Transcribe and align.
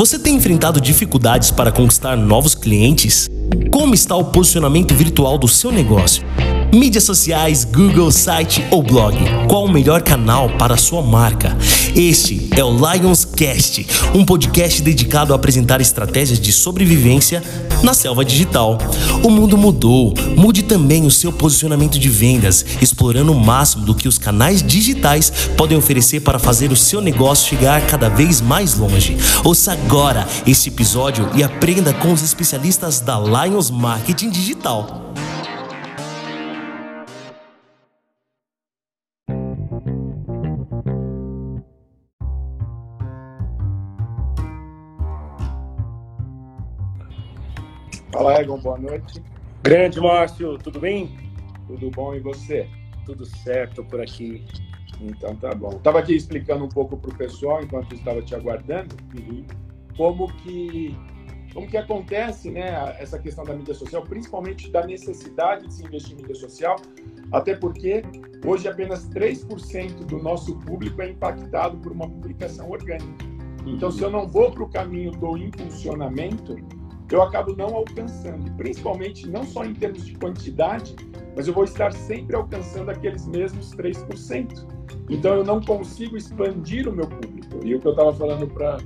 Você 0.00 0.18
tem 0.18 0.34
enfrentado 0.34 0.80
dificuldades 0.80 1.50
para 1.50 1.70
conquistar 1.70 2.16
novos 2.16 2.54
clientes? 2.54 3.28
Como 3.70 3.92
está 3.92 4.16
o 4.16 4.24
posicionamento 4.24 4.94
virtual 4.94 5.36
do 5.36 5.46
seu 5.46 5.70
negócio? 5.70 6.24
Mídias 6.72 7.02
sociais, 7.02 7.64
Google, 7.64 8.12
site 8.12 8.64
ou 8.70 8.80
blog? 8.80 9.16
Qual 9.48 9.64
o 9.64 9.68
melhor 9.68 10.02
canal 10.02 10.48
para 10.50 10.74
a 10.74 10.76
sua 10.76 11.02
marca? 11.02 11.58
Este 11.96 12.48
é 12.56 12.62
o 12.62 12.70
Lions 12.70 13.24
Cast, 13.24 13.84
um 14.14 14.24
podcast 14.24 14.80
dedicado 14.80 15.32
a 15.32 15.36
apresentar 15.36 15.80
estratégias 15.80 16.38
de 16.38 16.52
sobrevivência 16.52 17.42
na 17.82 17.92
selva 17.92 18.24
digital. 18.24 18.78
O 19.24 19.30
mundo 19.30 19.58
mudou, 19.58 20.14
mude 20.36 20.62
também 20.62 21.04
o 21.04 21.10
seu 21.10 21.32
posicionamento 21.32 21.98
de 21.98 22.08
vendas, 22.08 22.64
explorando 22.80 23.32
o 23.32 23.40
máximo 23.40 23.84
do 23.84 23.94
que 23.94 24.06
os 24.06 24.16
canais 24.16 24.62
digitais 24.62 25.32
podem 25.56 25.76
oferecer 25.76 26.20
para 26.20 26.38
fazer 26.38 26.70
o 26.70 26.76
seu 26.76 27.00
negócio 27.00 27.48
chegar 27.48 27.84
cada 27.88 28.08
vez 28.08 28.40
mais 28.40 28.76
longe. 28.76 29.16
Ouça 29.42 29.72
agora 29.72 30.24
este 30.46 30.68
episódio 30.68 31.28
e 31.34 31.42
aprenda 31.42 31.92
com 31.92 32.12
os 32.12 32.22
especialistas 32.22 33.00
da 33.00 33.18
Lions 33.18 33.70
Marketing 33.70 34.30
Digital. 34.30 35.10
Fala, 48.20 48.38
Egon, 48.38 48.58
boa 48.58 48.76
noite. 48.76 49.22
Grande 49.62 49.98
Márcio, 49.98 50.58
tudo 50.58 50.78
bem? 50.78 51.16
Tudo 51.66 51.90
bom 51.90 52.14
e 52.14 52.20
você? 52.20 52.68
Tudo 53.06 53.24
certo 53.24 53.82
por 53.82 53.98
aqui. 53.98 54.44
Então 55.00 55.34
tá 55.36 55.54
bom. 55.54 55.70
Estava 55.70 56.00
aqui 56.00 56.16
explicando 56.16 56.66
um 56.66 56.68
pouco 56.68 56.98
para 56.98 57.10
o 57.10 57.16
pessoal, 57.16 57.62
enquanto 57.62 57.94
estava 57.94 58.20
te 58.20 58.34
aguardando, 58.34 58.94
como 59.96 60.30
que 60.34 60.94
como 61.54 61.66
que 61.66 61.78
acontece 61.78 62.50
né, 62.50 62.94
essa 62.98 63.18
questão 63.18 63.42
da 63.42 63.54
mídia 63.54 63.72
social, 63.72 64.02
principalmente 64.02 64.70
da 64.70 64.84
necessidade 64.84 65.66
de 65.66 65.72
se 65.72 65.86
investir 65.86 66.12
em 66.12 66.16
mídia 66.16 66.34
social, 66.34 66.76
até 67.32 67.56
porque 67.56 68.02
hoje 68.44 68.68
apenas 68.68 69.08
3% 69.08 70.04
do 70.04 70.18
nosso 70.18 70.58
público 70.58 71.00
é 71.00 71.08
impactado 71.08 71.78
por 71.78 71.90
uma 71.90 72.06
publicação 72.06 72.70
orgânica. 72.70 73.24
Então, 73.64 73.90
se 73.90 74.02
eu 74.02 74.10
não 74.10 74.28
vou 74.28 74.52
para 74.52 74.62
o 74.62 74.68
caminho 74.68 75.10
do 75.10 75.38
impulsionamento, 75.38 76.56
eu 77.10 77.22
acabo 77.22 77.54
não 77.56 77.74
alcançando, 77.74 78.50
principalmente 78.52 79.28
não 79.28 79.44
só 79.44 79.64
em 79.64 79.74
termos 79.74 80.04
de 80.04 80.14
quantidade, 80.14 80.94
mas 81.34 81.48
eu 81.48 81.54
vou 81.54 81.64
estar 81.64 81.92
sempre 81.92 82.36
alcançando 82.36 82.90
aqueles 82.90 83.26
mesmos 83.26 83.74
3%. 83.74 84.66
Então 85.08 85.34
eu 85.34 85.44
não 85.44 85.60
consigo 85.60 86.16
expandir 86.16 86.88
o 86.88 86.92
meu 86.92 87.06
público. 87.06 87.60
E 87.64 87.74
o 87.74 87.80
que 87.80 87.86
eu 87.86 87.92
estava 87.92 88.12
falando 88.14 88.46
para 88.46 88.78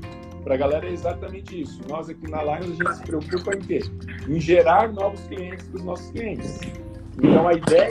a 0.47 0.57
galera 0.57 0.87
é 0.87 0.93
exatamente 0.93 1.63
isso. 1.63 1.81
Nós 1.89 2.09
aqui 2.09 2.31
na 2.31 2.43
Lions 2.43 2.81
a 2.81 2.85
gente 2.85 2.97
se 2.97 3.03
preocupa 3.03 3.55
em 3.55 3.61
quê? 3.61 3.81
Em 4.29 4.41
gerar 4.41 4.93
novos 4.93 5.21
clientes 5.23 5.67
para 5.69 5.77
os 5.77 5.85
nossos 5.85 6.11
clientes. 6.11 6.61
Então 7.23 7.47
a 7.47 7.55
ideia, 7.55 7.91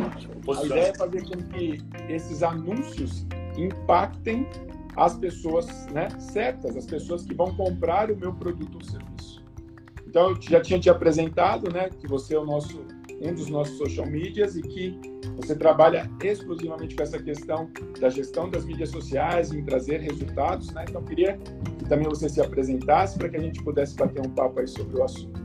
a 0.00 0.64
ideia 0.64 0.88
é 0.88 0.94
fazer 0.94 1.22
com 1.28 1.36
que 1.48 1.78
esses 2.08 2.42
anúncios 2.42 3.26
impactem 3.56 4.46
as 4.96 5.16
pessoas 5.16 5.86
né, 5.88 6.08
certas, 6.18 6.76
as 6.76 6.86
pessoas 6.86 7.24
que 7.24 7.34
vão 7.34 7.54
comprar 7.54 8.10
o 8.10 8.16
meu 8.16 8.32
produto 8.32 8.74
ou 8.74 8.84
serviço. 8.84 9.42
Então, 10.06 10.30
eu 10.30 10.42
já 10.42 10.60
tinha 10.60 10.78
te 10.78 10.90
apresentado, 10.90 11.72
né, 11.72 11.88
que 11.88 12.08
você 12.08 12.34
é 12.34 12.38
o 12.38 12.44
nosso, 12.44 12.84
um 13.20 13.32
dos 13.32 13.48
nossos 13.48 13.78
social 13.78 14.06
medias 14.06 14.56
e 14.56 14.62
que 14.62 14.98
você 15.36 15.54
trabalha 15.54 16.10
exclusivamente 16.22 16.96
com 16.96 17.02
essa 17.02 17.18
questão 17.22 17.70
da 18.00 18.10
gestão 18.10 18.50
das 18.50 18.64
mídias 18.64 18.90
sociais, 18.90 19.52
em 19.52 19.64
trazer 19.64 20.00
resultados, 20.00 20.72
né? 20.72 20.84
Então, 20.88 21.02
queria 21.02 21.38
que 21.78 21.84
também 21.84 22.08
você 22.08 22.28
se 22.28 22.40
apresentasse 22.40 23.18
para 23.18 23.28
que 23.28 23.36
a 23.36 23.40
gente 23.40 23.62
pudesse 23.62 23.94
bater 23.96 24.20
um 24.26 24.30
papo 24.30 24.60
aí 24.60 24.66
sobre 24.66 24.98
o 24.98 25.04
assunto. 25.04 25.40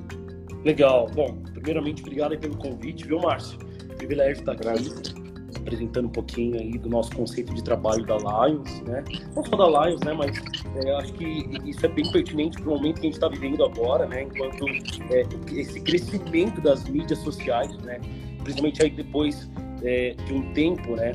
Legal. 0.64 1.08
Bom, 1.14 1.38
primeiramente, 1.54 2.02
obrigado 2.02 2.38
pelo 2.40 2.58
convite, 2.58 3.06
viu, 3.06 3.20
Márcio? 3.20 3.60
Privilégio 3.98 4.40
estar 4.40 4.54
aqui. 4.54 4.64
Prazer 4.64 5.25
apresentando 5.66 6.06
um 6.06 6.12
pouquinho 6.12 6.60
aí 6.60 6.78
do 6.78 6.88
nosso 6.88 7.12
conceito 7.16 7.54
de 7.54 7.64
trabalho 7.64 8.06
da 8.06 8.18
Lions, 8.18 8.82
né? 8.82 9.04
Não 9.36 9.44
só 9.44 9.56
da 9.56 9.88
Lions, 9.88 10.00
né? 10.02 10.14
Mas 10.14 10.38
é, 10.84 10.96
acho 10.98 11.14
que 11.14 11.26
isso 11.66 11.84
é 11.84 11.90
bem 11.90 12.10
pertinente 12.12 12.62
para 12.62 12.72
o 12.72 12.76
momento 12.78 13.02
que 13.02 13.08
a 13.08 13.10
gente 13.10 13.16
está 13.16 13.28
vivendo 13.28 13.66
agora, 13.66 14.06
né? 14.06 14.24
Enquanto 14.24 14.66
é, 15.10 15.26
esse 15.52 15.82
crescimento 15.82 16.62
das 16.62 16.88
mídias 16.88 17.20
sociais, 17.20 17.76
né? 17.80 18.00
Principalmente 18.44 18.84
aí 18.84 18.92
depois 18.92 19.50
é, 19.84 20.16
de 20.26 20.34
um 20.34 20.54
tempo, 20.54 20.96
né? 20.96 21.14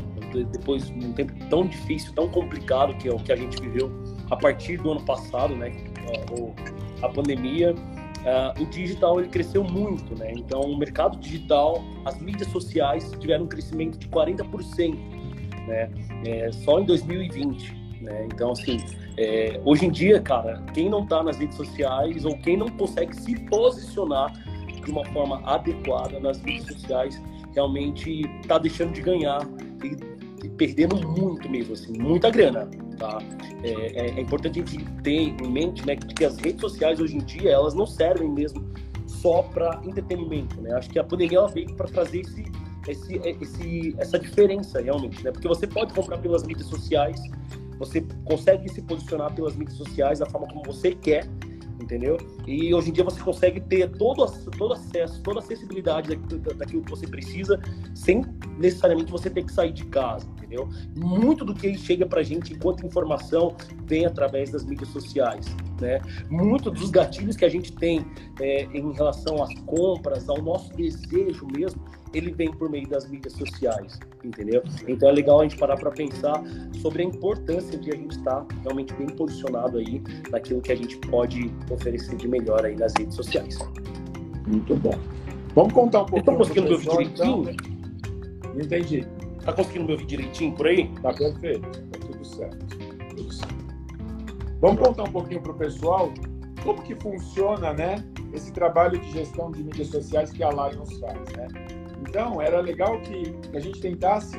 Depois 0.52 0.86
de 0.86 1.06
um 1.06 1.12
tempo 1.12 1.32
tão 1.48 1.66
difícil, 1.66 2.12
tão 2.14 2.28
complicado 2.28 2.96
que 2.98 3.08
é 3.08 3.12
o 3.12 3.18
que 3.18 3.32
a 3.32 3.36
gente 3.36 3.60
viveu 3.62 3.90
a 4.30 4.36
partir 4.36 4.76
do 4.78 4.90
ano 4.90 5.02
passado, 5.04 5.54
né? 5.54 5.72
A, 7.02 7.06
a 7.06 7.08
pandemia 7.08 7.74
Uh, 8.20 8.62
o 8.62 8.66
digital 8.66 9.18
ele 9.18 9.28
cresceu 9.28 9.64
muito, 9.64 10.14
né? 10.18 10.32
Então, 10.32 10.60
o 10.60 10.76
mercado 10.76 11.18
digital, 11.18 11.82
as 12.04 12.20
mídias 12.20 12.48
sociais 12.50 13.10
tiveram 13.18 13.44
um 13.44 13.48
crescimento 13.48 13.98
de 13.98 14.08
40%, 14.08 14.94
né? 15.66 15.90
É, 16.26 16.52
só 16.52 16.80
em 16.80 16.84
2020, 16.84 17.74
né? 18.02 18.26
Então, 18.26 18.52
assim, 18.52 18.76
é, 19.16 19.58
hoje 19.64 19.86
em 19.86 19.90
dia, 19.90 20.20
cara, 20.20 20.62
quem 20.74 20.90
não 20.90 21.02
está 21.02 21.22
nas 21.22 21.38
redes 21.38 21.56
sociais 21.56 22.24
ou 22.24 22.36
quem 22.38 22.56
não 22.56 22.68
consegue 22.68 23.16
se 23.16 23.34
posicionar 23.46 24.32
de 24.84 24.90
uma 24.90 25.04
forma 25.06 25.42
adequada 25.44 26.18
nas 26.20 26.40
redes 26.40 26.66
sociais, 26.66 27.22
realmente 27.54 28.22
está 28.40 28.58
deixando 28.58 28.92
de 28.92 29.02
ganhar 29.02 29.40
e, 29.82 30.09
perdendo 30.48 30.96
muito 30.96 31.48
mesmo, 31.50 31.74
assim, 31.74 31.92
muita 31.98 32.30
grana, 32.30 32.68
Tá? 33.00 33.18
É, 33.62 33.70
é, 33.70 34.10
é, 34.10 34.20
importante 34.20 34.60
a 34.60 34.62
gente 34.62 34.84
ter 35.02 35.34
em 35.42 35.50
mente 35.50 35.86
né, 35.86 35.96
que 35.96 36.22
as 36.22 36.36
redes 36.36 36.60
sociais 36.60 37.00
hoje 37.00 37.16
em 37.16 37.20
dia 37.20 37.50
elas 37.50 37.72
não 37.72 37.86
servem 37.86 38.28
mesmo 38.30 38.62
só 39.06 39.42
para 39.42 39.80
entretenimento. 39.86 40.60
Né? 40.60 40.74
Acho 40.74 40.90
que 40.90 40.98
a 40.98 41.04
pandemia 41.04 41.38
ela 41.38 41.48
veio 41.48 41.74
para 41.76 41.88
trazer 41.88 42.20
esse, 42.20 42.44
esse, 42.86 43.16
esse, 43.40 43.94
essa 43.98 44.18
diferença 44.18 44.82
realmente, 44.82 45.24
né? 45.24 45.32
porque 45.32 45.48
você 45.48 45.66
pode 45.66 45.94
comprar 45.94 46.18
pelas 46.18 46.42
mídias 46.42 46.66
sociais, 46.66 47.18
você 47.78 48.04
consegue 48.26 48.68
se 48.68 48.82
posicionar 48.82 49.34
pelas 49.34 49.56
mídias 49.56 49.78
sociais 49.78 50.18
da 50.18 50.26
forma 50.26 50.46
como 50.48 50.62
você 50.62 50.94
quer 50.94 51.26
entendeu? 51.82 52.18
E 52.46 52.72
hoje 52.74 52.90
em 52.90 52.92
dia 52.92 53.04
você 53.04 53.20
consegue 53.20 53.60
ter 53.60 53.90
todo, 53.90 54.26
todo 54.56 54.74
acesso, 54.74 55.22
toda 55.22 55.40
acessibilidade 55.40 56.14
daquilo 56.16 56.82
que 56.82 56.90
você 56.90 57.06
precisa, 57.06 57.60
sem 57.94 58.24
necessariamente 58.58 59.10
você 59.10 59.30
ter 59.30 59.44
que 59.44 59.52
sair 59.52 59.72
de 59.72 59.84
casa, 59.86 60.26
entendeu? 60.36 60.68
Muito 60.96 61.44
do 61.44 61.54
que 61.54 61.76
chega 61.76 62.06
pra 62.06 62.22
gente 62.22 62.52
enquanto 62.52 62.86
informação 62.86 63.54
vem 63.84 64.06
através 64.06 64.50
das 64.50 64.64
mídias 64.64 64.88
sociais, 64.90 65.46
né? 65.80 66.00
Muito 66.28 66.70
dos 66.70 66.90
gatilhos 66.90 67.36
que 67.36 67.44
a 67.44 67.48
gente 67.48 67.72
tem 67.72 68.04
é, 68.40 68.64
em 68.64 68.92
relação 68.92 69.42
às 69.42 69.52
compras, 69.66 70.28
ao 70.28 70.40
nosso 70.40 70.72
desejo 70.74 71.46
mesmo, 71.46 71.82
ele 72.12 72.32
vem 72.32 72.50
por 72.50 72.68
meio 72.68 72.88
das 72.88 73.08
mídias 73.08 73.34
sociais, 73.34 73.98
entendeu? 74.24 74.62
Então 74.88 75.08
é 75.08 75.12
legal 75.12 75.40
a 75.40 75.42
gente 75.44 75.56
parar 75.56 75.76
para 75.76 75.90
pensar 75.90 76.42
sobre 76.80 77.02
a 77.02 77.06
importância 77.06 77.78
de 77.78 77.90
a 77.90 77.96
gente 77.96 78.16
estar 78.16 78.40
tá 78.40 78.54
realmente 78.62 78.92
bem 78.94 79.06
posicionado 79.08 79.78
aí 79.78 80.02
naquilo 80.30 80.60
que 80.60 80.72
a 80.72 80.76
gente 80.76 80.96
pode 80.98 81.52
oferecer 81.70 82.16
de 82.16 82.28
melhor 82.28 82.64
aí 82.64 82.76
nas 82.76 82.92
redes 82.94 83.14
sociais. 83.14 83.58
Muito 84.46 84.74
bom. 84.76 84.94
Vamos 85.54 85.72
contar 85.72 86.02
um 86.02 86.06
pouco. 86.06 86.18
Estão 86.18 86.36
conseguindo 86.36 86.68
me 86.68 86.74
ouvir 86.74 86.88
direitinho? 86.88 87.50
Então? 87.50 88.60
Entendi. 88.60 89.06
Tá 89.44 89.52
conseguindo 89.52 89.86
me 89.86 89.92
ouvir 89.92 90.06
direitinho 90.06 90.52
por 90.52 90.66
aí? 90.66 90.88
Tá 91.02 91.12
perfeito. 91.12 91.68
Tá 91.70 91.98
tudo 92.00 92.24
certo. 92.24 92.66
Tudo 93.16 93.32
certo. 93.32 93.59
Vamos 94.60 94.86
contar 94.86 95.04
um 95.04 95.12
pouquinho 95.12 95.40
para 95.40 95.52
o 95.52 95.54
pessoal 95.54 96.12
como 96.62 96.82
que 96.82 96.94
funciona, 96.94 97.72
né, 97.72 98.04
esse 98.34 98.52
trabalho 98.52 99.00
de 99.00 99.10
gestão 99.10 99.50
de 99.50 99.64
mídias 99.64 99.88
sociais 99.88 100.30
que 100.30 100.42
a 100.42 100.50
Lions 100.50 100.98
faz, 100.98 101.18
né? 101.32 101.48
Então, 102.06 102.40
era 102.40 102.60
legal 102.60 103.00
que 103.00 103.34
a 103.56 103.60
gente 103.60 103.80
tentasse 103.80 104.36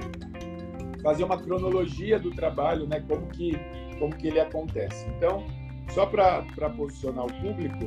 fazer 1.02 1.24
uma 1.24 1.38
cronologia 1.38 2.20
do 2.20 2.30
trabalho, 2.31 2.86
né, 2.88 3.04
como 3.07 3.25
que 3.28 3.60
como 4.01 4.16
que 4.16 4.28
ele 4.28 4.40
acontece. 4.40 5.07
Então, 5.16 5.45
só 5.92 6.07
para 6.07 6.44
posicionar 6.75 7.25
o 7.25 7.34
público, 7.34 7.86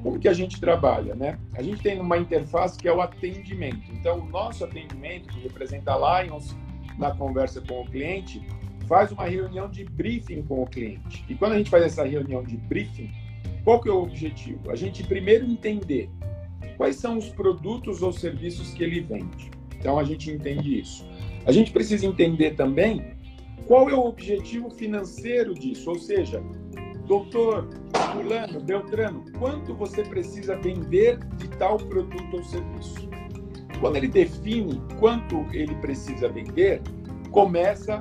como 0.00 0.18
que 0.20 0.28
a 0.28 0.32
gente 0.32 0.60
trabalha, 0.60 1.16
né? 1.16 1.38
A 1.54 1.62
gente 1.62 1.82
tem 1.82 2.00
uma 2.00 2.16
interface 2.16 2.78
que 2.78 2.86
é 2.86 2.92
o 2.92 3.00
atendimento. 3.00 3.90
Então, 3.92 4.20
o 4.20 4.26
nosso 4.26 4.64
atendimento, 4.64 5.28
que 5.28 5.40
representa 5.40 5.92
a 5.92 6.22
Lions 6.22 6.56
na 6.96 7.10
conversa 7.10 7.60
com 7.60 7.80
o 7.80 7.84
cliente, 7.84 8.40
faz 8.86 9.12
uma 9.12 9.24
reunião 9.24 9.68
de 9.68 9.84
briefing 9.84 10.42
com 10.42 10.62
o 10.62 10.66
cliente. 10.66 11.24
E 11.28 11.34
quando 11.34 11.52
a 11.52 11.58
gente 11.58 11.70
faz 11.70 11.84
essa 11.84 12.04
reunião 12.04 12.42
de 12.42 12.56
briefing, 12.56 13.10
qual 13.64 13.80
que 13.80 13.88
é 13.88 13.92
o 13.92 14.02
objetivo? 14.02 14.70
A 14.70 14.76
gente 14.76 15.02
primeiro 15.04 15.44
entender 15.44 16.08
quais 16.76 16.96
são 16.96 17.18
os 17.18 17.28
produtos 17.28 18.02
ou 18.02 18.12
serviços 18.12 18.72
que 18.72 18.84
ele 18.84 19.00
vende. 19.00 19.50
Então 19.78 19.98
a 19.98 20.04
gente 20.04 20.30
entende 20.30 20.80
isso. 20.80 21.06
A 21.44 21.52
gente 21.52 21.72
precisa 21.72 22.06
entender 22.06 22.52
também 22.52 23.16
qual 23.66 23.88
é 23.90 23.94
o 23.94 24.06
objetivo 24.06 24.70
financeiro 24.70 25.54
disso, 25.54 25.90
ou 25.90 25.98
seja, 25.98 26.42
doutor, 27.06 27.68
fulano, 28.12 28.60
Beltrano, 28.60 29.24
quanto 29.38 29.74
você 29.74 30.02
precisa 30.02 30.56
vender 30.56 31.18
de 31.36 31.48
tal 31.50 31.76
produto 31.76 32.36
ou 32.36 32.44
serviço. 32.44 33.08
Quando 33.80 33.96
ele 33.96 34.08
define 34.08 34.80
quanto 34.98 35.44
ele 35.52 35.74
precisa 35.76 36.28
vender, 36.28 36.80
começa 37.30 38.00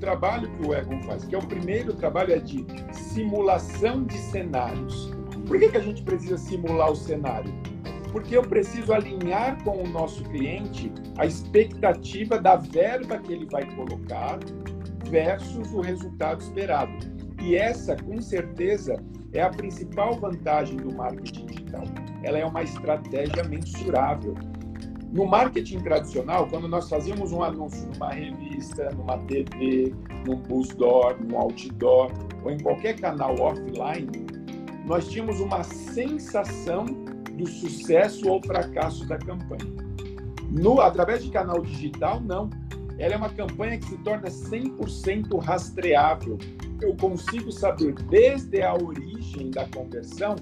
trabalho 0.00 0.50
que 0.52 0.66
o 0.66 0.74
Egon 0.74 1.00
faz, 1.02 1.24
que 1.24 1.34
é 1.34 1.38
o 1.38 1.46
primeiro 1.46 1.92
trabalho, 1.94 2.32
é 2.32 2.38
de 2.38 2.66
simulação 2.92 4.04
de 4.04 4.16
cenários. 4.16 5.10
Por 5.46 5.58
que, 5.58 5.68
que 5.68 5.76
a 5.76 5.82
gente 5.82 6.02
precisa 6.02 6.38
simular 6.38 6.90
o 6.90 6.96
cenário? 6.96 7.52
Porque 8.10 8.36
eu 8.36 8.42
preciso 8.42 8.92
alinhar 8.92 9.62
com 9.62 9.82
o 9.82 9.86
nosso 9.86 10.24
cliente 10.24 10.92
a 11.16 11.26
expectativa 11.26 12.40
da 12.40 12.56
verba 12.56 13.18
que 13.18 13.32
ele 13.32 13.46
vai 13.46 13.64
colocar 13.76 14.38
versus 15.08 15.72
o 15.72 15.80
resultado 15.80 16.40
esperado. 16.40 16.92
E 17.40 17.54
essa, 17.54 17.96
com 17.96 18.20
certeza, 18.20 19.02
é 19.32 19.42
a 19.42 19.50
principal 19.50 20.14
vantagem 20.14 20.76
do 20.76 20.94
marketing 20.94 21.46
digital. 21.46 21.84
Ela 22.22 22.38
é 22.38 22.44
uma 22.44 22.62
estratégia 22.62 23.44
mensurável. 23.44 24.34
No 25.12 25.26
marketing 25.26 25.80
tradicional, 25.80 26.46
quando 26.46 26.68
nós 26.68 26.88
fazíamos 26.88 27.32
um 27.32 27.42
anúncio 27.42 27.84
numa 27.92 28.10
revista, 28.10 28.90
numa 28.92 29.18
TV, 29.18 29.92
num 30.24 30.36
busdoor, 30.36 31.16
num 31.20 31.36
outdoor 31.36 32.12
ou 32.44 32.52
em 32.52 32.58
qualquer 32.60 32.94
canal 33.00 33.34
offline, 33.40 34.08
nós 34.86 35.08
tínhamos 35.08 35.40
uma 35.40 35.64
sensação 35.64 36.84
do 37.32 37.44
sucesso 37.48 38.28
ou 38.28 38.40
fracasso 38.40 39.04
da 39.08 39.18
campanha. 39.18 39.68
No, 40.48 40.80
através 40.80 41.24
de 41.24 41.30
canal 41.30 41.60
digital, 41.60 42.20
não. 42.20 42.48
Ela 42.96 43.14
é 43.14 43.16
uma 43.16 43.30
campanha 43.30 43.78
que 43.78 43.86
se 43.86 43.98
torna 43.98 44.28
100% 44.28 45.36
rastreável. 45.40 46.38
Eu 46.80 46.94
consigo 46.96 47.50
saber 47.50 47.94
desde 48.08 48.62
a 48.62 48.74
origem 48.74 49.50
da 49.50 49.66
conversão 49.68 50.36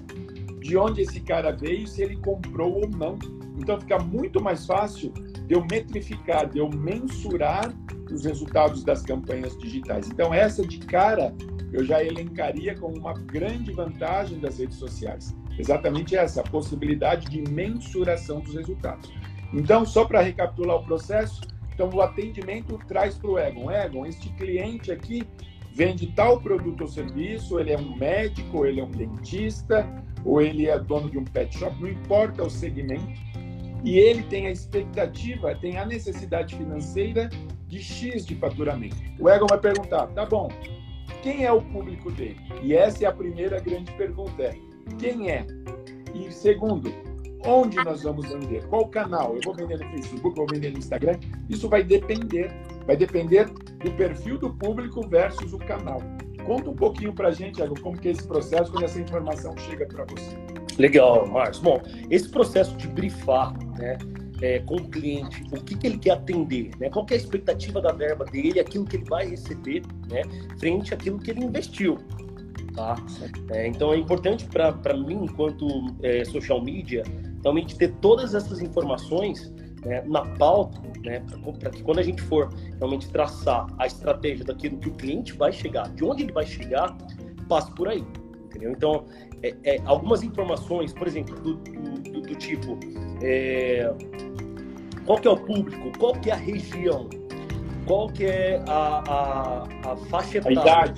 de 0.59 0.77
onde 0.77 1.01
esse 1.01 1.21
cara 1.21 1.51
veio, 1.51 1.87
se 1.87 2.03
ele 2.03 2.17
comprou 2.17 2.81
ou 2.81 2.89
não 2.89 3.17
então 3.59 3.79
fica 3.79 3.99
muito 3.99 4.41
mais 4.41 4.65
fácil 4.65 5.11
de 5.47 5.53
eu 5.53 5.65
metrificar, 5.69 6.49
de 6.49 6.59
eu 6.59 6.69
mensurar 6.69 7.73
os 8.11 8.25
resultados 8.25 8.83
das 8.83 9.01
campanhas 9.01 9.57
digitais. 9.57 10.09
Então 10.09 10.33
essa 10.33 10.65
de 10.65 10.79
cara 10.79 11.33
eu 11.71 11.83
já 11.83 12.03
elencaria 12.03 12.75
como 12.75 12.97
uma 12.97 13.13
grande 13.13 13.71
vantagem 13.71 14.39
das 14.39 14.57
redes 14.57 14.77
sociais. 14.77 15.35
Exatamente 15.57 16.15
essa, 16.15 16.41
a 16.41 16.43
possibilidade 16.43 17.27
de 17.27 17.41
mensuração 17.51 18.39
dos 18.39 18.55
resultados. 18.55 19.11
Então, 19.53 19.85
só 19.85 20.05
para 20.05 20.21
recapitular 20.21 20.77
o 20.77 20.85
processo, 20.85 21.41
então 21.73 21.89
o 21.89 22.01
atendimento 22.01 22.79
traz 22.87 23.17
para 23.17 23.29
o 23.29 23.39
Egon. 23.39 23.71
Egon, 23.71 24.05
este 24.05 24.29
cliente 24.33 24.91
aqui 24.91 25.27
vende 25.73 26.07
tal 26.07 26.39
produto 26.39 26.81
ou 26.81 26.87
serviço, 26.87 27.59
ele 27.59 27.71
é 27.71 27.77
um 27.77 27.95
médico, 27.95 28.65
ele 28.65 28.79
é 28.79 28.83
um 28.83 28.91
dentista, 28.91 29.87
ou 30.25 30.41
ele 30.41 30.67
é 30.67 30.77
dono 30.77 31.09
de 31.09 31.17
um 31.17 31.23
pet 31.23 31.57
shop, 31.57 31.79
não 31.79 31.89
importa 31.89 32.43
o 32.43 32.49
segmento, 32.49 33.19
e 33.83 33.97
ele 33.97 34.23
tem 34.23 34.47
a 34.47 34.51
expectativa, 34.51 35.55
tem 35.55 35.77
a 35.77 35.85
necessidade 35.85 36.55
financeira 36.55 37.29
de 37.67 37.79
X 37.79 38.25
de 38.25 38.35
faturamento. 38.35 38.97
O 39.19 39.29
Egon 39.29 39.47
vai 39.47 39.59
perguntar, 39.59 40.07
tá 40.07 40.25
bom, 40.25 40.49
quem 41.21 41.45
é 41.45 41.51
o 41.51 41.61
público 41.61 42.11
dele? 42.11 42.37
E 42.61 42.73
essa 42.73 43.05
é 43.05 43.07
a 43.07 43.11
primeira 43.11 43.59
grande 43.59 43.91
pergunta, 43.93 44.43
é 44.43 44.55
quem 44.97 45.29
é? 45.29 45.45
E 46.13 46.31
segundo, 46.31 46.91
onde 47.45 47.77
nós 47.77 48.03
vamos 48.03 48.27
vender? 48.27 48.65
Qual 48.67 48.87
canal? 48.87 49.35
Eu 49.35 49.41
vou 49.43 49.53
vender 49.53 49.77
no 49.77 49.89
Facebook, 49.91 50.35
vou 50.35 50.47
vender 50.47 50.71
no 50.71 50.79
Instagram? 50.79 51.19
Isso 51.47 51.69
vai 51.69 51.83
depender, 51.83 52.51
vai 52.85 52.97
depender 52.97 53.45
do 53.83 53.91
perfil 53.91 54.37
do 54.37 54.53
público 54.55 55.07
versus 55.07 55.53
o 55.53 55.59
canal. 55.59 56.01
Conta 56.45 56.69
um 56.69 56.75
pouquinho 56.75 57.13
para 57.13 57.27
a 57.27 57.31
gente, 57.31 57.61
Egon, 57.61 57.75
como 57.81 57.97
que 57.97 58.07
é 58.07 58.11
esse 58.11 58.27
processo, 58.27 58.71
quando 58.71 58.85
essa 58.85 58.99
informação 58.99 59.55
chega 59.57 59.85
para 59.85 60.05
você. 60.05 60.58
Legal, 60.79 61.27
Marcos. 61.27 61.59
Bom, 61.59 61.81
esse 62.09 62.29
processo 62.29 62.75
de 62.77 62.87
brifar 62.87 63.53
né, 63.77 63.97
é, 64.41 64.59
com 64.59 64.77
o 64.77 64.89
cliente, 64.89 65.43
o 65.51 65.61
que, 65.61 65.75
que 65.75 65.85
ele 65.85 65.97
quer 65.97 66.11
atender, 66.11 66.71
né, 66.79 66.89
qual 66.89 67.05
é 67.09 67.13
a 67.13 67.17
expectativa 67.17 67.81
da 67.81 67.91
verba 67.91 68.23
dele, 68.23 68.61
aquilo 68.61 68.85
que 68.85 68.95
ele 68.95 69.05
vai 69.05 69.27
receber, 69.27 69.83
né, 70.09 70.21
frente 70.57 70.93
àquilo 70.93 71.19
que 71.19 71.31
ele 71.31 71.43
investiu. 71.43 71.97
Tá? 72.73 72.95
É, 73.51 73.67
então 73.67 73.91
é 73.93 73.97
importante 73.97 74.45
para 74.45 74.93
mim, 74.95 75.25
enquanto 75.25 75.67
é, 76.01 76.23
social 76.23 76.63
media, 76.63 77.03
realmente 77.43 77.75
ter 77.75 77.91
todas 77.99 78.33
essas 78.33 78.61
informações 78.61 79.53
né, 79.85 80.01
na 80.07 80.21
pauta, 80.37 80.79
né, 81.03 81.21
para 81.59 81.71
que 81.71 81.83
quando 81.83 81.99
a 81.99 82.03
gente 82.03 82.21
for 82.21 82.49
realmente 82.77 83.09
traçar 83.09 83.67
a 83.77 83.85
estratégia 83.85 84.45
daquilo 84.45 84.77
que 84.77 84.87
o 84.87 84.93
cliente 84.93 85.33
vai 85.33 85.51
chegar, 85.51 85.89
de 85.89 86.05
onde 86.05 86.23
ele 86.23 86.31
vai 86.31 86.45
chegar, 86.45 86.97
passe 87.49 87.69
por 87.75 87.89
aí. 87.89 88.03
Entendeu? 88.45 88.71
Então, 88.71 89.05
é, 89.41 89.55
é, 89.63 89.81
algumas 89.85 90.23
informações, 90.23 90.93
por 90.93 91.07
exemplo, 91.07 91.35
do, 91.39 91.55
do, 91.55 92.21
do 92.21 92.35
tipo 92.35 92.77
é, 93.21 93.91
qual 95.05 95.19
que 95.19 95.27
é 95.27 95.31
o 95.31 95.37
público, 95.37 95.91
qual 95.97 96.13
que 96.13 96.29
é 96.29 96.33
a 96.33 96.37
região, 96.37 97.09
qual 97.85 98.07
que 98.09 98.25
é 98.25 98.63
a, 98.67 99.03
a, 99.07 99.91
a 99.91 99.97
faixa 100.09 100.37
etária, 100.37 100.93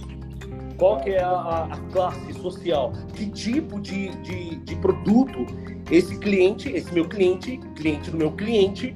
qual 0.77 0.99
que 0.99 1.11
é 1.11 1.21
a, 1.21 1.67
a, 1.71 1.77
classe 1.91 2.33
social, 2.33 2.91
que 3.13 3.29
tipo 3.29 3.79
de, 3.79 4.09
de, 4.17 4.55
de 4.57 4.75
produto 4.77 5.45
esse 5.89 6.17
cliente, 6.17 6.69
esse 6.69 6.91
meu 6.93 7.07
cliente, 7.07 7.57
cliente 7.75 8.09
do 8.11 8.17
meu 8.17 8.31
cliente, 8.31 8.95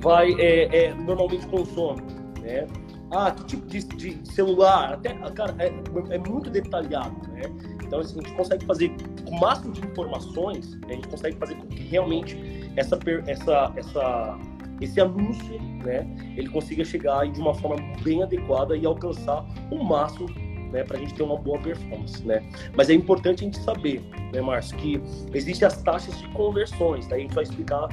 vai 0.00 0.32
é, 0.40 0.86
é, 0.86 0.94
normalmente 0.94 1.46
consome, 1.46 2.02
né? 2.40 2.66
Ah, 3.10 3.30
que 3.30 3.44
tipo 3.44 3.66
de, 3.66 3.84
de 3.84 4.28
celular? 4.32 4.94
Até, 4.94 5.14
cara, 5.30 5.54
é, 5.58 5.72
é 6.14 6.18
muito 6.18 6.50
detalhado, 6.50 7.16
né? 7.30 7.42
Então, 7.86 8.00
assim, 8.00 8.18
a 8.18 8.22
gente 8.22 8.36
consegue 8.36 8.64
fazer 8.64 8.90
com 9.24 9.36
o 9.36 9.40
máximo 9.40 9.72
de 9.72 9.80
informações, 9.80 10.78
a 10.88 10.92
gente 10.92 11.08
consegue 11.08 11.36
fazer 11.36 11.54
com 11.54 11.66
que 11.66 11.82
realmente 11.84 12.36
essa, 12.76 12.98
essa, 13.26 13.72
essa, 13.76 14.38
esse 14.80 15.00
anúncio, 15.00 15.60
né, 15.84 16.06
ele 16.36 16.48
consiga 16.48 16.84
chegar 16.84 17.26
de 17.30 17.40
uma 17.40 17.54
forma 17.54 17.76
bem 18.02 18.22
adequada 18.22 18.76
e 18.76 18.84
alcançar 18.84 19.44
o 19.70 19.82
máximo 19.82 20.28
né, 20.72 20.82
para 20.84 20.96
a 20.96 21.00
gente 21.00 21.14
ter 21.14 21.22
uma 21.22 21.36
boa 21.36 21.58
performance, 21.60 22.24
né? 22.26 22.42
Mas 22.76 22.90
é 22.90 22.94
importante 22.94 23.42
a 23.42 23.44
gente 23.44 23.58
saber, 23.58 24.02
né, 24.32 24.40
Márcio, 24.40 24.76
que 24.76 25.00
existem 25.32 25.66
as 25.66 25.80
taxas 25.82 26.18
de 26.18 26.28
conversões, 26.30 27.06
daí 27.06 27.20
a 27.20 27.22
gente 27.22 27.34
vai 27.34 27.44
explicar 27.44 27.88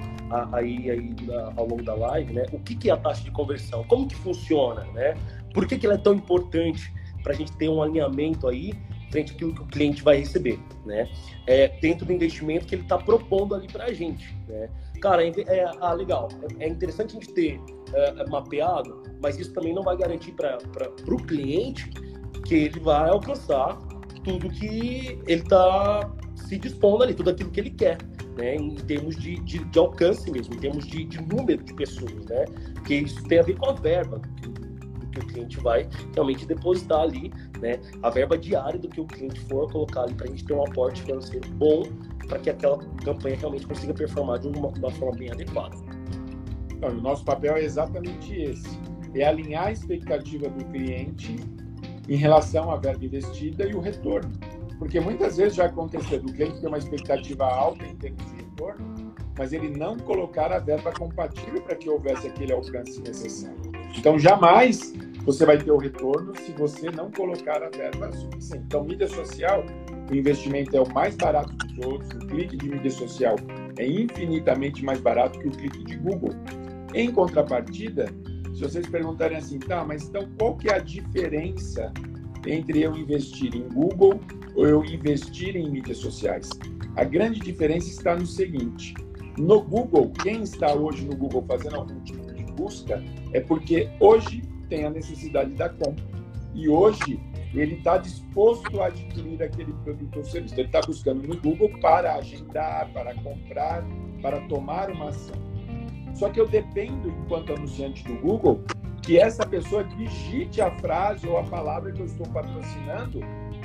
aí, 0.52 0.90
aí 0.90 1.16
ao 1.56 1.68
longo 1.68 1.84
da 1.84 1.94
live, 1.94 2.34
né, 2.34 2.46
o 2.52 2.60
que, 2.60 2.76
que 2.76 2.90
é 2.90 2.94
a 2.94 2.98
taxa 2.98 3.24
de 3.24 3.32
conversão, 3.32 3.84
como 3.84 4.08
que 4.08 4.16
funciona, 4.16 4.84
né? 4.94 5.16
Por 5.54 5.68
que, 5.68 5.78
que 5.78 5.86
ela 5.86 5.96
é 5.96 6.00
tão 6.00 6.16
importante 6.16 6.92
para 7.22 7.34
a 7.34 7.36
gente 7.36 7.52
ter 7.54 7.70
um 7.70 7.82
alinhamento 7.82 8.48
aí 8.48 8.74
frente 9.14 9.32
àquilo 9.32 9.54
que 9.54 9.62
o 9.62 9.68
cliente 9.68 10.04
vai 10.04 10.18
receber, 10.18 10.60
né? 10.86 11.08
É, 11.46 11.68
dentro 11.80 12.06
do 12.06 12.12
investimento 12.12 12.66
que 12.66 12.74
ele 12.76 12.82
está 12.82 12.98
propondo 12.98 13.54
ali 13.54 13.68
para 13.68 13.86
a 13.86 13.94
gente, 13.94 14.36
né? 14.48 14.68
Cara, 15.00 15.24
é, 15.24 15.32
é 15.48 15.72
ah, 15.80 15.94
legal, 15.94 16.30
é, 16.60 16.66
é, 16.66 16.68
interessante 16.68 17.12
a 17.12 17.14
gente 17.20 17.32
ter 17.32 17.62
é, 17.94 18.28
mapeado, 18.28 19.04
mas 19.22 19.38
isso 19.38 19.54
também 19.54 19.74
não 19.74 19.84
vai 19.84 19.96
garantir 19.96 20.32
para 20.32 20.58
o 21.08 21.18
cliente 21.18 21.90
que 22.46 22.56
ele 22.56 22.80
vai 22.80 23.10
alcançar 23.10 23.78
tudo 24.24 24.50
que 24.50 25.20
ele 25.28 25.42
está 25.42 26.12
se 26.36 26.58
dispondo 26.58 27.04
ali, 27.04 27.14
tudo 27.14 27.30
aquilo 27.30 27.52
que 27.52 27.60
ele 27.60 27.70
quer, 27.70 27.98
né? 28.36 28.56
Em 28.56 28.76
termos 28.76 29.16
de, 29.16 29.36
de, 29.42 29.64
de 29.64 29.80
alcance 29.80 30.30
mesmo, 30.32 30.56
em 30.56 30.60
termos 30.60 30.88
de, 30.88 31.04
de, 31.06 31.22
número 31.22 31.64
de 31.64 31.74
pessoas, 31.76 32.26
né? 32.26 32.46
Porque 32.74 32.96
isso 32.96 33.24
tem 33.26 33.40
a 33.40 33.44
ver 33.44 33.58
com 33.58 33.70
a 33.70 33.74
verba 33.74 34.20
que, 35.14 35.20
o 35.20 35.28
cliente 35.28 35.60
vai 35.60 35.88
realmente 36.14 36.46
depositar 36.46 37.02
ali 37.02 37.32
né, 37.60 37.80
a 38.02 38.10
verba 38.10 38.38
diária 38.38 38.80
do 38.80 38.88
que 38.88 39.00
o 39.00 39.06
cliente 39.06 39.40
for 39.42 39.72
colocar 39.72 40.04
ali 40.04 40.14
para 40.14 40.28
a 40.28 40.30
gente 40.30 40.44
ter 40.46 40.54
um 40.54 40.64
aporte 40.64 41.02
financeiro 41.04 41.48
bom 41.52 41.84
para 42.28 42.40
que 42.40 42.50
aquela 42.50 42.78
campanha 43.04 43.38
realmente 43.38 43.68
consiga 43.68 43.94
performar 43.94 44.40
de 44.40 44.48
uma, 44.48 44.70
uma 44.70 44.92
forma 44.92 45.18
bem 45.18 45.32
adequada. 45.32 45.76
Então, 46.72 46.90
o 46.90 47.02
nosso 47.02 47.24
papel 47.24 47.56
é 47.56 47.64
exatamente 47.64 48.34
esse: 48.34 48.80
é 49.16 49.26
alinhar 49.26 49.68
a 49.68 49.72
expectativa 49.72 50.50
do 50.50 50.66
cliente 50.66 51.36
em 52.10 52.16
relação 52.16 52.72
à 52.72 52.78
verba 52.78 53.06
investida 53.06 53.68
e 53.68 53.74
o 53.74 53.80
retorno. 53.80 54.32
Porque 54.78 55.00
muitas 55.00 55.38
vezes 55.38 55.56
já 55.56 55.66
aconteceu 55.66 56.20
do 56.20 56.34
cliente 56.34 56.60
ter 56.60 56.68
uma 56.68 56.78
expectativa 56.78 57.46
alta 57.46 57.86
em 57.86 57.96
termos 57.96 58.26
de 58.26 58.36
retorno, 58.36 59.14
mas 59.38 59.54
ele 59.54 59.70
não 59.70 59.98
colocar 59.98 60.52
a 60.52 60.60
verba 60.60 60.92
compatível 60.92 61.62
para 61.62 61.76
que 61.76 61.90
houvesse 61.90 62.28
aquele 62.28 62.52
alcance 62.52 63.00
necessário. 63.02 63.58
Então, 63.98 64.20
jamais 64.20 64.94
você 65.26 65.46
vai 65.46 65.58
ter 65.58 65.72
o 65.72 65.78
retorno 65.78 66.34
se 66.36 66.52
você 66.52 66.92
não 66.92 67.10
colocar 67.12 67.64
a 67.64 67.70
verba 67.70 68.12
suficiente. 68.12 68.64
Então, 68.66 68.84
mídia 68.84 69.08
social, 69.08 69.64
o 70.12 70.16
investimento 70.16 70.76
é 70.76 70.82
o 70.82 70.94
mais 70.94 71.16
barato 71.16 71.56
de 71.66 71.82
todos, 71.82 72.08
o 72.10 72.28
clique 72.28 72.58
de 72.58 72.70
mídia 72.70 72.92
social 72.92 73.36
é 73.78 73.88
infinitamente 73.88 74.84
mais 74.84 75.00
barato 75.00 75.40
que 75.40 75.48
o 75.48 75.52
clique 75.52 75.84
de 75.84 75.96
Google. 75.98 76.32
Em 76.94 77.12
contrapartida, 77.12 78.08
se 78.54 78.62
vocês 78.62 78.86
perguntarem 78.88 79.38
assim, 79.38 79.60
tá, 79.60 79.84
mas 79.84 80.08
então 80.08 80.28
qual 80.38 80.56
que 80.58 80.70
é 80.70 80.76
a 80.76 80.80
diferença 80.80 81.92
entre 82.46 82.82
eu 82.82 82.96
investir 82.96 83.56
em 83.56 83.68
Google 83.70 84.20
ou 84.56 84.68
eu 84.68 84.84
investir 84.84 85.56
em 85.56 85.70
mídias 85.72 85.98
sociais? 85.98 86.50
A 86.96 87.04
grande 87.04 87.40
diferença 87.40 87.88
está 87.88 88.16
no 88.16 88.28
seguinte: 88.28 88.94
no 89.38 89.62
Google, 89.62 90.12
quem 90.22 90.44
está 90.44 90.76
hoje 90.76 91.06
no 91.06 91.16
Google 91.16 91.44
fazendo 91.48 91.78
algum 91.78 92.00
tipo 92.02 92.32
de 92.34 92.44
busca 92.54 93.02
é 93.32 93.40
porque 93.40 93.90
hoje 94.00 94.44
tem 94.64 94.86
a 94.86 94.90
necessidade 94.90 95.52
da 95.52 95.70
compra. 95.70 96.04
E 96.54 96.70
hoje 96.70 97.20
ele 97.54 97.76
está 97.76 97.98
disposto 97.98 98.82
a 98.82 98.88
adquirir 98.88 99.42
aquele 99.42 99.74
produto 99.84 100.18
ou 100.18 100.24
serviço. 100.24 100.56
Ele 100.56 100.64
está 100.64 100.82
buscando 100.82 101.28
no 101.28 101.40
Google 101.40 101.70
para 101.80 102.16
agendar, 102.16 102.92
para 102.92 103.14
comprar, 103.16 103.84
para 104.22 104.40
tomar 104.48 104.90
uma 104.90 105.10
ação. 105.10 105.36
Só 106.14 106.30
que 106.30 106.40
eu 106.40 106.48
dependo, 106.48 107.10
enquanto 107.10 107.54
anunciante 107.54 108.04
do 108.04 108.16
Google, 108.22 108.64
que 109.02 109.20
essa 109.20 109.46
pessoa 109.46 109.84
digite 109.84 110.62
a 110.62 110.72
frase 110.80 111.28
ou 111.28 111.38
a 111.38 111.44
palavra 111.44 111.92
que 111.92 112.00
eu 112.00 112.06
estou 112.06 112.26
patrocinando 112.28 113.20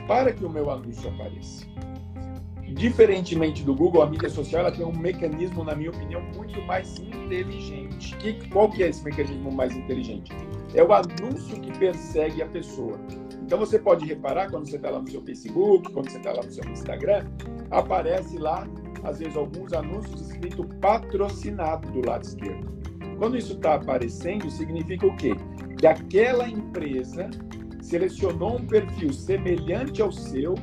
para 0.07 0.33
que 0.33 0.45
o 0.45 0.51
meu 0.51 0.71
anúncio 0.71 1.09
apareça. 1.11 1.67
Diferentemente 2.75 3.65
do 3.65 3.75
Google, 3.75 4.03
a 4.03 4.07
mídia 4.07 4.29
social 4.29 4.63
ela 4.63 4.73
tem 4.73 4.85
um 4.85 4.97
mecanismo, 4.97 5.65
na 5.65 5.75
minha 5.75 5.91
opinião, 5.91 6.23
muito 6.37 6.61
mais 6.63 6.99
inteligente. 6.99 8.17
Que, 8.17 8.35
qual 8.49 8.71
que 8.71 8.83
é 8.83 8.89
esse 8.89 9.03
mecanismo 9.05 9.51
mais 9.51 9.75
inteligente? 9.75 10.33
É 10.75 10.83
o 10.83 10.93
anúncio 10.93 11.61
que 11.61 11.77
persegue 11.79 12.43
a 12.43 12.47
pessoa. 12.47 12.99
Então 13.43 13.59
você 13.59 13.79
pode 13.79 14.05
reparar 14.05 14.51
quando 14.51 14.69
você 14.69 14.77
está 14.77 14.91
lá 14.91 15.01
no 15.01 15.11
seu 15.11 15.23
Facebook, 15.23 15.91
quando 15.93 16.11
você 16.11 16.19
está 16.19 16.33
lá 16.33 16.43
no 16.43 16.53
seu 16.53 16.65
Instagram, 16.71 17.27
aparece 17.71 18.37
lá, 18.39 18.69
às 19.03 19.19
vezes, 19.19 19.37
alguns 19.37 19.73
anúncios 19.73 20.21
escrito 20.21 20.65
patrocinado 20.81 21.91
do 21.91 22.07
lado 22.07 22.25
esquerdo. 22.25 22.79
Quando 23.19 23.37
isso 23.37 23.55
está 23.55 23.75
aparecendo, 23.75 24.51
significa 24.51 25.07
o 25.07 25.17
quê? 25.17 25.35
Que 25.79 25.87
aquela 25.87 26.49
empresa 26.49 27.31
selecionou 27.81 28.57
um 28.57 28.67
perfil 28.67 29.13
semelhante 29.13 30.03
ao 30.03 30.13
seu 30.13 30.55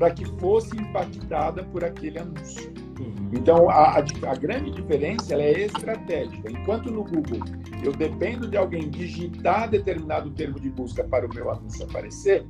para 0.00 0.12
que 0.12 0.24
fosse 0.40 0.74
impactada 0.78 1.62
por 1.64 1.84
aquele 1.84 2.18
anúncio. 2.18 2.72
Uhum. 2.98 3.30
Então, 3.34 3.68
a, 3.68 3.98
a, 3.98 3.98
a, 3.98 4.34
grande 4.34 4.70
diferença 4.70 5.34
é 5.34 5.60
estratégica. 5.60 6.50
Enquanto 6.50 6.90
no 6.90 7.04
Google 7.04 7.40
eu 7.84 7.92
dependo 7.92 8.48
de 8.48 8.56
alguém 8.56 8.88
digitar 8.88 9.68
determinado 9.68 10.30
termo 10.30 10.58
de 10.58 10.70
busca 10.70 11.04
para 11.04 11.26
o 11.26 11.34
meu 11.34 11.50
anúncio 11.50 11.84
aparecer, 11.84 12.46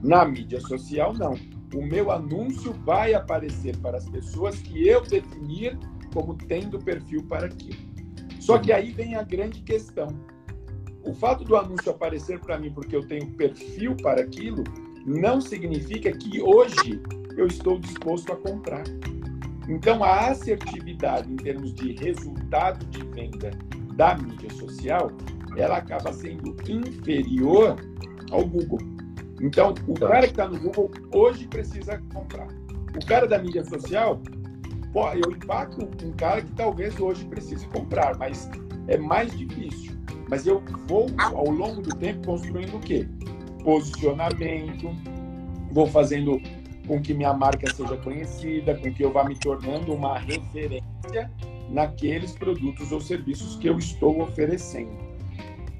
na 0.00 0.24
mídia 0.24 0.60
social, 0.60 1.12
não. 1.12 1.34
O 1.74 1.84
meu 1.84 2.12
anúncio 2.12 2.72
vai 2.84 3.14
aparecer 3.14 3.76
para 3.78 3.98
as 3.98 4.08
pessoas 4.08 4.56
que 4.62 4.86
eu 4.86 5.02
definir 5.02 5.76
como 6.14 6.36
tendo 6.36 6.78
perfil 6.78 7.24
para 7.24 7.46
aquilo. 7.46 7.80
Só 8.38 8.58
que 8.58 8.72
aí 8.72 8.92
vem 8.92 9.16
a 9.16 9.24
grande 9.24 9.60
questão. 9.62 10.06
O 11.04 11.12
fato 11.12 11.42
do 11.42 11.56
anúncio 11.56 11.90
aparecer 11.90 12.38
para 12.38 12.56
mim 12.56 12.72
porque 12.72 12.94
eu 12.94 13.04
tenho 13.08 13.32
perfil 13.32 13.96
para 13.96 14.20
aquilo 14.20 14.62
não 15.06 15.40
significa 15.40 16.10
que 16.10 16.42
hoje 16.42 17.00
eu 17.36 17.46
estou 17.46 17.78
disposto 17.78 18.32
a 18.32 18.36
comprar. 18.36 18.82
Então, 19.68 20.02
a 20.02 20.30
assertividade 20.30 21.32
em 21.32 21.36
termos 21.36 21.72
de 21.72 21.92
resultado 21.92 22.84
de 22.86 23.04
venda 23.06 23.50
da 23.94 24.16
mídia 24.16 24.50
social, 24.50 25.10
ela 25.56 25.78
acaba 25.78 26.12
sendo 26.12 26.54
inferior 26.68 27.76
ao 28.30 28.44
Google. 28.44 28.78
Então, 29.40 29.74
o 29.86 29.94
cara 29.94 30.22
que 30.22 30.32
está 30.32 30.48
no 30.48 30.58
Google 30.58 30.90
hoje 31.12 31.46
precisa 31.46 32.02
comprar. 32.12 32.48
O 32.96 33.06
cara 33.06 33.26
da 33.26 33.38
mídia 33.38 33.64
social, 33.64 34.20
eu 34.94 35.30
impacto 35.30 35.88
um 36.04 36.12
cara 36.12 36.42
que 36.42 36.52
talvez 36.52 36.98
hoje 36.98 37.24
precise 37.26 37.66
comprar, 37.68 38.16
mas 38.18 38.48
é 38.88 38.96
mais 38.96 39.36
difícil. 39.36 39.92
Mas 40.28 40.46
eu 40.46 40.62
vou, 40.88 41.06
ao 41.18 41.50
longo 41.50 41.82
do 41.82 41.94
tempo, 41.96 42.26
construindo 42.26 42.76
o 42.76 42.80
quê? 42.80 43.06
Posicionamento, 43.66 44.96
vou 45.72 45.88
fazendo 45.88 46.40
com 46.86 47.02
que 47.02 47.12
minha 47.12 47.34
marca 47.34 47.68
seja 47.74 47.96
conhecida, 47.96 48.76
com 48.76 48.94
que 48.94 49.04
eu 49.04 49.12
vá 49.12 49.24
me 49.24 49.34
tornando 49.34 49.92
uma 49.92 50.20
referência 50.20 51.28
naqueles 51.68 52.30
produtos 52.30 52.92
ou 52.92 53.00
serviços 53.00 53.56
que 53.56 53.68
eu 53.68 53.76
estou 53.76 54.22
oferecendo. 54.22 54.96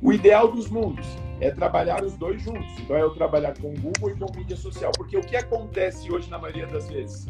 O 0.02 0.12
ideal 0.12 0.50
dos 0.50 0.68
mundos 0.68 1.06
é 1.40 1.52
trabalhar 1.52 2.02
os 2.02 2.16
dois 2.16 2.42
juntos. 2.42 2.66
Então, 2.80 2.96
é 2.96 3.02
eu 3.02 3.14
trabalhar 3.14 3.56
com 3.56 3.72
Google 3.74 4.10
e 4.10 4.16
com 4.16 4.36
mídia 4.36 4.56
social. 4.56 4.90
Porque 4.96 5.16
o 5.16 5.20
que 5.20 5.36
acontece 5.36 6.10
hoje, 6.10 6.28
na 6.28 6.40
maioria 6.40 6.66
das 6.66 6.88
vezes? 6.88 7.26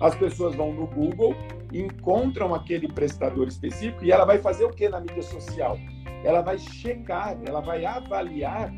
As 0.00 0.14
pessoas 0.16 0.54
vão 0.54 0.70
no 0.74 0.86
Google, 0.86 1.34
encontram 1.72 2.54
aquele 2.54 2.88
prestador 2.88 3.48
específico 3.48 4.04
e 4.04 4.12
ela 4.12 4.26
vai 4.26 4.38
fazer 4.38 4.64
o 4.66 4.70
que 4.70 4.86
na 4.86 5.00
mídia 5.00 5.22
social? 5.22 5.78
Ela 6.22 6.42
vai 6.42 6.58
checar, 6.58 7.38
ela 7.46 7.60
vai 7.60 7.86
avaliar 7.86 8.70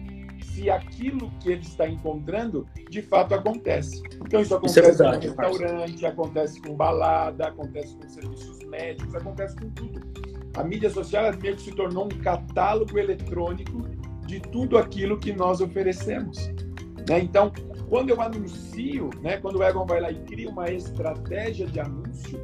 se 0.47 0.71
aquilo 0.71 1.31
que 1.41 1.51
ele 1.51 1.63
está 1.63 1.89
encontrando 1.89 2.67
de 2.89 3.03
fato 3.03 3.35
acontece. 3.35 4.03
Então, 4.25 4.41
isso 4.41 4.55
acontece 4.55 4.81
isso 4.81 4.89
é 4.89 4.93
verdade, 4.93 5.29
com 5.29 5.43
restaurante, 5.43 6.07
acontece 6.07 6.61
com 6.61 6.75
balada, 6.75 7.49
acontece 7.49 7.97
com 7.97 8.09
serviços 8.09 8.59
médicos, 8.67 9.15
acontece 9.15 9.57
com 9.57 9.71
tudo. 9.71 10.01
A 10.57 10.65
mídia 10.65 10.89
social 10.89 11.25
meio 11.41 11.57
que 11.57 11.63
se 11.63 11.73
tornou 11.73 12.07
um 12.07 12.19
catálogo 12.21 12.99
eletrônico 12.99 13.83
de 14.27 14.41
tudo 14.41 14.79
aquilo 14.79 15.19
que 15.19 15.33
nós 15.33 15.61
oferecemos. 15.61 16.49
Né? 17.09 17.21
Então, 17.21 17.53
quando 17.89 18.11
eu 18.11 18.21
anuncio, 18.21 19.11
né, 19.23 19.37
quando 19.37 19.59
o 19.59 19.63
Egon 19.63 19.87
vai 19.87 20.01
lá 20.01 20.11
e 20.11 20.19
cria 20.25 20.51
uma 20.51 20.71
estratégia 20.71 21.67
de 21.67 21.79
anúncio, 21.79 22.41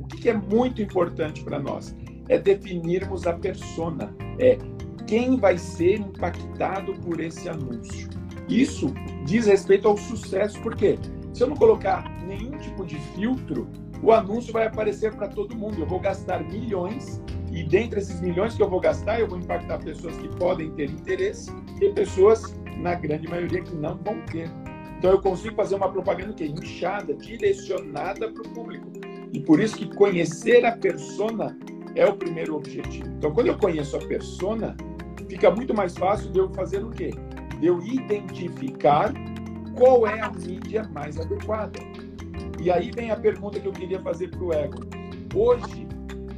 o 0.00 0.06
que 0.06 0.28
é 0.28 0.34
muito 0.34 0.80
importante 0.80 1.42
para 1.44 1.58
nós? 1.58 1.94
É 2.28 2.38
definirmos 2.38 3.26
a 3.26 3.34
persona. 3.34 4.14
É 4.38 4.56
quem 5.06 5.36
vai 5.36 5.56
ser 5.56 6.00
impactado 6.00 6.94
por 6.94 7.20
esse 7.20 7.48
anúncio. 7.48 8.08
Isso 8.48 8.92
diz 9.24 9.46
respeito 9.46 9.88
ao 9.88 9.96
sucesso, 9.96 10.60
porque 10.60 10.98
se 11.32 11.42
eu 11.42 11.48
não 11.48 11.56
colocar 11.56 12.08
nenhum 12.26 12.56
tipo 12.58 12.84
de 12.84 12.96
filtro, 13.14 13.68
o 14.02 14.12
anúncio 14.12 14.52
vai 14.52 14.66
aparecer 14.66 15.14
para 15.14 15.28
todo 15.28 15.56
mundo. 15.56 15.80
Eu 15.80 15.86
vou 15.86 16.00
gastar 16.00 16.42
milhões 16.44 17.20
e 17.50 17.62
dentre 17.62 18.00
esses 18.00 18.20
milhões 18.20 18.54
que 18.54 18.62
eu 18.62 18.68
vou 18.68 18.80
gastar, 18.80 19.20
eu 19.20 19.28
vou 19.28 19.38
impactar 19.38 19.78
pessoas 19.78 20.16
que 20.16 20.28
podem 20.36 20.70
ter 20.72 20.90
interesse 20.90 21.50
e 21.80 21.88
pessoas, 21.90 22.54
na 22.76 22.94
grande 22.94 23.26
maioria, 23.28 23.62
que 23.62 23.74
não 23.74 23.96
vão 23.96 24.20
ter. 24.26 24.50
Então 24.98 25.10
eu 25.10 25.20
consigo 25.20 25.54
fazer 25.54 25.74
uma 25.74 25.90
propaganda 25.90 26.32
que 26.32 26.44
é 26.44 26.46
inchada, 26.46 27.14
direcionada 27.14 28.30
para 28.30 28.42
o 28.42 28.48
público. 28.50 28.90
E 29.32 29.40
por 29.40 29.60
isso 29.60 29.76
que 29.76 29.94
conhecer 29.94 30.64
a 30.64 30.72
persona 30.72 31.56
é 31.94 32.06
o 32.06 32.14
primeiro 32.14 32.56
objetivo. 32.56 33.08
Então 33.16 33.32
quando 33.32 33.48
eu 33.48 33.58
conheço 33.58 33.96
a 33.96 34.00
persona, 34.00 34.76
fica 35.28 35.50
muito 35.50 35.74
mais 35.74 35.96
fácil 35.96 36.30
de 36.30 36.38
eu 36.38 36.48
fazer 36.50 36.84
o 36.84 36.90
quê? 36.90 37.10
De 37.60 37.66
eu 37.66 37.80
identificar 37.82 39.12
qual 39.76 40.06
é 40.06 40.20
a 40.20 40.30
mídia 40.30 40.88
mais 40.92 41.18
adequada. 41.18 41.78
E 42.60 42.70
aí 42.70 42.90
vem 42.90 43.10
a 43.10 43.16
pergunta 43.16 43.60
que 43.60 43.66
eu 43.66 43.72
queria 43.72 44.00
fazer 44.00 44.28
para 44.28 44.42
o 44.42 44.52
Ego. 44.52 44.80
Hoje, 45.34 45.86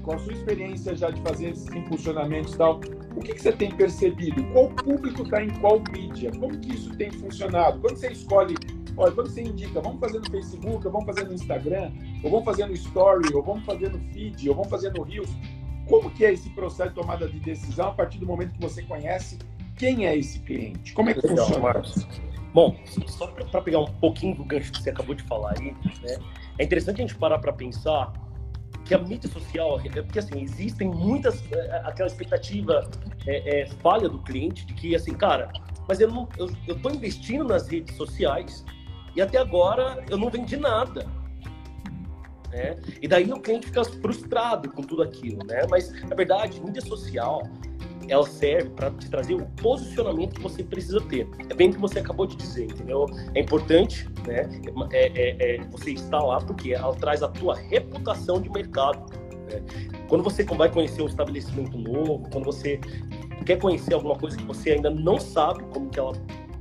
com 0.02 0.14
a 0.14 0.18
sua 0.18 0.32
experiência 0.32 0.96
já 0.96 1.10
de 1.10 1.20
fazer 1.22 1.50
esses 1.50 1.68
impulsionamentos 1.68 2.54
e 2.54 2.58
tal, 2.58 2.80
o 3.14 3.20
que, 3.20 3.34
que 3.34 3.42
você 3.42 3.52
tem 3.52 3.70
percebido? 3.70 4.44
Qual 4.52 4.68
público 4.70 5.22
está 5.22 5.42
em 5.42 5.50
qual 5.60 5.82
mídia? 5.92 6.30
Como 6.38 6.58
que 6.58 6.74
isso 6.74 6.94
tem 6.96 7.10
funcionado? 7.10 7.80
Quando 7.80 7.96
você 7.96 8.12
escolhe, 8.12 8.54
olha, 8.96 9.12
quando 9.12 9.28
você 9.28 9.42
indica, 9.42 9.80
vamos 9.80 10.00
fazer 10.00 10.18
no 10.18 10.30
Facebook, 10.30 10.86
ou 10.86 10.92
vamos 10.92 11.06
fazer 11.06 11.24
no 11.24 11.34
Instagram, 11.34 11.92
ou 12.22 12.30
vamos 12.30 12.44
fazer 12.44 12.66
no 12.66 12.72
Story, 12.74 13.34
ou 13.34 13.42
vamos 13.42 13.64
fazer 13.64 13.90
no 13.90 13.98
Feed, 14.12 14.48
ou 14.48 14.54
vamos 14.54 14.70
fazer 14.70 14.92
no 14.92 15.02
Reels, 15.02 15.30
como 15.88 16.10
que 16.10 16.24
é 16.24 16.32
esse 16.32 16.50
processo 16.50 16.90
de 16.90 16.94
tomada 16.94 17.28
de 17.28 17.40
decisão 17.40 17.88
a 17.88 17.92
partir 17.92 18.18
do 18.18 18.26
momento 18.26 18.52
que 18.52 18.60
você 18.60 18.82
conhece 18.82 19.38
quem 19.76 20.06
é 20.06 20.16
esse 20.16 20.40
cliente? 20.40 20.92
Como 20.92 21.08
é 21.10 21.14
que 21.14 21.26
Legal, 21.26 21.46
funciona? 21.46 21.62
Marcos. 21.62 22.06
Bom, 22.52 22.76
só 23.06 23.26
para 23.28 23.62
pegar 23.62 23.80
um 23.80 23.86
pouquinho 23.86 24.34
do 24.36 24.44
gancho 24.44 24.72
que 24.72 24.82
você 24.82 24.90
acabou 24.90 25.14
de 25.14 25.22
falar 25.24 25.54
aí, 25.58 25.72
né, 26.02 26.18
é 26.58 26.64
interessante 26.64 26.96
a 26.96 27.06
gente 27.06 27.14
parar 27.14 27.38
para 27.38 27.52
pensar 27.52 28.12
que 28.84 28.94
a 28.94 28.98
mídia 28.98 29.30
social, 29.30 29.78
é 29.80 30.02
porque 30.02 30.18
assim, 30.18 30.40
existem 30.40 30.88
muitas, 30.88 31.44
é, 31.52 31.82
aquela 31.84 32.08
expectativa 32.08 32.88
é, 33.26 33.60
é, 33.60 33.66
falha 33.66 34.08
do 34.08 34.18
cliente 34.20 34.64
de 34.66 34.72
que 34.72 34.96
assim, 34.96 35.12
cara, 35.12 35.52
mas 35.86 36.00
eu 36.00 36.10
não, 36.10 36.26
eu, 36.38 36.50
eu 36.66 36.80
tô 36.80 36.90
investindo 36.90 37.44
nas 37.44 37.68
redes 37.68 37.94
sociais 37.96 38.64
e 39.14 39.20
até 39.20 39.38
agora 39.38 40.02
eu 40.08 40.16
não 40.16 40.30
vendi 40.30 40.56
nada. 40.56 41.06
Né? 42.50 42.76
E 43.02 43.06
daí 43.06 43.30
o 43.30 43.40
cliente 43.40 43.66
fica 43.66 43.84
frustrado 43.84 44.70
com 44.70 44.82
tudo 44.82 45.02
aquilo, 45.02 45.44
né? 45.46 45.66
Mas 45.68 45.92
na 46.04 46.16
verdade, 46.16 46.60
mídia 46.62 46.82
social 46.82 47.42
ela 48.08 48.26
serve 48.26 48.70
para 48.70 48.90
te 48.90 49.10
trazer 49.10 49.34
o 49.34 49.44
posicionamento 49.62 50.36
que 50.36 50.42
você 50.42 50.62
precisa 50.62 51.00
ter. 51.02 51.28
É 51.48 51.54
bem 51.54 51.70
o 51.70 51.74
que 51.74 51.80
você 51.80 51.98
acabou 51.98 52.26
de 52.26 52.36
dizer, 52.36 52.64
entendeu? 52.64 53.06
É 53.34 53.40
importante, 53.40 54.08
né? 54.26 54.48
É, 54.92 55.08
é, 55.14 55.56
é 55.56 55.64
você 55.64 55.92
estar 55.92 56.20
lá 56.20 56.38
porque 56.38 56.72
ela 56.72 56.94
traz 56.94 57.22
a 57.22 57.28
tua 57.28 57.54
reputação 57.54 58.40
de 58.40 58.48
mercado. 58.48 59.12
Né? 59.52 59.62
Quando 60.08 60.24
você 60.24 60.42
vai 60.44 60.70
conhecer 60.70 61.02
um 61.02 61.06
estabelecimento 61.06 61.76
novo, 61.76 62.26
quando 62.32 62.44
você 62.44 62.80
quer 63.44 63.58
conhecer 63.58 63.94
alguma 63.94 64.16
coisa 64.16 64.36
que 64.36 64.44
você 64.44 64.72
ainda 64.72 64.90
não 64.90 65.20
sabe 65.20 65.62
como 65.64 65.88
que 65.90 65.98
ela 65.98 66.12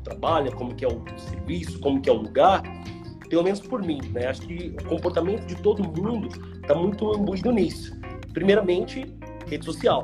trabalha, 0.03 0.51
como 0.51 0.75
que 0.75 0.86
é 0.86 0.88
o 0.88 1.01
serviço, 1.17 1.79
como 1.79 2.01
que 2.01 2.10
é 2.10 2.13
o 2.13 2.17
lugar, 2.17 2.62
pelo 3.30 3.44
menos 3.44 3.60
por 3.60 3.82
mim, 3.82 4.00
né? 4.12 4.28
Acho 4.28 4.42
que 4.42 4.76
o 4.82 4.86
comportamento 4.86 5.46
de 5.46 5.56
todo 5.56 5.84
mundo 5.84 6.30
está 6.62 6.76
muito 6.76 7.14
imbuído 7.16 7.52
nisso. 7.52 7.96
Primeiramente, 8.34 9.06
rede 9.48 9.66
social. 9.66 10.04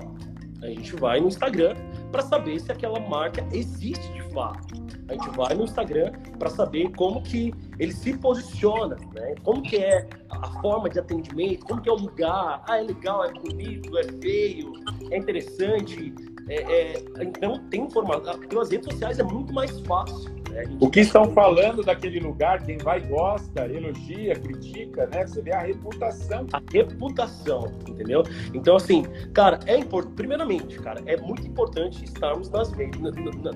A 0.61 0.67
gente 0.67 0.95
vai 0.95 1.19
no 1.19 1.27
Instagram 1.27 1.75
para 2.11 2.21
saber 2.21 2.59
se 2.59 2.71
aquela 2.71 2.99
marca 2.99 3.45
existe 3.51 4.07
de 4.13 4.21
fato. 4.33 4.81
A 5.09 5.13
gente 5.13 5.29
vai 5.31 5.53
no 5.53 5.63
Instagram 5.63 6.11
para 6.39 6.49
saber 6.49 6.89
como 6.91 7.21
que 7.21 7.53
ele 7.77 7.91
se 7.91 8.17
posiciona, 8.17 8.95
né? 9.13 9.35
Como 9.43 9.61
que 9.61 9.77
é 9.77 10.07
a 10.29 10.61
forma 10.61 10.89
de 10.89 10.99
atendimento, 10.99 11.65
como 11.65 11.81
que 11.81 11.89
é 11.89 11.91
o 11.91 11.95
lugar. 11.95 12.63
Ah, 12.67 12.77
é 12.77 12.83
legal, 12.83 13.25
é 13.25 13.33
bonito, 13.33 13.97
é 13.97 14.03
feio, 14.21 14.73
é 15.11 15.17
interessante. 15.17 16.13
É, 16.47 16.55
é... 16.55 17.03
então 17.21 17.59
tem 17.69 17.81
informação. 17.81 18.39
Pelas 18.39 18.69
redes 18.71 18.91
sociais 18.91 19.19
é 19.19 19.23
muito 19.23 19.53
mais 19.53 19.79
fácil 19.81 20.42
O 20.79 20.89
que 20.89 21.01
estão 21.01 21.31
falando 21.33 21.83
daquele 21.83 22.19
lugar, 22.19 22.63
quem 22.63 22.77
vai 22.77 22.99
gosta, 23.01 23.65
elogia, 23.65 24.35
critica, 24.35 25.07
né? 25.07 25.25
Você 25.25 25.41
vê 25.41 25.53
a 25.53 25.61
reputação. 25.61 26.47
A 26.53 26.61
reputação, 26.71 27.71
entendeu? 27.87 28.23
Então, 28.53 28.75
assim, 28.75 29.03
cara, 29.33 29.59
é 29.65 29.77
importante. 29.77 30.15
Primeiramente, 30.15 30.79
cara, 30.79 31.01
é 31.05 31.17
muito 31.17 31.45
importante 31.47 32.03
estarmos 32.03 32.49
nas 32.49 32.71
redes, 32.71 32.99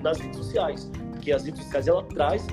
nas 0.02 0.18
redes 0.18 0.36
sociais. 0.36 0.90
Porque 1.12 1.32
as 1.32 1.44
redes 1.44 1.62
sociais, 1.62 1.88
ela 1.88 2.02
traz 2.04 2.46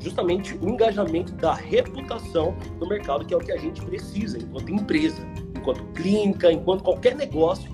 justamente 0.00 0.56
o 0.56 0.68
engajamento 0.68 1.32
da 1.34 1.54
reputação 1.54 2.56
no 2.78 2.88
mercado, 2.88 3.24
que 3.24 3.34
é 3.34 3.36
o 3.36 3.40
que 3.40 3.52
a 3.52 3.58
gente 3.58 3.82
precisa 3.82 4.38
enquanto 4.38 4.70
empresa, 4.70 5.20
enquanto 5.56 5.84
clínica, 5.92 6.50
enquanto 6.50 6.82
qualquer 6.82 7.14
negócio 7.14 7.70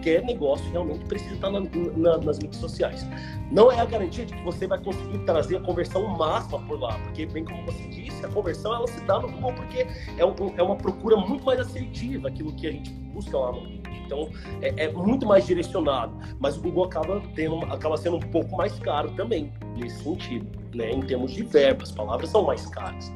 qualquer 0.00 0.24
negócio 0.24 0.68
realmente 0.70 1.04
precisa 1.04 1.34
estar 1.34 1.50
na, 1.50 1.60
na, 1.60 2.18
nas 2.18 2.38
mídias 2.38 2.56
sociais. 2.56 3.06
Não 3.52 3.70
é 3.70 3.78
a 3.78 3.84
garantia 3.84 4.24
de 4.24 4.34
que 4.34 4.42
você 4.42 4.66
vai 4.66 4.82
conseguir 4.82 5.18
trazer 5.20 5.56
a 5.58 5.60
conversão 5.60 6.06
máxima 6.16 6.58
por 6.60 6.80
lá, 6.80 6.98
porque, 7.04 7.26
bem 7.26 7.44
como 7.44 7.64
você 7.66 7.86
disse, 7.88 8.24
a 8.24 8.28
conversão 8.28 8.74
ela 8.74 8.86
se 8.86 9.00
dá 9.04 9.20
no 9.20 9.30
Google 9.30 9.52
porque 9.54 9.86
é, 10.16 10.24
um, 10.24 10.34
é 10.56 10.62
uma 10.62 10.76
procura 10.76 11.16
muito 11.16 11.44
mais 11.44 11.60
assertiva, 11.60 12.28
aquilo 12.28 12.52
que 12.54 12.66
a 12.66 12.72
gente 12.72 12.90
busca 12.90 13.36
lá 13.36 13.52
no 13.52 13.60
Google. 13.60 13.80
Então, 14.06 14.28
é, 14.60 14.84
é, 14.84 14.92
muito 14.92 15.26
mais 15.26 15.46
direcionado, 15.46 16.12
mas 16.40 16.56
o 16.56 16.62
Google 16.62 16.84
acaba, 16.84 17.22
tendo, 17.34 17.60
acaba 17.66 17.96
sendo 17.96 18.16
um 18.16 18.20
pouco 18.20 18.56
mais 18.56 18.76
caro 18.80 19.10
também, 19.12 19.52
nesse 19.76 20.02
sentido, 20.02 20.46
né? 20.74 20.90
em 20.90 21.00
termos 21.02 21.32
de 21.32 21.44
verbas, 21.44 21.90
as 21.90 21.94
palavras 21.94 22.30
são 22.30 22.42
mais 22.42 22.66
caras. 22.66 23.12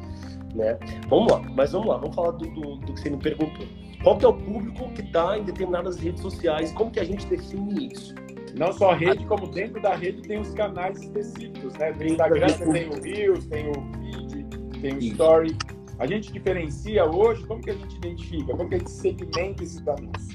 Né? 0.54 0.78
Vamos 1.08 1.32
lá, 1.32 1.40
mas 1.56 1.72
vamos 1.72 1.88
lá, 1.88 1.96
vamos 1.96 2.14
falar 2.14 2.32
do, 2.32 2.46
do, 2.48 2.76
do 2.76 2.92
que 2.92 3.00
você 3.00 3.10
me 3.10 3.16
perguntou. 3.16 3.66
Qual 4.04 4.18
que 4.18 4.24
é 4.26 4.28
o 4.28 4.34
público 4.34 4.92
que 4.92 5.00
está 5.00 5.38
em 5.38 5.44
determinadas 5.44 5.96
redes 5.96 6.20
sociais? 6.20 6.70
Como 6.72 6.90
que 6.90 7.00
a 7.00 7.04
gente 7.04 7.26
define 7.26 7.90
isso? 7.90 8.14
Não 8.54 8.70
só 8.70 8.90
a 8.90 8.94
rede, 8.94 9.24
como 9.24 9.46
dentro 9.48 9.80
da 9.80 9.94
rede 9.94 10.20
tem 10.20 10.38
os 10.38 10.50
canais 10.50 11.00
específicos, 11.00 11.72
né? 11.74 11.90
No 11.90 12.04
Instagram 12.04 12.48
você 12.48 12.70
tem 12.70 12.88
o 12.90 13.02
Reels, 13.02 13.46
tem 13.46 13.70
o 13.70 13.72
Feed, 13.72 14.80
tem 14.82 14.94
o 14.94 14.98
Story. 14.98 15.56
A 15.98 16.06
gente 16.06 16.30
diferencia 16.30 17.06
hoje, 17.06 17.46
como 17.46 17.62
que 17.62 17.70
a 17.70 17.74
gente 17.74 17.96
identifica? 17.96 18.54
Como 18.54 18.68
que 18.68 18.74
a 18.74 18.78
gente 18.78 18.90
segmenta 18.90 19.62
esses 19.62 19.88
anúncios? 19.88 20.34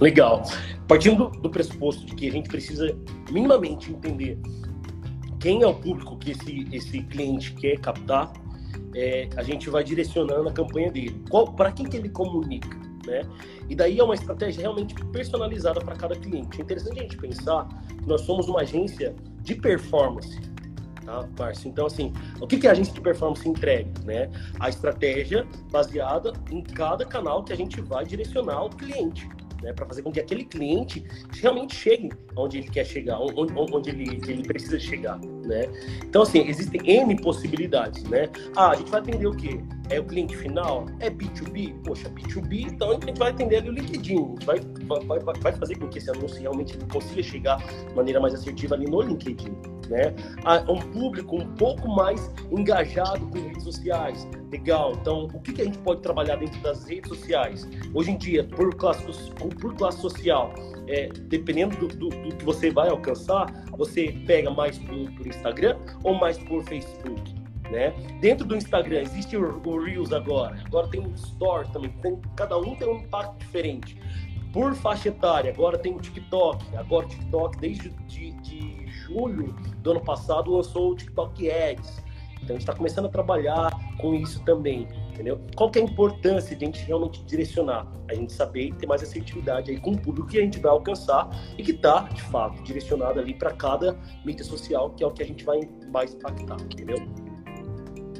Legal. 0.00 0.42
Partindo 0.88 1.30
do 1.30 1.48
pressuposto 1.48 2.04
de 2.06 2.14
que 2.16 2.28
a 2.28 2.32
gente 2.32 2.48
precisa 2.48 2.98
minimamente 3.30 3.92
entender 3.92 4.36
quem 5.38 5.62
é 5.62 5.66
o 5.66 5.74
público 5.74 6.18
que 6.18 6.32
esse, 6.32 6.66
esse 6.72 7.02
cliente 7.02 7.54
quer 7.54 7.78
captar, 7.78 8.32
é, 8.96 9.28
a 9.36 9.44
gente 9.44 9.70
vai 9.70 9.84
direcionando 9.84 10.48
a 10.48 10.52
campanha 10.52 10.90
dele. 10.90 11.22
Para 11.56 11.70
quem 11.70 11.86
que 11.86 11.96
ele 11.96 12.08
comunica? 12.08 12.85
Né? 13.06 13.22
E 13.68 13.74
daí 13.74 13.98
é 13.98 14.04
uma 14.04 14.14
estratégia 14.14 14.62
realmente 14.62 14.94
personalizada 15.06 15.80
para 15.80 15.94
cada 15.96 16.14
cliente. 16.16 16.58
É 16.58 16.62
interessante 16.62 16.98
a 16.98 17.02
gente 17.02 17.16
pensar 17.16 17.68
que 17.88 18.06
nós 18.06 18.22
somos 18.22 18.48
uma 18.48 18.60
agência 18.60 19.14
de 19.42 19.54
performance, 19.54 20.40
tá, 21.04 21.26
Márcio? 21.38 21.68
Então, 21.68 21.86
assim, 21.86 22.12
o 22.40 22.46
que, 22.46 22.58
que 22.58 22.66
a 22.66 22.72
agência 22.72 22.92
de 22.92 23.00
performance 23.00 23.48
entrega, 23.48 23.90
né? 24.04 24.30
A 24.58 24.68
estratégia 24.68 25.46
baseada 25.70 26.32
em 26.50 26.62
cada 26.62 27.04
canal 27.04 27.44
que 27.44 27.52
a 27.52 27.56
gente 27.56 27.80
vai 27.80 28.04
direcionar 28.04 28.56
ao 28.56 28.70
cliente 28.70 29.28
né, 29.62 29.72
para 29.72 29.86
fazer 29.86 30.02
com 30.02 30.12
que 30.12 30.20
aquele 30.20 30.44
cliente 30.44 31.04
realmente 31.40 31.74
chegue 31.74 32.10
onde 32.36 32.58
ele 32.58 32.68
quer 32.68 32.84
chegar, 32.84 33.18
onde, 33.20 33.52
onde 33.54 33.90
ele, 33.90 34.20
ele 34.26 34.42
precisa 34.42 34.78
chegar, 34.78 35.18
né? 35.18 35.66
Então, 36.04 36.22
assim, 36.22 36.46
existem 36.46 36.80
N 36.84 37.20
possibilidades, 37.20 38.04
né? 38.04 38.28
Ah, 38.54 38.70
a 38.70 38.74
gente 38.76 38.90
vai 38.90 39.00
atender 39.00 39.26
o 39.26 39.34
quê? 39.34 39.60
É 39.88 40.00
o 40.00 40.04
cliente 40.04 40.36
final? 40.36 40.86
É 41.00 41.08
B2B? 41.08 41.74
Poxa, 41.84 42.08
B2B, 42.10 42.72
então 42.72 42.90
a 42.90 42.94
gente 42.94 43.18
vai 43.18 43.30
atender 43.30 43.56
ali 43.58 43.68
o 43.68 43.72
LinkedIn, 43.72 44.34
vai, 44.44 44.60
vai, 45.06 45.18
vai 45.40 45.52
fazer 45.52 45.76
com 45.78 45.88
que 45.88 45.98
esse 45.98 46.10
anúncio 46.10 46.40
realmente 46.40 46.76
consiga 46.92 47.22
chegar 47.22 47.58
de 47.58 47.94
maneira 47.94 48.20
mais 48.20 48.34
assertiva 48.34 48.74
ali 48.74 48.86
no 48.86 49.00
LinkedIn, 49.00 49.52
né? 49.88 50.14
Um 50.68 50.80
público 50.92 51.36
um 51.36 51.46
pouco 51.54 51.88
mais 51.88 52.30
engajado 52.50 53.26
com 53.26 53.38
redes 53.38 53.62
sociais, 53.62 54.26
legal. 54.50 54.92
Então, 55.00 55.26
o 55.32 55.40
que, 55.40 55.52
que 55.52 55.62
a 55.62 55.64
gente 55.64 55.78
pode 55.78 56.00
trabalhar 56.00 56.36
dentro 56.36 56.60
das 56.62 56.84
redes 56.84 57.08
sociais? 57.08 57.68
Hoje 57.94 58.10
em 58.10 58.18
dia, 58.18 58.44
por 58.44 58.74
classe, 58.74 59.04
por 59.60 59.74
classe 59.76 60.00
social, 60.00 60.52
é, 60.88 61.08
dependendo 61.28 61.76
do, 61.76 61.88
do, 61.88 62.08
do, 62.08 62.36
que 62.36 62.44
você 62.44 62.70
vai 62.70 62.88
alcançar, 62.88 63.46
você 63.76 64.12
pega 64.26 64.50
mais 64.50 64.78
por, 64.78 65.12
por 65.12 65.26
Instagram 65.26 65.76
ou 66.02 66.14
mais 66.14 66.38
por 66.38 66.64
Facebook. 66.64 67.45
Né? 67.70 67.90
Dentro 68.20 68.46
do 68.46 68.56
Instagram 68.56 69.00
existe 69.00 69.36
o, 69.36 69.60
o 69.64 69.84
Reels 69.84 70.12
agora, 70.12 70.56
agora 70.64 70.86
tem 70.88 71.00
o 71.00 71.12
Story 71.14 71.68
também, 71.72 71.90
tem, 72.00 72.20
cada 72.36 72.56
um 72.58 72.76
tem 72.76 72.88
um 72.88 72.98
impacto 72.98 73.38
diferente. 73.38 74.00
Por 74.52 74.74
faixa 74.74 75.08
etária, 75.08 75.50
agora 75.50 75.76
tem 75.76 75.94
o 75.94 75.98
TikTok, 75.98 76.76
agora 76.76 77.06
o 77.06 77.08
TikTok 77.08 77.58
desde 77.58 77.90
de, 78.06 78.30
de 78.32 78.86
julho 78.86 79.54
do 79.82 79.90
ano 79.90 80.00
passado 80.00 80.50
lançou 80.50 80.92
o 80.92 80.96
TikTok 80.96 81.50
Ads. 81.50 82.06
Então 82.42 82.54
a 82.54 82.58
gente 82.58 82.60
está 82.60 82.74
começando 82.74 83.06
a 83.06 83.08
trabalhar 83.08 83.70
com 83.98 84.14
isso 84.14 84.42
também, 84.44 84.86
entendeu? 85.10 85.40
Qual 85.56 85.70
que 85.70 85.78
é 85.78 85.82
a 85.82 85.84
importância 85.84 86.54
de 86.54 86.64
a 86.64 86.66
gente 86.66 86.80
realmente 86.84 87.24
direcionar? 87.24 87.86
A 88.08 88.14
gente 88.14 88.32
saber 88.32 88.72
ter 88.76 88.86
mais 88.86 89.02
assertividade 89.02 89.70
aí 89.70 89.80
com 89.80 89.90
o 89.90 89.98
público 89.98 90.28
que 90.28 90.38
a 90.38 90.42
gente 90.42 90.60
vai 90.60 90.70
alcançar 90.70 91.28
e 91.58 91.62
que 91.62 91.72
está, 91.72 92.02
de 92.02 92.22
fato, 92.22 92.62
direcionado 92.62 93.18
ali 93.18 93.34
para 93.34 93.50
cada 93.50 93.98
mídia 94.24 94.44
social, 94.44 94.90
que 94.90 95.02
é 95.02 95.06
o 95.06 95.10
que 95.10 95.22
a 95.22 95.26
gente 95.26 95.44
vai 95.44 95.60
mais 95.90 96.14
impactar, 96.14 96.60
entendeu? 96.60 97.25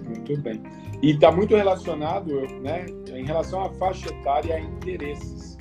Muito 0.07 0.41
bem. 0.41 0.63
E 1.03 1.11
está 1.11 1.31
muito 1.31 1.55
relacionado, 1.55 2.33
né, 2.63 2.87
em 3.09 3.25
relação 3.25 3.63
à 3.65 3.71
faixa 3.71 4.09
etária 4.09 4.51
e 4.51 4.53
a 4.53 4.61
interesses. 4.61 5.57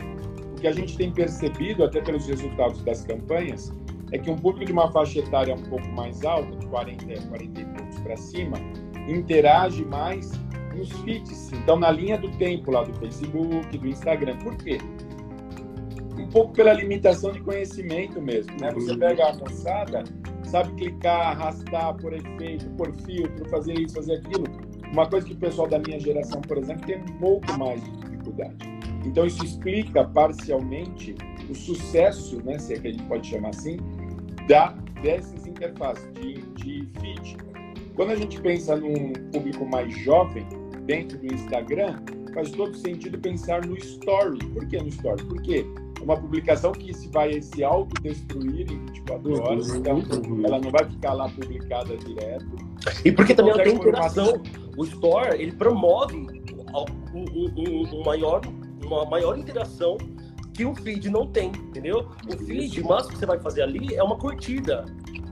O 0.53 0.61
que 0.61 0.67
a 0.67 0.71
gente 0.71 0.95
tem 0.97 1.11
percebido, 1.11 1.83
até 1.83 2.01
pelos 2.01 2.27
resultados 2.27 2.81
das 2.83 3.03
campanhas, 3.03 3.73
é 4.11 4.17
que 4.17 4.29
um 4.29 4.35
público 4.35 4.65
de 4.65 4.71
uma 4.71 4.91
faixa 4.91 5.19
etária 5.19 5.53
um 5.53 5.63
pouco 5.63 5.87
mais 5.89 6.23
alta, 6.23 6.55
de 6.55 6.65
40, 6.67 7.27
40 7.27 7.61
e 7.61 7.65
poucos 7.65 7.99
para 7.99 8.15
cima, 8.15 8.57
interage 9.07 9.83
mais 9.85 10.31
nos 10.75 10.91
feeds. 11.01 11.51
Então, 11.53 11.77
na 11.77 11.91
linha 11.91 12.17
do 12.17 12.29
tempo 12.37 12.71
lá 12.71 12.83
do 12.83 12.93
Facebook, 12.99 13.77
do 13.77 13.87
Instagram. 13.87 14.37
Por 14.37 14.55
quê? 14.57 14.77
Um 16.17 16.27
pouco 16.27 16.53
pela 16.53 16.73
limitação 16.73 17.31
de 17.31 17.41
conhecimento 17.41 18.21
mesmo, 18.21 18.51
né? 18.59 18.71
Você 18.71 18.95
pega 18.97 19.29
a 19.29 19.33
moçada, 19.33 20.03
sabe 20.43 20.73
clicar, 20.73 21.31
arrastar, 21.31 21.95
por 21.95 22.13
efeito, 22.13 22.69
por 22.71 22.93
filtro, 23.01 23.49
fazer 23.49 23.73
isso, 23.73 23.95
fazer 23.95 24.15
aquilo. 24.15 24.45
Uma 24.91 25.07
coisa 25.09 25.27
que 25.27 25.33
o 25.33 25.37
pessoal 25.37 25.67
da 25.67 25.79
minha 25.79 25.99
geração, 25.99 26.41
por 26.41 26.57
exemplo, 26.57 26.85
tem 26.85 26.97
um 26.97 27.17
pouco 27.19 27.57
mais 27.57 27.83
de 27.83 27.91
dificuldade. 27.91 28.55
Então, 29.05 29.25
isso 29.25 29.43
explica 29.43 30.03
parcialmente 30.03 31.15
o 31.49 31.53
sucesso, 31.53 32.41
né, 32.43 32.57
se 32.57 32.73
é 32.73 32.79
que 32.79 32.87
a 32.87 32.91
gente 32.91 33.03
pode 33.03 33.27
chamar 33.27 33.49
assim, 33.49 33.77
da, 34.47 34.75
dessas 35.01 35.45
interfaces 35.45 36.11
de, 36.13 36.33
de 36.53 36.89
feed. 36.99 37.37
Quando 37.95 38.11
a 38.11 38.15
gente 38.15 38.41
pensa 38.41 38.75
num 38.75 39.13
público 39.31 39.65
mais 39.65 39.95
jovem, 39.99 40.45
dentro 40.85 41.17
do 41.17 41.33
Instagram, 41.33 41.99
faz 42.33 42.51
todo 42.51 42.75
sentido 42.75 43.17
pensar 43.19 43.65
no 43.65 43.77
Story. 43.77 44.39
Por 44.47 44.67
que 44.67 44.77
no 44.77 44.87
Story? 44.87 45.23
Porque 45.25 45.65
uma 46.05 46.15
publicação 46.15 46.71
que 46.71 46.93
se 46.93 47.09
vai 47.09 47.41
se 47.41 47.63
autodestruir 47.63 48.71
em 48.71 48.85
24 48.85 49.29
uhum. 49.29 49.41
horas, 49.41 49.69
então 49.69 50.03
ela 50.45 50.59
não 50.59 50.71
vai 50.71 50.85
ficar 50.85 51.13
lá 51.13 51.27
publicada 51.27 51.97
direto. 51.97 52.55
E 53.03 53.11
porque 53.11 53.33
também 53.33 53.53
ela 53.53 53.63
tem 53.63 53.75
interação. 53.75 54.41
O 54.77 54.83
Store, 54.85 55.41
ele 55.41 55.51
promove 55.53 56.15
um, 57.13 57.25
um, 57.57 57.99
um 57.99 58.03
maior, 58.03 58.41
uma 58.85 59.05
maior 59.05 59.37
interação 59.37 59.97
que 60.53 60.63
o 60.63 60.75
feed 60.75 61.09
não 61.09 61.27
tem, 61.27 61.47
entendeu? 61.47 62.07
O 62.31 62.37
feed, 62.37 62.79
o 62.81 62.87
máximo 62.87 63.13
que 63.13 63.19
você 63.19 63.25
vai 63.25 63.39
fazer 63.39 63.63
ali 63.63 63.95
é 63.95 64.03
uma 64.03 64.15
curtida, 64.15 64.85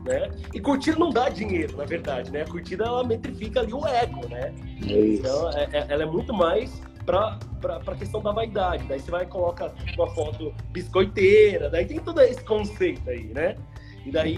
né? 0.05 0.31
E 0.53 0.59
curtida 0.59 0.97
não 0.97 1.11
dá 1.11 1.29
dinheiro, 1.29 1.77
na 1.77 1.85
verdade, 1.85 2.31
né? 2.31 2.41
A 2.41 2.45
curtida, 2.45 2.83
ela 2.83 3.03
metrifica 3.03 3.61
ali 3.61 3.73
o 3.73 3.85
ego, 3.87 4.27
né? 4.27 4.53
É 4.87 5.07
então, 5.07 5.49
é, 5.51 5.69
é, 5.71 5.85
ela 5.87 6.03
é 6.03 6.05
muito 6.05 6.33
mais 6.33 6.81
para 7.05 7.37
a 7.67 7.95
questão 7.95 8.21
da 8.21 8.31
vaidade. 8.31 8.85
Daí 8.87 8.99
você 8.99 9.11
vai 9.11 9.23
e 9.23 9.27
coloca 9.27 9.73
uma 9.97 10.07
foto 10.13 10.53
biscoiteira, 10.71 11.69
daí 11.69 11.85
tem 11.85 11.99
todo 11.99 12.21
esse 12.21 12.43
conceito 12.43 13.09
aí, 13.09 13.25
né? 13.25 13.55
E 14.05 14.11
daí, 14.11 14.37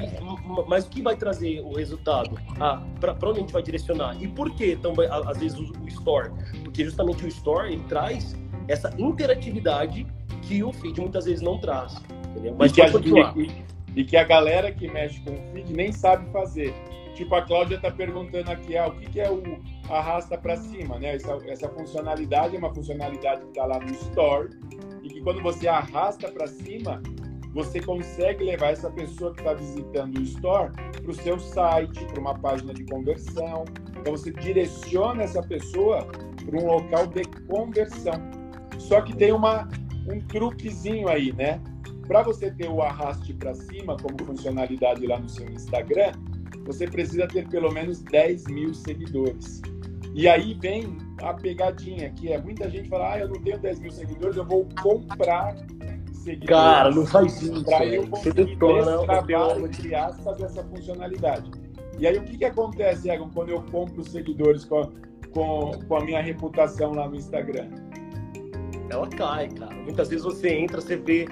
mas 0.68 0.86
o 0.86 0.90
que 0.90 1.02
vai 1.02 1.16
trazer 1.16 1.60
o 1.62 1.74
resultado? 1.74 2.38
Ah, 2.60 2.84
para 3.00 3.14
onde 3.30 3.40
a 3.40 3.42
gente 3.42 3.54
vai 3.54 3.64
direcionar? 3.64 4.22
E 4.22 4.28
por 4.28 4.54
que, 4.54 4.74
então, 4.74 4.94
às 5.28 5.40
vezes, 5.40 5.58
o, 5.58 5.74
o 5.82 5.88
Store? 5.88 6.32
Porque 6.64 6.86
justamente 6.86 7.26
o 7.26 7.28
Store, 7.28 7.74
ele 7.74 7.84
traz 7.86 8.36
essa 8.68 8.94
interatividade 8.98 10.06
que 10.44 10.64
o 10.64 10.72
feed 10.72 11.02
muitas 11.02 11.26
vezes 11.26 11.42
não 11.42 11.58
traz. 11.58 11.96
Entendeu? 12.30 12.56
Mas 12.60 12.72
e 12.72 12.76
que, 12.76 12.82
a, 12.82 13.34
e, 13.36 13.66
e 13.96 14.04
que 14.04 14.16
a 14.16 14.24
galera 14.24 14.72
que 14.72 14.88
mexe 14.88 15.20
com 15.22 15.32
o 15.32 15.52
feed 15.52 15.74
nem 15.74 15.92
sabe 15.92 16.32
fazer. 16.32 16.72
Tipo, 17.16 17.34
a 17.36 17.42
Cláudia 17.42 17.78
está 17.78 17.90
perguntando 17.90 18.52
aqui, 18.52 18.78
ah, 18.78 18.88
o 18.88 18.92
que, 18.98 19.10
que 19.10 19.22
é 19.22 19.32
o 19.32 19.42
arrasta 19.90 20.38
para 20.38 20.58
cima, 20.58 21.00
né? 21.00 21.16
Essa, 21.16 21.40
essa 21.48 21.70
funcionalidade 21.70 22.58
é 22.58 22.60
uma 22.60 22.74
funcionalidade 22.74 23.42
que 23.42 23.48
está 23.48 23.66
lá 23.66 23.80
no 23.80 23.90
Store 23.92 24.50
e 25.02 25.08
que 25.08 25.22
quando 25.22 25.42
você 25.42 25.66
arrasta 25.66 26.30
para 26.30 26.46
cima, 26.46 27.02
você 27.54 27.80
consegue 27.80 28.44
levar 28.44 28.72
essa 28.74 28.92
pessoa 28.92 29.34
que 29.34 29.40
está 29.40 29.54
visitando 29.54 30.18
o 30.18 30.22
Store 30.24 30.74
para 30.74 31.10
o 31.10 31.14
seu 31.14 31.40
site, 31.40 32.04
para 32.04 32.20
uma 32.20 32.38
página 32.38 32.74
de 32.74 32.84
conversão. 32.84 33.64
Então, 33.98 34.12
você 34.12 34.32
direciona 34.32 35.24
essa 35.24 35.42
pessoa 35.42 36.06
para 36.06 36.60
um 36.60 36.68
local 36.68 37.08
de 37.08 37.24
conversão. 37.48 38.16
Só 38.78 39.00
que 39.00 39.16
tem 39.16 39.32
uma, 39.32 39.70
um 40.12 40.20
truquezinho 40.20 41.08
aí, 41.08 41.32
né? 41.32 41.62
Para 42.06 42.24
você 42.24 42.52
ter 42.52 42.70
o 42.70 42.82
arraste 42.82 43.34
para 43.34 43.54
cima 43.54 43.96
como 43.96 44.22
funcionalidade 44.26 45.08
lá 45.08 45.18
no 45.18 45.30
seu 45.30 45.50
Instagram, 45.50 46.12
você 46.66 46.88
precisa 46.88 47.28
ter 47.28 47.48
pelo 47.48 47.72
menos 47.72 48.02
10 48.02 48.46
mil 48.46 48.74
seguidores. 48.74 49.62
E 50.14 50.28
aí 50.28 50.54
vem 50.56 50.98
a 51.22 51.34
pegadinha, 51.34 52.10
que 52.12 52.32
é 52.32 52.42
muita 52.42 52.70
gente 52.70 52.90
fala, 52.90 53.14
ah, 53.14 53.20
eu 53.20 53.30
não 53.30 53.42
tenho 53.42 53.60
10 53.60 53.80
mil 53.80 53.92
seguidores, 53.92 54.38
eu 54.38 54.46
vou 54.46 54.68
comprar 54.82 55.56
seguidores. 56.14 56.48
Cara, 56.48 56.92
não 56.92 57.06
faz 57.06 57.42
isso. 57.42 57.64
Para 57.64 57.86
eu 57.86 58.08
conseguir 58.08 58.56
destravar, 58.56 59.60
entre 59.60 59.94
aspas, 59.94 60.42
essa 60.42 60.64
funcionalidade. 60.64 61.52
E 62.00 62.08
aí 62.08 62.18
o 62.18 62.24
que, 62.24 62.38
que 62.38 62.46
acontece, 62.46 63.10
Egon, 63.10 63.30
quando 63.34 63.50
eu 63.50 63.62
compro 63.64 64.04
seguidores 64.04 64.66
com 64.66 64.80
a, 64.80 64.90
com, 65.32 65.72
com 65.88 65.96
a 65.96 66.04
minha 66.04 66.22
reputação 66.22 66.94
lá 66.94 67.08
no 67.08 67.16
Instagram? 67.16 67.70
Ela 68.90 69.08
cai, 69.08 69.50
cara. 69.50 69.76
Muitas 69.76 70.10
vezes 70.10 70.24
você 70.24 70.50
entra, 70.50 70.82
você 70.82 70.96
vê 70.96 71.28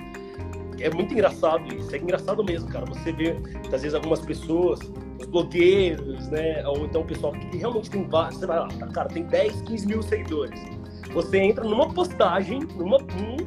é 0.79 0.89
muito 0.89 1.13
engraçado 1.13 1.73
isso, 1.73 1.95
é 1.95 1.99
engraçado 1.99 2.43
mesmo, 2.43 2.69
cara. 2.69 2.85
Você 2.85 3.11
vê, 3.11 3.37
às 3.71 3.81
vezes, 3.81 3.93
algumas 3.93 4.19
pessoas, 4.19 4.79
os 5.23 5.27
blogueiros, 5.27 6.27
né? 6.29 6.65
Ou 6.67 6.85
então 6.85 7.01
o 7.01 7.05
pessoal 7.05 7.33
que 7.33 7.57
realmente 7.57 7.89
tem 7.89 8.07
vários, 8.07 8.39
você 8.39 8.45
vai 8.45 8.59
lá, 8.59 8.67
cara, 8.93 9.09
tem 9.09 9.23
10, 9.23 9.61
15 9.63 9.87
mil 9.87 10.01
seguidores. 10.01 10.59
Você 11.13 11.37
entra 11.39 11.63
numa 11.63 11.89
postagem, 11.89 12.59
numa, 12.75 12.97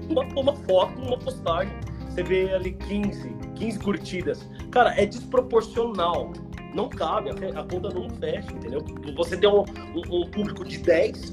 numa, 0.08 0.24
numa 0.24 0.54
foto, 0.54 1.00
numa 1.00 1.18
postagem, 1.18 1.72
você 2.08 2.22
vê 2.22 2.54
ali 2.54 2.72
15, 2.72 3.28
15 3.56 3.78
curtidas. 3.80 4.48
Cara, 4.70 4.94
é 5.00 5.04
desproporcional. 5.04 6.32
Não 6.74 6.88
cabe, 6.88 7.30
a, 7.30 7.62
conta 7.64 7.88
não 7.88 8.08
fecha, 8.10 8.52
entendeu? 8.52 8.84
Você 9.16 9.36
tem 9.36 9.48
um, 9.48 9.60
um, 9.94 10.22
um 10.22 10.30
público 10.30 10.64
de 10.64 10.78
10, 10.78 11.32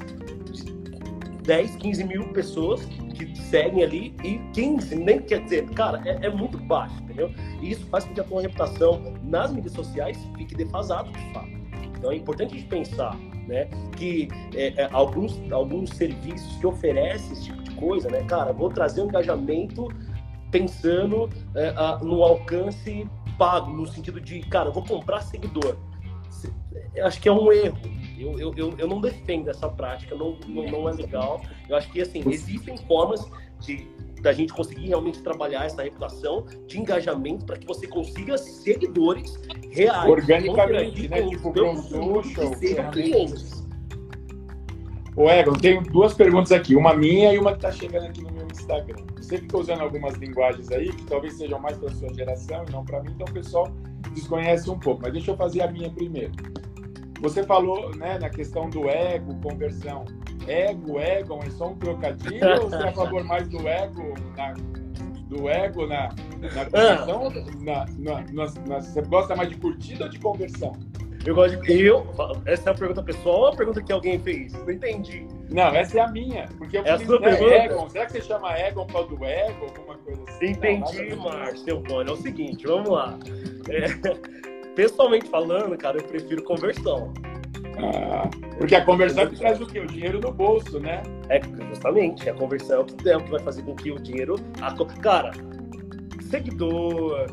10, 1.43 1.75
15 1.75 2.03
mil 2.05 2.27
pessoas 2.29 2.85
que 2.85 3.12
seguem 3.35 3.83
ali 3.83 4.15
e 4.23 4.39
15 4.53 4.95
nem 4.95 5.21
quer 5.21 5.43
dizer, 5.43 5.69
cara, 5.71 6.01
é, 6.05 6.27
é, 6.27 6.29
muito 6.29 6.57
baixo, 6.57 6.95
entendeu? 7.03 7.31
E 7.61 7.71
isso 7.71 7.85
faz 7.87 8.05
com 8.05 8.13
que 8.13 8.19
a 8.19 8.23
tua 8.23 8.41
reputação 8.41 9.13
nas 9.23 9.51
mídias 9.51 9.73
sociais 9.73 10.17
fique 10.37 10.55
defasada 10.55 11.09
de 11.11 11.33
fato. 11.33 11.49
Então 11.97 12.11
é 12.11 12.15
importante 12.15 12.53
a 12.53 12.57
gente 12.57 12.67
pensar 12.67 13.15
né, 13.47 13.65
que 13.97 14.27
é, 14.55 14.81
é, 14.81 14.89
alguns, 14.91 15.39
alguns 15.51 15.89
serviços 15.91 16.57
que 16.57 16.67
oferecem 16.67 17.33
esse 17.33 17.45
tipo 17.45 17.61
de 17.61 17.71
coisa, 17.71 18.09
né, 18.09 18.23
cara, 18.23 18.53
vou 18.53 18.69
trazer 18.69 19.01
um 19.01 19.05
engajamento 19.05 19.87
pensando 20.51 21.29
é, 21.55 21.69
a, 21.75 21.97
no 21.97 22.23
alcance 22.23 23.07
pago, 23.37 23.71
no 23.71 23.85
sentido 23.87 24.21
de, 24.21 24.39
cara, 24.41 24.69
vou 24.69 24.83
comprar 24.85 25.21
seguidor. 25.21 25.77
Eu 26.95 27.07
acho 27.07 27.19
que 27.19 27.27
é 27.27 27.31
um 27.31 27.51
erro 27.51 27.77
eu, 28.17 28.39
eu, 28.39 28.53
eu, 28.55 28.73
eu 28.77 28.87
não 28.87 29.01
defendo 29.01 29.49
essa 29.49 29.67
prática, 29.69 30.15
não, 30.15 30.37
não, 30.47 30.65
não, 30.65 30.89
é 30.89 30.93
legal. 30.93 31.41
Eu 31.67 31.75
acho 31.75 31.91
que, 31.91 32.01
assim, 32.01 32.23
existem 32.27 32.77
formas 32.77 33.25
de 33.59 33.87
da 34.23 34.31
gente 34.31 34.53
conseguir 34.53 34.87
realmente 34.87 35.21
trabalhar 35.21 35.65
essa 35.65 35.83
reputação 35.83 36.45
de 36.65 36.79
engajamento 36.79 37.45
para 37.45 37.57
que 37.57 37.67
você 37.67 37.85
consiga 37.85 38.37
seguidores 38.37 39.37
reais. 39.69 40.09
Organicamente, 40.09 41.09
né? 41.09 41.27
Tipo, 41.27 41.53
social. 41.53 42.55
Seja 42.55 42.83
clientes. 42.85 43.63
Ô, 45.15 45.29
Egon, 45.29 45.53
tenho 45.53 45.83
duas 45.83 46.13
perguntas 46.13 46.51
aqui. 46.53 46.75
Uma 46.75 46.93
minha 46.93 47.33
e 47.33 47.37
uma 47.37 47.51
que 47.51 47.57
está 47.57 47.71
chegando 47.71 48.05
aqui 48.05 48.23
no 48.23 48.31
meu 48.31 48.47
Instagram. 48.47 49.03
Você 49.17 49.37
fica 49.37 49.57
usando 49.57 49.81
algumas 49.81 50.15
linguagens 50.15 50.71
aí 50.71 50.91
que 50.91 51.05
talvez 51.05 51.33
sejam 51.33 51.59
mais 51.59 51.77
para 51.77 51.89
sua 51.89 52.11
geração 52.13 52.65
e 52.67 52.71
não 52.71 52.83
para 52.83 53.01
mim, 53.03 53.11
então 53.11 53.27
o 53.29 53.33
pessoal 53.33 53.69
desconhece 54.13 54.69
um 54.69 54.79
pouco. 54.79 55.01
Mas 55.03 55.13
deixa 55.13 55.31
eu 55.31 55.37
fazer 55.37 55.61
a 55.61 55.71
minha 55.71 55.89
primeiro. 55.89 56.31
Você 57.23 57.41
falou 57.41 57.95
né, 57.95 58.19
na 58.19 58.29
questão 58.29 58.69
do 58.69 58.89
ego, 58.89 59.33
conversão. 59.41 60.03
Ego, 60.45 60.99
ego, 60.99 61.39
é 61.41 61.49
só 61.51 61.69
um 61.69 61.75
trocadilho 61.75 62.61
ou 62.61 62.69
você 62.69 62.75
é 62.75 62.89
a 62.89 62.91
favor 62.91 63.23
mais 63.23 63.47
do 63.47 63.65
ego 63.65 64.13
na, 64.35 64.53
do 65.29 65.47
ego 65.47 65.87
na, 65.87 66.09
na 66.41 66.65
conversão? 66.65 67.29
Na, 67.61 67.85
na, 67.97 68.23
na, 68.67 68.81
você 68.81 69.01
gosta 69.03 69.37
mais 69.37 69.47
de 69.47 69.55
curtida 69.55 70.03
ou 70.03 70.09
de 70.09 70.19
conversão? 70.19 70.73
Eu 71.25 71.33
gosto 71.33 71.61
de. 71.61 71.81
Eu, 71.81 72.05
essa 72.45 72.71
é 72.71 72.73
a 72.73 72.75
pergunta 72.75 73.01
pessoal 73.01 73.39
ou 73.39 73.47
a 73.47 73.55
pergunta 73.55 73.81
que 73.81 73.93
alguém 73.93 74.19
fez? 74.19 74.51
Não 74.51 74.69
entendi. 74.69 75.25
Não, 75.49 75.67
essa 75.67 75.99
é 75.99 76.01
a 76.01 76.09
minha. 76.09 76.49
Porque 76.57 76.77
eu 76.77 76.83
é 76.83 76.97
fiz, 76.97 77.07
né, 77.07 77.17
pergunta? 77.19 77.55
Egon. 77.55 77.89
Será 77.89 78.05
que 78.05 78.11
você 78.11 78.21
chama 78.21 78.59
Egon 78.59 78.85
para 78.85 79.03
do 79.03 79.23
ego? 79.23 79.65
Alguma 79.65 79.97
coisa 79.99 80.21
assim? 80.27 80.47
Entendi, 80.47 81.15
Márcio. 81.15 81.83
É 82.05 82.11
o 82.11 82.17
seguinte, 82.17 82.67
vamos 82.67 82.89
lá. 82.89 83.17
É, 83.69 84.52
pessoalmente 84.75 85.29
falando, 85.29 85.77
cara, 85.77 85.97
eu 85.97 86.03
prefiro 86.03 86.43
conversão. 86.43 87.13
Ah, 87.77 88.29
porque 88.57 88.75
a 88.75 88.85
conversão 88.85 89.23
é 89.23 89.27
que 89.27 89.35
traz 89.37 89.59
o 89.59 89.65
quê? 89.65 89.79
O 89.79 89.87
dinheiro 89.87 90.19
no 90.19 90.31
bolso, 90.31 90.79
né? 90.79 91.01
É, 91.29 91.41
justamente. 91.69 92.29
A 92.29 92.33
conversão 92.33 92.77
é 92.77 92.79
o 92.81 92.85
que, 92.85 93.09
é 93.09 93.17
o 93.17 93.23
que 93.23 93.31
vai 93.31 93.39
fazer 93.39 93.63
com 93.63 93.75
que 93.75 93.91
o 93.91 93.99
dinheiro. 93.99 94.35
A, 94.61 94.73
cara, 95.01 95.31
seguidor, 96.29 97.27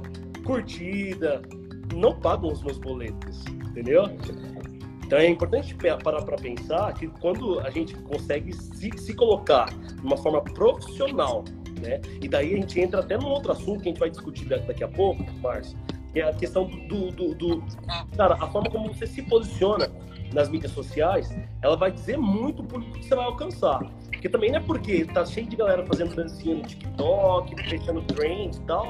curtida, 0.45 1.43
não 1.95 2.19
pagam 2.19 2.53
os 2.53 2.63
meus 2.63 2.79
boletos, 2.79 3.45
entendeu? 3.69 4.05
Então 5.05 5.19
é 5.19 5.29
importante 5.29 5.77
parar 6.05 6.23
para 6.23 6.37
pensar 6.37 6.95
que 6.95 7.09
quando 7.09 7.61
a 7.61 7.71
gente 7.71 7.97
consegue 7.97 8.53
se, 8.53 8.91
se 8.97 9.15
colocar 9.15 9.67
de 9.67 10.07
uma 10.07 10.17
forma 10.17 10.41
profissional, 10.43 11.45
né? 11.83 12.01
E 12.21 12.29
daí 12.29 12.55
a 12.55 12.57
gente 12.57 12.81
entra 12.81 13.01
até 13.01 13.17
num 13.19 13.29
outro 13.29 13.53
assunto 13.53 13.83
que 13.83 13.89
a 13.89 13.91
gente 13.91 13.99
vai 13.99 14.11
discutir 14.11 14.47
daqui 14.47 14.85
a 14.85 14.89
pouco, 14.89 15.25
Márcio, 15.43 15.77
que 16.13 16.21
é 16.21 16.29
a 16.29 16.33
questão 16.33 16.65
do, 16.65 17.11
do, 17.11 17.35
do, 17.35 17.65
Cara, 18.17 18.35
a 18.35 18.47
forma 18.49 18.69
como 18.71 18.93
você 18.93 19.07
se 19.07 19.23
posiciona 19.23 19.91
nas 20.33 20.49
mídias 20.49 20.73
sociais, 20.73 21.35
ela 21.63 21.77
vai 21.77 21.91
dizer 21.91 22.17
muito 22.17 22.63
o 22.63 22.65
público 22.65 22.99
que 22.99 23.05
você 23.05 23.15
vai 23.15 23.25
alcançar. 23.25 23.81
Porque 24.11 24.29
também 24.29 24.51
não 24.51 24.59
é 24.59 24.63
porque 24.63 25.05
tá 25.07 25.25
cheio 25.25 25.47
de 25.47 25.57
galera 25.57 25.85
fazendo 25.87 26.15
dancinha 26.15 26.57
no 26.57 26.63
TikTok, 26.63 27.69
fechando 27.69 28.03
trends 28.03 28.59
e 28.59 28.63
tal, 28.63 28.87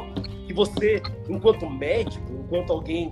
que 0.47 0.53
você, 0.53 1.03
enquanto 1.29 1.69
médico, 1.69 2.27
enquanto 2.33 2.73
alguém 2.73 3.11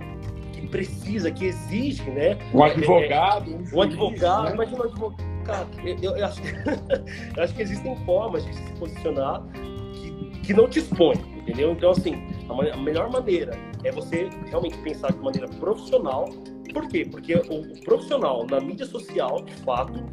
que 0.53 0.67
precisa, 0.67 1.31
que 1.31 1.45
exige, 1.45 2.09
né? 2.11 2.37
Um 2.53 2.63
advogado. 2.63 3.51
É, 3.51 3.55
um, 3.55 3.77
um 3.77 3.81
advogado, 3.81 4.45
né? 4.45 4.53
imagina 4.53 4.81
um 4.81 4.83
advogado. 4.83 5.29
Cara, 5.45 5.67
eu, 5.83 5.97
eu, 6.01 6.17
eu, 6.17 6.25
acho, 6.25 6.41
eu 7.35 7.43
acho 7.43 7.55
que 7.55 7.61
existem 7.61 7.95
formas 8.05 8.45
de 8.45 8.53
se 8.53 8.73
posicionar 8.73 9.41
que, 9.93 10.41
que 10.41 10.53
não 10.53 10.67
te 10.67 10.79
expõem, 10.79 11.17
entendeu? 11.37 11.71
Então, 11.71 11.91
assim, 11.91 12.21
a, 12.47 12.73
a 12.73 12.77
melhor 12.77 13.09
maneira 13.09 13.57
é 13.83 13.91
você 13.91 14.29
realmente 14.47 14.77
pensar 14.79 15.11
de 15.11 15.19
maneira 15.19 15.47
profissional. 15.47 16.25
Por 16.73 16.87
quê? 16.87 17.07
Porque 17.09 17.35
o, 17.35 17.61
o 17.61 17.81
profissional 17.81 18.45
na 18.49 18.59
mídia 18.59 18.85
social, 18.85 19.41
de 19.43 19.53
fato, 19.63 20.05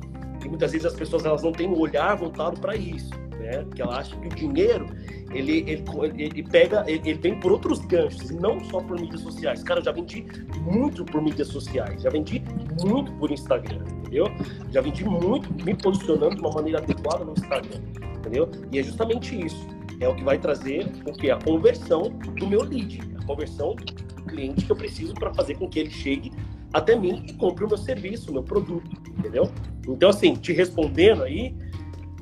e 0.45 0.49
muitas 0.49 0.73
vezes 0.73 0.87
as 0.87 0.95
pessoas 0.95 1.25
elas 1.25 1.43
não 1.43 1.53
têm 1.53 1.69
um 1.69 1.79
olhar 1.79 2.17
voltado 2.17 2.61
para 2.61 2.77
isso, 2.77 3.11
né? 3.39 3.63
Porque 3.65 3.83
ela 3.83 3.99
acha 3.99 4.17
que 4.17 4.27
o 4.27 4.31
dinheiro 4.31 4.87
ele, 5.33 5.65
ele, 5.69 5.85
ele 6.19 6.43
pega, 6.45 6.85
ele, 6.87 7.11
ele, 7.11 7.19
vem 7.19 7.39
por 7.41 7.53
outros 7.53 7.81
ganchos, 7.81 8.31
não 8.31 8.63
só 8.65 8.81
por 8.81 8.99
mídias 8.99 9.21
sociais. 9.21 9.63
Cara, 9.63 9.81
eu 9.81 9.85
já 9.85 9.93
vendi 9.93 10.25
muito 10.63 11.05
por 11.05 11.21
mídias 11.21 11.49
sociais, 11.49 12.03
já 12.03 12.11
vendi 12.11 12.43
muito 12.83 13.13
por 13.15 13.31
Instagram, 13.31 13.85
entendeu? 13.99 14.27
Já 14.71 14.81
vendi 14.81 15.05
muito 15.05 15.53
me 15.65 15.75
posicionando 15.75 16.37
de 16.37 16.41
uma 16.41 16.51
maneira 16.51 16.79
adequada 16.79 17.25
no 17.25 17.33
Instagram, 17.33 17.81
entendeu? 18.19 18.49
E 18.73 18.79
é 18.79 18.83
justamente 18.83 19.45
isso 19.45 19.67
é 20.01 20.09
o 20.09 20.15
que 20.15 20.25
vai 20.25 20.39
trazer 20.39 20.87
o 21.07 21.13
que 21.13 21.31
a 21.31 21.39
conversão 21.39 22.11
do 22.11 22.47
meu 22.47 22.63
lead, 22.63 23.01
conversão 23.27 23.75
do 23.75 24.23
cliente 24.25 24.65
que 24.65 24.73
eu 24.73 24.77
preciso 24.77 25.15
para 25.15 25.35
fazer 25.35 25.57
com 25.57 25.69
que 25.69 25.79
ele 25.79 25.91
chegue 25.91 26.33
até 26.73 26.97
mim 26.97 27.25
e 27.29 27.33
compre 27.35 27.65
o 27.65 27.69
meu 27.69 27.79
serviço, 27.79 28.31
o 28.31 28.35
meu 28.35 28.43
produto, 28.43 28.89
entendeu? 29.19 29.51
Então 29.89 30.11
assim, 30.11 30.35
te 30.35 30.53
respondendo 30.53 31.23
aí, 31.23 31.55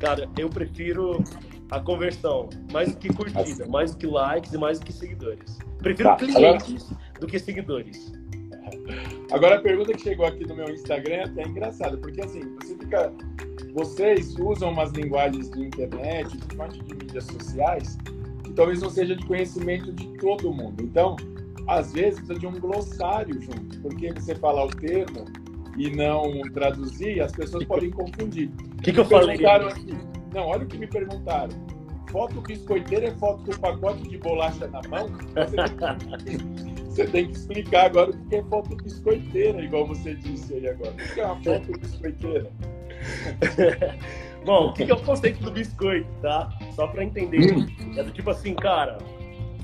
cara, 0.01 0.29
eu 0.38 0.49
prefiro 0.49 1.23
a 1.71 1.81
conversão, 1.81 2.49
mais 2.73 2.93
do 2.93 2.99
que 2.99 3.12
curtida, 3.12 3.67
mais 3.67 3.93
do 3.93 3.99
que 3.99 4.07
likes 4.07 4.53
e 4.53 4.59
mais 4.59 4.79
do 4.79 4.87
que 4.87 4.93
seguidores. 4.93 5.59
Prefiro 5.79 6.11
tá, 6.11 6.17
clientes 6.17 6.85
agora... 6.90 7.21
do 7.21 7.27
que 7.27 7.38
seguidores. 7.38 8.12
Agora 9.31 9.57
a 9.57 9.61
pergunta 9.61 9.93
que 9.93 10.03
chegou 10.03 10.27
aqui 10.27 10.47
no 10.47 10.55
meu 10.55 10.69
Instagram 10.71 11.14
é 11.14 11.25
até 11.25 11.43
engraçada, 11.43 11.97
porque 11.97 12.21
assim, 12.21 12.40
você 12.61 12.77
fica 12.77 13.12
vocês 13.75 14.37
usam 14.38 14.71
umas 14.71 14.93
linguagens 14.93 15.51
de 15.51 15.67
internet, 15.67 16.37
de 16.37 16.47
de 16.47 16.95
mídias 16.95 17.25
sociais, 17.25 17.99
talvez 18.55 18.81
não 18.81 18.90
seja 18.90 19.14
de 19.17 19.25
conhecimento 19.27 19.93
de 19.93 20.07
todo 20.19 20.53
mundo. 20.53 20.83
Então, 20.83 21.17
às 21.67 21.93
vezes 21.93 22.21
precisa 22.21 22.38
de 22.38 22.47
um 22.47 22.59
glossário 22.59 23.40
junto, 23.40 23.81
porque 23.81 24.12
você 24.12 24.35
falar 24.35 24.64
o 24.64 24.69
termo 24.69 25.25
e 25.77 25.90
não 25.90 26.40
traduzir, 26.53 27.21
as 27.21 27.33
pessoas 27.33 27.64
podem 27.64 27.90
confundir. 27.90 28.51
O 28.79 28.83
que, 28.83 28.93
que 28.93 29.01
eu 29.01 29.05
falei? 29.05 29.45
Aqui. 29.45 29.97
Não, 30.33 30.47
olha 30.47 30.64
o 30.64 30.67
que 30.67 30.79
me 30.79 30.87
perguntaram. 30.87 31.53
Foto 32.11 32.40
biscoiteira 32.43 33.07
é 33.07 33.11
foto 33.12 33.45
com 33.45 33.61
pacote 33.61 34.03
de 34.09 34.19
bolacha 34.19 34.69
na 34.69 34.81
mão? 34.88 35.09
Você 35.35 35.57
tem, 35.57 36.37
que, 36.37 36.83
você 36.87 37.07
tem 37.07 37.27
que 37.27 37.33
explicar 37.33 37.87
agora 37.87 38.11
o 38.11 38.17
que 38.29 38.37
é 38.37 38.43
foto 38.45 38.77
biscoiteira, 38.77 39.61
igual 39.61 39.87
você 39.87 40.14
disse 40.14 40.55
aí 40.55 40.69
agora. 40.69 40.93
O 40.93 41.14
que 41.14 41.21
é 41.21 41.27
uma 41.27 41.43
foto 41.43 41.79
biscoiteira? 41.79 42.51
Bom, 44.44 44.68
o 44.68 44.72
que, 44.72 44.85
que 44.85 44.92
é 44.92 44.94
o 44.94 45.00
conceito 45.00 45.42
do 45.42 45.50
biscoito, 45.50 46.09
tá? 46.20 46.50
Só 46.74 46.87
pra 46.87 47.02
entender. 47.02 47.54
Hum. 47.54 47.66
É 47.96 48.02
do 48.02 48.11
tipo 48.11 48.30
assim, 48.30 48.54
cara, 48.54 48.98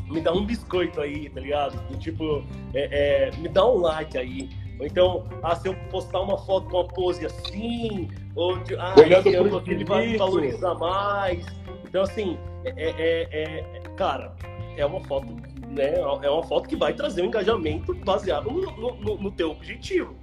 me 0.08 0.20
dá 0.20 0.32
um 0.32 0.44
biscoito 0.44 1.00
aí, 1.00 1.28
tá 1.28 1.40
ligado? 1.40 1.80
Do 1.88 1.98
tipo, 1.98 2.44
é, 2.74 3.28
é, 3.28 3.36
me 3.36 3.48
dá 3.48 3.66
um 3.66 3.78
like 3.78 4.16
aí. 4.16 4.48
Ou 4.78 4.86
então, 4.86 5.28
ah, 5.42 5.54
se 5.54 5.68
eu 5.68 5.74
postar 5.90 6.20
uma 6.20 6.38
foto 6.38 6.70
com 6.70 6.78
uma 6.78 6.88
pose 6.88 7.26
assim, 7.26 8.08
ou 8.34 8.58
de, 8.60 8.74
ah, 8.76 8.94
esse 8.96 9.36
ângulo 9.36 9.62
ele 9.66 9.84
vai 9.84 10.16
valorizar 10.16 10.74
mais. 10.74 11.44
Então, 11.86 12.02
assim, 12.02 12.38
é, 12.64 12.70
é, 12.76 13.28
é, 13.30 13.58
é, 13.76 13.80
cara, 13.96 14.34
é 14.76 14.86
uma 14.86 15.00
foto 15.04 15.26
né, 15.70 15.94
é 15.94 16.30
uma 16.30 16.42
foto 16.42 16.68
que 16.68 16.76
vai 16.76 16.92
trazer 16.92 17.22
um 17.22 17.26
engajamento 17.26 17.94
baseado 17.94 18.50
no, 18.50 18.96
no, 18.96 19.16
no 19.16 19.30
teu 19.30 19.52
objetivo. 19.52 20.16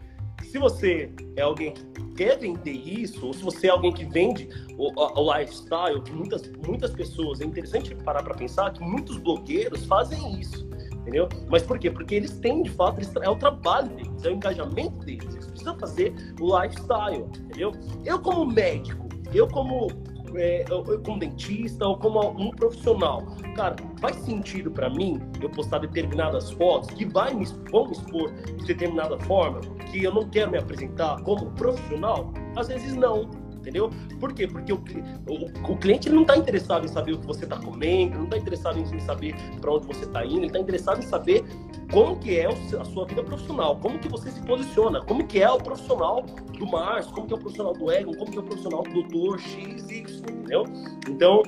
Se 0.52 0.58
você 0.58 1.12
é 1.36 1.42
alguém 1.42 1.74
que 1.74 2.04
quer 2.16 2.40
vender 2.40 2.72
isso, 2.72 3.26
ou 3.26 3.34
se 3.34 3.44
você 3.44 3.68
é 3.68 3.70
alguém 3.70 3.92
que 3.92 4.06
vende 4.06 4.48
o, 4.78 4.92
o 4.98 5.38
lifestyle, 5.38 6.02
que 6.02 6.12
muitas, 6.12 6.50
muitas 6.66 6.92
pessoas, 6.92 7.42
é 7.42 7.46
interessante 7.46 7.94
parar 7.96 8.24
para 8.24 8.34
pensar 8.34 8.72
que 8.72 8.82
muitos 8.82 9.18
blogueiros 9.18 9.86
fazem 9.86 10.40
isso, 10.40 10.68
entendeu? 10.94 11.28
Mas 11.50 11.64
por 11.64 11.78
quê? 11.78 11.92
Porque 11.92 12.16
eles 12.16 12.40
têm, 12.40 12.64
de 12.64 12.72
fato, 12.72 13.02
é 13.22 13.30
o 13.30 13.36
trabalho 13.36 13.90
deles, 13.90 14.24
é 14.24 14.30
o 14.30 14.32
engajamento 14.32 15.06
deles, 15.06 15.34
eles 15.34 15.48
precisam 15.48 15.78
fazer 15.78 16.14
o 16.40 16.60
lifestyle, 16.60 17.26
entendeu? 17.40 17.74
Eu 18.06 18.20
como 18.20 18.46
médico, 18.46 19.08
eu 19.34 19.48
como 19.50 19.88
é, 20.38 20.66
como 21.04 21.20
dentista 21.20 21.86
ou 21.86 21.98
como 21.98 22.30
um 22.30 22.52
profissional, 22.52 23.24
cara, 23.56 23.76
faz 24.00 24.16
sentido 24.18 24.72
para 24.72 24.90
mim 24.90 25.20
eu 25.42 25.50
postar 25.50 25.80
determinadas 25.80 26.52
fotos 26.52 26.90
que 26.92 27.06
vai 27.06 27.34
me, 27.34 27.46
vão 27.72 27.86
me 27.86 27.92
expor 27.94 28.32
de 28.32 28.66
determinada 28.66 29.20
forma, 29.22 29.62
que 29.92 30.04
eu 30.04 30.14
não 30.14 30.30
quero 30.30 30.52
me 30.52 30.58
apresentar 30.58 31.22
como 31.24 31.52
profissional? 31.52 32.32
Às 32.56 32.68
vezes 32.68 32.96
não 32.96 33.47
entendeu? 33.68 33.90
Por 34.20 34.34
quê? 34.34 34.48
Porque 34.48 34.72
o, 34.72 34.78
o, 35.28 35.74
o 35.74 35.78
cliente 35.78 36.10
não 36.10 36.22
está 36.22 36.38
interessado 36.38 36.86
em 36.86 36.88
saber 36.88 37.14
o 37.14 37.20
que 37.20 37.28
você 37.28 37.44
está 37.44 37.58
comendo, 37.58 38.18
não 38.18 38.24
está 38.24 38.38
interessado 38.38 38.80
em 38.80 39.00
saber 39.02 39.36
para 39.60 39.74
onde 39.74 39.86
você 39.86 40.06
está 40.06 40.26
indo, 40.26 40.38
ele 40.38 40.46
está 40.48 40.60
interessado 40.60 41.00
em 41.00 41.06
saber 41.06 41.44
como 41.92 42.18
que 42.18 42.38
é 42.40 42.48
a 42.48 42.86
sua 42.86 43.06
vida 43.06 43.24
profissional, 43.24 43.78
como 43.78 44.00
que 44.00 44.08
você 44.08 44.32
se 44.32 44.42
posiciona, 44.44 45.02
como 45.02 45.26
que 45.28 45.42
é 45.42 45.50
o 45.50 45.58
profissional 45.58 46.22
do 46.22 46.66
Márcio, 46.66 47.14
como 47.14 47.28
que 47.28 47.34
é 47.34 47.36
o 47.36 47.40
profissional 47.40 47.74
do 47.74 47.92
Egon, 47.92 48.14
como 48.14 48.32
que 48.32 48.38
é 48.38 48.42
o 48.42 48.44
profissional 48.44 48.84
do 48.84 48.94
doutor 48.94 49.40
X, 49.40 49.90
Y, 49.90 50.06
entendeu? 50.32 50.64
Então, 51.10 51.44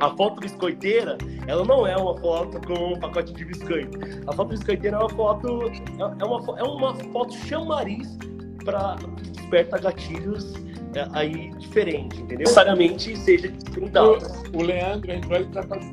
a 0.00 0.10
foto 0.10 0.40
biscoiteira, 0.40 1.16
ela 1.46 1.64
não 1.64 1.86
é 1.86 1.96
uma 1.96 2.16
foto 2.18 2.60
com 2.66 2.94
um 2.94 3.00
pacote 3.00 3.32
de 3.32 3.44
biscoito. 3.44 3.98
A 4.26 4.32
foto 4.32 4.50
biscoiteira 4.50 4.96
é 4.96 5.00
uma 5.00 5.08
foto, 5.08 5.62
é 5.98 6.24
uma, 6.24 6.58
é 6.58 6.62
uma 6.62 6.94
foto 6.94 7.34
chamariz 7.34 8.16
para 8.64 8.96
desperta 9.32 9.78
gatilhos 9.78 10.54
é, 10.54 10.67
aí 11.12 11.50
diferente, 11.58 12.16
entendeu? 12.16 12.38
Necessariamente 12.38 13.16
seja 13.16 13.52
trindado. 13.72 14.18
O, 14.52 14.58
o 14.58 14.62
Leandro 14.62 15.12
entrou 15.12 15.36
aí 15.36 15.44
para 15.46 15.62
fazer. 15.64 15.90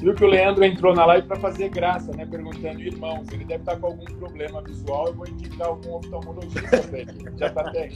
Viu 0.00 0.14
que 0.14 0.24
o 0.24 0.26
Leandro 0.26 0.64
entrou 0.64 0.94
na 0.94 1.04
live 1.06 1.28
para 1.28 1.38
fazer 1.38 1.68
graça, 1.68 2.10
né? 2.16 2.26
Perguntando, 2.26 2.80
irmãos, 2.80 3.28
ele 3.30 3.44
deve 3.44 3.62
estar 3.62 3.76
com 3.76 3.86
algum 3.86 4.04
problema 4.04 4.60
visual, 4.60 5.06
eu 5.06 5.14
vou 5.14 5.28
indicar 5.28 5.68
algum 5.68 5.94
oftalmologista 5.94 6.78
para 6.78 7.38
Já 7.38 7.46
está 7.46 7.60
até 7.60 7.88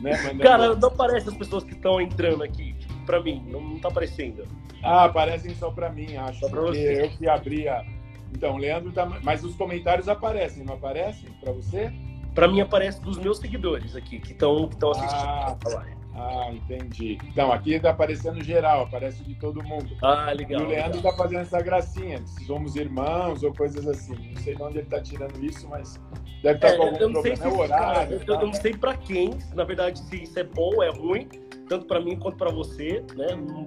né? 0.00 0.12
Cara, 0.42 0.74
não 0.74 0.88
aparece 0.88 1.28
as 1.28 1.36
pessoas 1.36 1.64
que 1.64 1.72
estão 1.72 2.00
entrando 2.00 2.42
aqui, 2.42 2.74
para 3.04 3.22
mim, 3.22 3.42
não, 3.50 3.60
não 3.60 3.78
tá 3.78 3.88
aparecendo. 3.88 4.46
Ah, 4.82 5.04
aparecem 5.04 5.54
só 5.54 5.70
para 5.70 5.90
mim, 5.90 6.16
acho. 6.16 6.40
Só 6.40 6.48
porque 6.48 6.78
você. 6.78 7.04
eu 7.04 7.10
que 7.10 7.28
abri 7.28 7.68
a. 7.68 7.84
Então, 8.32 8.56
Leandro 8.58 8.92
tá. 8.92 9.06
Mas 9.22 9.42
os 9.42 9.54
comentários 9.54 10.08
aparecem, 10.08 10.64
não 10.64 10.74
aparecem 10.74 11.30
para 11.40 11.52
você? 11.52 11.92
Para 12.34 12.48
mim 12.48 12.60
aparece 12.60 13.00
dos 13.00 13.16
meus 13.18 13.38
seguidores 13.38 13.94
aqui, 13.94 14.18
que 14.18 14.32
estão 14.32 14.68
que 14.68 14.84
assistindo 14.84 15.28
ah, 15.28 15.56
a 15.64 15.68
live. 15.68 16.04
Ah, 16.16 16.48
entendi. 16.52 17.18
Então, 17.24 17.52
aqui 17.52 17.74
está 17.74 17.90
aparecendo 17.90 18.42
geral, 18.42 18.82
aparece 18.82 19.22
de 19.24 19.34
todo 19.34 19.62
mundo. 19.64 19.96
Ah, 20.00 20.32
legal. 20.32 20.62
E 20.62 20.64
o 20.64 20.68
Leandro 20.68 20.98
está 20.98 21.12
fazendo 21.12 21.40
essa 21.40 21.60
gracinha, 21.60 22.22
somos 22.46 22.76
irmãos 22.76 23.42
ou 23.42 23.52
coisas 23.52 23.86
assim. 23.86 24.14
Não 24.32 24.42
sei 24.42 24.54
de 24.54 24.62
onde 24.62 24.78
ele 24.78 24.86
está 24.86 25.00
tirando 25.00 25.44
isso, 25.44 25.68
mas 25.68 26.00
deve 26.40 26.56
estar 26.56 26.68
tá 26.68 26.74
é, 26.74 26.76
com 26.76 26.82
algum 26.84 26.96
eu 26.98 27.08
não 27.08 27.12
problema. 27.14 27.36
Sei 27.36 27.50
se, 27.50 27.56
é 27.56 27.60
horário. 27.60 28.18
Cara, 28.18 28.24
eu, 28.28 28.34
eu, 28.34 28.46
não 28.46 28.52
sei 28.52 28.74
para 28.74 28.96
quem, 28.96 29.30
na 29.54 29.64
verdade, 29.64 29.98
se 29.98 30.22
isso 30.22 30.38
é 30.38 30.44
bom 30.44 30.76
ou 30.76 30.82
é 30.84 30.90
ruim, 30.90 31.28
tanto 31.68 31.86
para 31.86 32.00
mim 32.00 32.16
quanto 32.16 32.36
para 32.36 32.50
você, 32.50 33.04
né? 33.16 33.26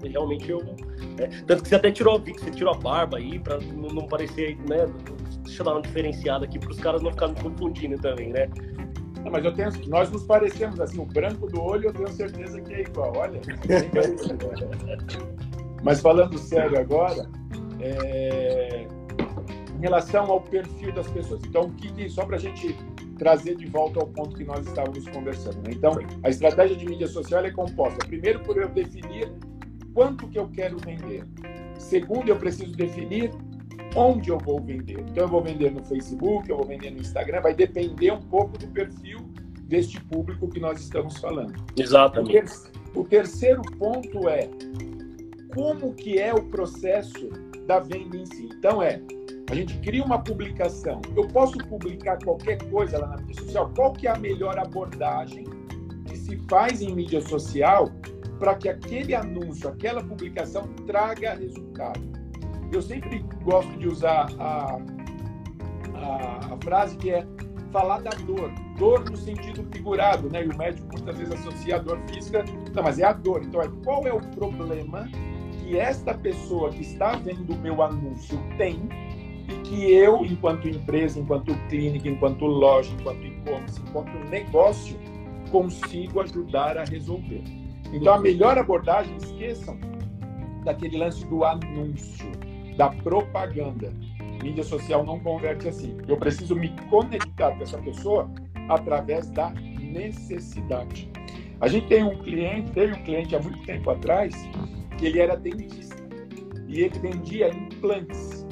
Realmente 0.10 0.50
eu. 0.50 0.64
Né? 0.64 1.28
Tanto 1.46 1.64
que 1.64 1.70
você 1.70 1.76
até 1.76 1.92
tirou, 1.92 2.18
vi 2.18 2.34
que 2.34 2.42
você 2.42 2.52
tirou 2.52 2.74
a 2.74 2.78
barba 2.78 3.18
aí, 3.18 3.40
para 3.40 3.60
não, 3.60 3.90
não 3.90 4.08
parecer, 4.08 4.58
né? 4.70 4.86
Deixa 5.48 5.62
eu 5.62 5.66
dar 5.66 5.74
uma 5.74 5.82
diferenciada 5.82 6.46
aqui 6.46 6.60
para 6.60 6.70
os 6.70 6.80
caras 6.80 7.02
não 7.02 7.12
ficarem 7.12 7.36
confundindo 7.36 7.98
também, 7.98 8.32
né? 8.32 8.48
Não, 9.24 9.32
mas 9.32 9.44
eu 9.44 9.54
tenho, 9.54 9.70
nós 9.88 10.12
nos 10.12 10.24
parecemos 10.24 10.80
assim, 10.80 11.00
o 11.00 11.06
branco 11.06 11.48
do 11.48 11.62
olho 11.62 11.90
eu 11.90 11.94
tenho 11.94 12.10
certeza 12.10 12.62
que 12.62 12.74
é 12.74 12.82
igual. 12.82 13.14
Olha, 13.16 13.40
mas 15.84 16.02
falando 16.02 16.38
sério 16.38 16.80
agora, 16.80 17.28
é, 17.80 18.88
em 19.78 19.82
relação 19.82 20.26
ao 20.26 20.42
perfil 20.42 20.92
das 20.92 21.10
pessoas. 21.10 21.42
Então, 21.46 21.64
o 21.64 21.74
que, 21.74 22.10
só 22.10 22.26
para 22.26 22.36
a 22.36 22.40
gente 22.40 22.76
trazer 23.18 23.56
de 23.56 23.66
volta 23.66 24.00
ao 24.00 24.08
ponto 24.08 24.36
que 24.36 24.44
nós 24.44 24.66
estávamos 24.66 25.08
conversando. 25.10 25.58
Né? 25.58 25.72
Então, 25.72 25.94
a 26.24 26.30
estratégia 26.30 26.76
de 26.76 26.86
mídia 26.86 27.08
social 27.08 27.44
é 27.44 27.52
composta, 27.52 28.06
primeiro, 28.06 28.40
por 28.42 28.58
eu 28.58 28.70
definir 28.70 29.32
quanto 29.94 30.28
que 30.28 30.38
eu 30.38 30.48
quero 30.50 30.78
vender. 30.78 31.24
Segundo, 31.78 32.30
eu 32.30 32.36
preciso 32.36 32.76
definir 32.76 33.32
onde 33.96 34.30
eu 34.30 34.38
vou 34.38 34.62
vender. 34.62 35.00
Então, 35.00 35.24
eu 35.24 35.28
vou 35.28 35.42
vender 35.42 35.72
no 35.72 35.84
Facebook, 35.84 36.50
eu 36.50 36.58
vou 36.58 36.66
vender 36.66 36.92
no 36.92 37.00
Instagram, 37.00 37.42
vai 37.42 37.54
depender 37.54 38.12
um 38.12 38.22
pouco 38.22 38.58
do 38.58 38.68
perfil 38.68 39.20
deste 39.64 40.00
público 40.06 40.48
que 40.48 40.60
nós 40.60 40.80
estamos 40.80 41.18
falando. 41.18 41.54
Exatamente. 41.76 42.54
O, 42.96 43.04
terceiro 43.04 43.62
ponto 43.78 44.30
é 44.30 44.50
como 45.54 45.94
que 45.94 46.20
é 46.20 46.34
o 46.34 46.44
processo 46.44 47.30
da 47.66 47.80
venda 47.80 48.18
em 48.18 48.26
si. 48.26 48.50
Então, 48.58 48.82
é, 48.82 49.02
a 49.50 49.56
gente 49.56 49.78
cria 49.80 50.04
uma 50.04 50.20
publicação. 50.20 51.02
Eu 51.16 51.28
posso 51.28 51.58
publicar 51.58 52.18
qualquer 52.24 52.58
coisa 52.70 53.00
lá 53.00 53.08
na 53.08 53.18
mídia 53.18 53.44
social? 53.44 53.72
Qual 53.76 53.94
que 53.94 54.08
é 54.08 54.12
a 54.12 54.18
melhor 54.18 54.58
abordagem 54.58 55.46
que 56.06 56.18
se 56.18 56.38
faz 56.50 56.82
em 56.82 56.94
mídia 56.96 57.22
social 57.22 57.92
para 58.40 58.56
que 58.56 58.70
aquele 58.70 59.16
anúncio, 59.16 59.68
aquela 59.70 60.04
publicação 60.04 60.64
traga 60.86 61.34
resultado? 61.34 62.17
Eu 62.72 62.82
sempre 62.82 63.24
gosto 63.44 63.72
de 63.78 63.88
usar 63.88 64.28
a, 64.40 64.80
a, 65.96 66.54
a, 66.54 66.58
frase 66.64 66.98
que 66.98 67.12
é 67.12 67.26
falar 67.72 68.00
da 68.00 68.12
dor. 68.12 68.52
Dor 68.78 69.10
no 69.10 69.18
sentido 69.18 69.66
figurado, 69.72 70.30
né? 70.30 70.46
E 70.46 70.50
o 70.50 70.58
médico 70.58 70.88
muitas 70.92 71.18
vezes 71.18 71.34
associa 71.34 71.78
a 71.78 71.80
dor 71.80 72.00
física. 72.10 72.44
Não, 72.74 72.84
mas 72.84 73.00
é 73.00 73.06
a 73.06 73.14
dor. 73.14 73.44
Então, 73.44 73.62
é, 73.62 73.70
qual 73.84 74.06
é 74.06 74.14
o 74.14 74.20
problema 74.20 75.10
que 75.60 75.78
esta 75.78 76.14
pessoa 76.14 76.70
que 76.70 76.82
está 76.82 77.16
vendo 77.16 77.54
o 77.54 77.58
meu 77.58 77.82
anúncio 77.82 78.40
tem 78.58 78.80
e 79.50 79.62
que 79.62 79.94
eu, 79.94 80.26
enquanto 80.26 80.68
empresa, 80.68 81.20
enquanto 81.20 81.56
clínica, 81.70 82.10
enquanto 82.10 82.46
loja, 82.46 82.92
enquanto 83.00 83.24
e-commerce, 83.26 83.82
enquanto 83.82 84.12
negócio, 84.30 84.98
consigo 85.52 86.20
ajudar 86.20 86.78
a 86.78 86.84
resolver. 86.84 87.44
Então, 87.94 88.14
a 88.14 88.20
melhor 88.20 88.58
abordagem, 88.58 89.16
esqueçam 89.16 89.80
daquele 90.66 90.98
lance 90.98 91.26
do 91.26 91.46
anúncio 91.46 92.30
da 92.78 92.90
propaganda. 92.90 93.92
Mídia 94.42 94.64
social 94.64 95.04
não 95.04 95.20
converte 95.20 95.68
assim. 95.68 95.98
Eu 96.08 96.16
preciso 96.16 96.56
me 96.56 96.70
conectar 96.90 97.52
com 97.52 97.64
essa 97.64 97.78
pessoa 97.80 98.30
através 98.70 99.30
da 99.32 99.50
necessidade. 99.50 101.10
A 101.60 101.68
gente 101.68 101.88
tem 101.88 102.04
um 102.04 102.16
cliente, 102.20 102.72
teve 102.72 102.94
um 102.94 103.04
cliente 103.04 103.36
há 103.36 103.42
muito 103.42 103.60
tempo 103.66 103.90
atrás, 103.90 104.34
que 104.98 105.08
ele 105.08 105.20
era 105.20 105.36
dentista 105.36 105.98
e 106.68 106.82
ele 106.82 107.00
vendia 107.00 107.50
implantes. 107.50 108.46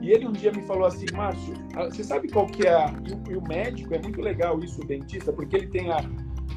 E 0.00 0.10
ele 0.10 0.26
um 0.26 0.32
dia 0.32 0.52
me 0.52 0.62
falou 0.62 0.86
assim, 0.86 1.06
Márcio, 1.12 1.54
você 1.74 2.04
sabe 2.04 2.28
qual 2.28 2.46
que 2.46 2.66
é 2.66 2.72
a... 2.72 2.92
E 3.28 3.34
o 3.34 3.42
médico, 3.42 3.94
é 3.94 3.98
muito 3.98 4.20
legal 4.20 4.58
isso, 4.60 4.80
o 4.80 4.84
dentista, 4.84 5.32
porque 5.32 5.56
ele 5.56 5.68
tem 5.68 5.90
a, 5.90 5.98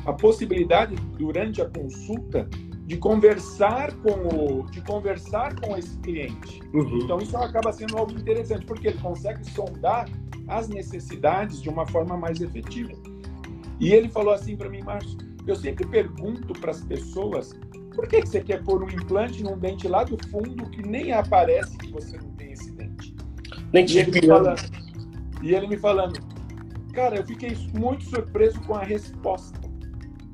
a 0.06 0.14
possibilidade, 0.14 0.96
durante 1.18 1.62
a 1.62 1.70
consulta, 1.70 2.48
de 2.86 2.98
conversar 2.98 3.94
com 3.96 4.12
o, 4.12 4.70
de 4.70 4.80
conversar 4.82 5.60
com 5.60 5.76
esse 5.76 5.98
cliente. 6.00 6.62
Uhum. 6.74 7.00
Então 7.04 7.18
isso 7.18 7.36
acaba 7.36 7.74
sendo 7.74 7.98
algo 7.98 8.12
interessante 8.14 8.66
porque 8.66 8.90
ele 8.90 9.00
consegue 9.00 9.44
sondar 9.52 10.08
as 10.48 10.68
necessidades 10.68 11.62
de 11.62 11.70
uma 11.70 11.88
forma 11.88 12.16
mais 12.16 12.40
efetiva. 12.40 12.94
E 13.80 13.92
ele 13.92 14.08
falou 14.08 14.34
assim 14.34 14.56
para 14.56 14.70
mim, 14.70 14.84
Márcio, 14.84 15.18
eu 15.48 15.56
sempre 15.56 15.86
pergunto 15.88 16.54
para 16.54 16.72
as 16.72 16.82
pessoas 16.82 17.54
por 17.96 18.08
que, 18.08 18.22
que 18.22 18.30
você 18.30 18.42
quer 18.42 18.64
pôr 18.64 18.84
um 18.84 18.90
implante 18.90 19.42
num 19.42 19.58
dente 19.58 19.88
lá 19.88 20.04
do 20.04 20.18
fundo 20.30 20.70
que 20.70 20.82
nem 20.88 21.12
aparece 21.12 21.78
que 21.78 21.92
você 21.92 22.18
não 22.18 22.30
tem 22.32 22.52
esse 22.52 22.72
dente. 22.72 23.16
Nem 23.74 23.86
e, 23.86 23.98
ele 23.98 24.28
falando, 24.28 24.62
e 25.42 25.56
ele 25.56 25.68
me 25.68 25.78
falando, 25.78 26.20
cara, 26.94 27.16
eu 27.16 27.26
fiquei 27.26 27.58
muito 27.74 28.04
surpreso 28.04 28.60
com 28.62 28.76
a 28.76 28.84
resposta, 28.84 29.60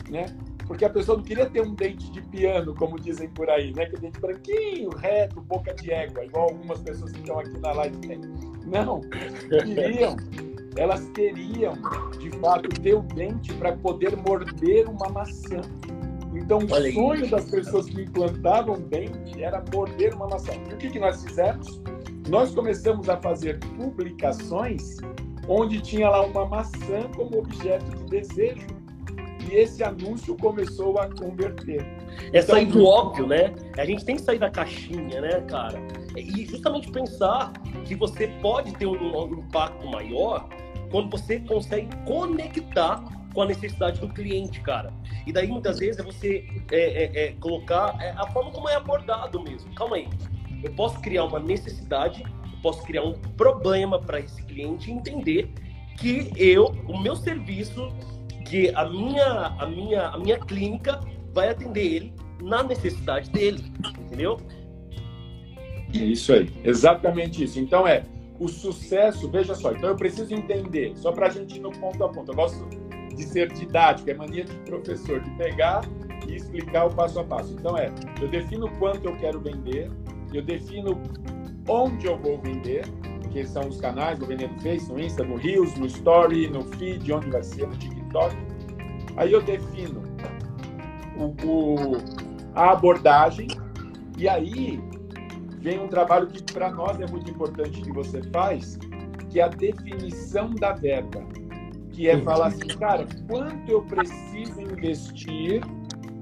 né? 0.10 0.26
Porque 0.72 0.86
a 0.86 0.90
pessoa 0.90 1.18
não 1.18 1.24
queria 1.26 1.50
ter 1.50 1.60
um 1.62 1.76
dente 1.76 2.10
de 2.14 2.22
piano, 2.22 2.74
como 2.74 2.98
dizem 2.98 3.28
por 3.32 3.50
aí, 3.50 3.74
né? 3.74 3.88
Que 3.88 4.00
dente 4.00 4.18
branquinho, 4.22 4.90
reto, 4.92 5.42
boca 5.42 5.74
de 5.74 5.92
égua, 5.92 6.24
igual 6.24 6.46
algumas 6.46 6.80
pessoas 6.80 7.12
que 7.12 7.20
estão 7.20 7.40
aqui 7.40 7.58
na 7.58 7.74
live 7.74 7.98
têm. 7.98 8.22
Não, 8.68 9.02
queriam, 9.50 10.16
elas 10.78 11.10
queriam, 11.10 11.74
de 12.18 12.32
fato, 12.40 12.70
ter 12.70 12.94
o 12.94 13.02
dente 13.02 13.54
para 13.56 13.74
poder 13.74 14.16
morder 14.16 14.88
uma 14.88 15.10
maçã. 15.10 15.60
Então, 16.34 16.60
o 16.60 16.72
Olha 16.72 16.94
sonho 16.94 17.26
aí. 17.26 17.30
das 17.30 17.52
pessoas 17.52 17.88
que 17.88 18.04
implantavam 18.04 18.80
dente 18.80 19.44
era 19.44 19.62
morder 19.74 20.16
uma 20.16 20.30
maçã. 20.30 20.54
E 20.70 20.74
o 20.74 20.78
que, 20.78 20.90
que 20.90 21.00
nós 21.00 21.22
fizemos? 21.22 21.82
Nós 22.30 22.56
começamos 22.56 23.10
a 23.10 23.18
fazer 23.18 23.60
publicações 23.76 24.96
onde 25.50 25.82
tinha 25.82 26.08
lá 26.10 26.26
uma 26.26 26.46
maçã 26.46 27.10
como 27.14 27.40
objeto 27.40 27.94
de 27.98 28.06
desejo 28.06 28.81
e 29.52 29.56
esse 29.56 29.84
anúncio 29.84 30.36
começou 30.38 30.98
a 30.98 31.10
converter. 31.14 31.82
É 32.34 32.40
então, 32.40 32.56
sair 32.56 32.66
do 32.66 32.86
óbvio, 32.86 33.28
né? 33.28 33.54
A 33.78 33.86
gente 33.86 34.06
tem 34.06 34.16
que 34.16 34.22
sair 34.22 34.40
da 34.40 34.50
caixinha, 34.50 35.20
né, 35.20 35.42
cara? 35.42 35.80
E 36.16 36.46
justamente 36.46 36.90
pensar 36.90 37.52
que 37.86 37.94
você 37.94 38.28
pode 38.42 38.72
ter 38.74 38.86
um, 38.86 39.18
um 39.18 39.40
impacto 39.40 39.86
maior 39.88 40.48
quando 40.90 41.10
você 41.10 41.40
consegue 41.40 41.90
conectar 42.06 43.04
com 43.34 43.42
a 43.42 43.46
necessidade 43.46 44.00
do 44.00 44.10
cliente, 44.10 44.62
cara. 44.62 44.94
E 45.26 45.32
daí 45.32 45.48
muitas 45.48 45.80
vezes 45.80 46.00
é 46.00 46.04
você 46.04 46.46
é, 46.72 46.80
é, 46.80 47.26
é, 47.26 47.32
colocar 47.34 47.96
é, 48.02 48.12
a 48.12 48.28
forma 48.28 48.52
como 48.52 48.70
é 48.70 48.76
abordado 48.76 49.42
mesmo. 49.42 49.74
Calma 49.74 49.98
aí. 49.98 50.08
Eu 50.64 50.72
posso 50.74 51.00
criar 51.00 51.26
uma 51.26 51.40
necessidade, 51.40 52.24
eu 52.24 52.62
posso 52.62 52.84
criar 52.84 53.04
um 53.04 53.14
problema 53.36 54.00
para 54.00 54.20
esse 54.20 54.44
cliente 54.44 54.92
entender 54.92 55.50
que 55.98 56.32
eu, 56.36 56.66
o 56.88 57.00
meu 57.00 57.16
serviço, 57.16 57.92
que 58.52 58.70
a 58.76 58.84
minha, 58.84 59.56
a 59.58 59.66
minha, 59.66 60.08
a 60.10 60.18
minha 60.18 60.38
clínica 60.38 61.00
vai 61.34 61.48
atender 61.48 61.86
ele 61.86 62.14
na 62.44 62.62
necessidade 62.62 63.32
dele, 63.32 63.64
entendeu? 63.98 64.38
É 65.96 65.98
isso 66.00 66.34
aí, 66.34 66.52
exatamente 66.66 67.46
isso. 67.46 67.58
Então 67.58 67.88
é 67.88 68.04
o 68.38 68.50
sucesso, 68.50 69.30
veja 69.30 69.56
só, 69.56 69.72
então 69.72 69.88
eu 69.88 69.96
preciso 69.96 70.34
entender, 70.34 70.92
só 70.98 71.14
para 71.14 71.28
a 71.28 71.30
gente 71.30 71.56
ir 71.56 71.62
no 71.62 71.72
ponto 71.72 72.04
a 72.04 72.10
ponto. 72.10 72.30
Eu 72.30 72.36
gosto 72.36 72.68
de 73.16 73.24
ser 73.24 73.54
didático, 73.54 74.10
é 74.10 74.16
mania 74.16 74.44
de 74.44 74.54
professor, 74.70 75.22
de 75.22 75.30
pegar 75.38 75.82
e 76.28 76.36
explicar 76.36 76.88
o 76.88 76.94
passo 76.94 77.22
a 77.22 77.24
passo. 77.24 77.54
Então 77.54 77.78
é, 77.78 77.90
eu 78.22 78.28
defino 78.28 78.70
quanto 78.80 79.08
eu 79.08 79.16
quero 79.16 79.40
vender, 79.40 79.90
eu 80.34 80.42
defino 80.42 81.02
onde 81.70 82.06
eu 82.06 82.18
vou 82.18 82.38
vender, 82.38 82.84
que 83.32 83.46
são 83.46 83.70
os 83.70 83.80
canais, 83.80 84.20
vou 84.20 84.28
vender 84.28 84.52
no 84.52 84.60
Face, 84.60 84.92
no 84.92 85.00
Insta, 85.00 85.24
no 85.24 85.38
Reels, 85.38 85.74
no 85.76 85.86
Story, 85.86 86.50
no 86.50 86.64
Feed, 86.64 87.14
onde 87.14 87.30
vai 87.30 87.44
ser, 87.44 87.66
no 87.66 87.78
TikTok. 87.78 88.01
Aí 89.18 89.32
eu 89.32 89.42
defino 89.42 90.02
o, 91.18 91.26
o 91.48 92.22
a 92.54 92.72
abordagem 92.72 93.48
e 94.18 94.28
aí 94.28 94.82
vem 95.60 95.80
um 95.80 95.88
trabalho 95.88 96.28
que 96.28 96.44
para 96.52 96.72
nós 96.72 97.00
é 97.00 97.08
muito 97.08 97.30
importante 97.30 97.82
que 97.82 97.92
você 97.92 98.22
faz, 98.32 98.78
que 99.30 99.40
é 99.40 99.44
a 99.44 99.48
definição 99.48 100.54
da 100.56 100.74
verba, 100.74 101.24
que 101.92 102.10
é 102.10 102.20
falar 102.22 102.48
assim, 102.48 102.68
cara, 102.80 103.06
quanto 103.28 103.72
eu 103.72 103.82
preciso 103.84 104.60
investir 104.60 105.62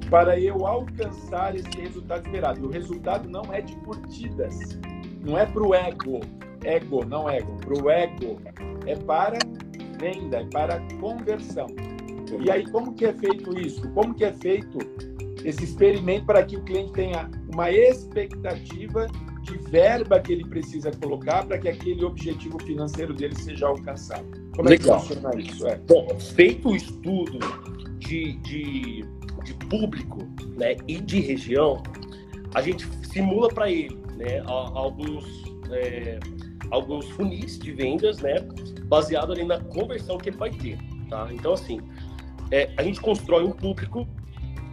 para 0.10 0.40
eu 0.40 0.66
alcançar 0.66 1.56
esse 1.56 1.70
resultado 1.80 2.26
esperado. 2.26 2.60
E 2.60 2.64
o 2.66 2.70
resultado 2.70 3.30
não 3.30 3.44
é 3.54 3.62
de 3.62 3.76
curtidas, 3.78 4.80
não 5.22 5.38
é 5.38 5.46
para 5.46 5.64
o 5.64 5.74
ego, 5.74 6.20
ego, 6.64 7.06
não 7.06 7.30
ego, 7.30 7.56
para 7.58 7.84
o 7.84 7.90
ego, 7.90 8.42
é 8.86 8.96
para 8.96 9.38
venda, 10.00 10.48
para 10.52 10.80
conversão. 11.00 11.68
E 12.40 12.50
aí, 12.52 12.70
como 12.70 12.94
que 12.94 13.06
é 13.06 13.14
feito 13.14 13.58
isso? 13.58 13.90
Como 13.92 14.14
que 14.14 14.24
é 14.24 14.32
feito 14.34 14.78
esse 15.44 15.64
experimento 15.64 16.26
para 16.26 16.44
que 16.44 16.58
o 16.58 16.64
cliente 16.64 16.92
tenha 16.94 17.30
uma 17.52 17.72
expectativa 17.72 19.08
de 19.42 19.58
verba 19.70 20.20
que 20.20 20.34
ele 20.34 20.46
precisa 20.46 20.92
colocar 20.92 21.46
para 21.46 21.58
que 21.58 21.70
aquele 21.70 22.04
objetivo 22.04 22.62
financeiro 22.64 23.14
dele 23.14 23.36
seja 23.36 23.68
alcançado. 23.68 24.26
Como 24.56 24.70
Legal. 24.70 24.98
é 24.98 25.00
que 25.00 25.08
funciona 25.08 25.42
isso? 25.42 25.68
É. 25.68 25.78
Bom, 25.78 26.08
feito 26.20 26.70
o 26.70 26.76
estudo 26.76 27.40
de, 27.98 28.34
de, 28.34 29.06
de, 29.44 29.54
público 29.70 30.20
né, 30.58 30.76
e 30.88 31.00
de 31.00 31.20
região, 31.22 31.82
a 32.54 32.62
gente 32.62 32.88
simula 33.12 33.48
para 33.50 33.70
ele 33.72 33.98
né, 34.18 34.42
alguns, 34.46 35.26
é, 35.72 36.20
alguns 36.72 37.08
funis 37.10 37.58
de 37.58 37.72
vendas, 37.72 38.20
né, 38.20 38.36
baseado 38.90 39.32
ali 39.32 39.46
na 39.46 39.60
conversão 39.60 40.18
que 40.18 40.30
ele 40.30 40.38
vai 40.38 40.50
ter. 40.50 40.78
Tá? 41.10 41.28
Então, 41.32 41.54
assim, 41.54 41.80
é, 42.52 42.72
a 42.76 42.84
gente 42.84 43.00
constrói 43.00 43.44
um 43.46 43.52
público 43.52 44.08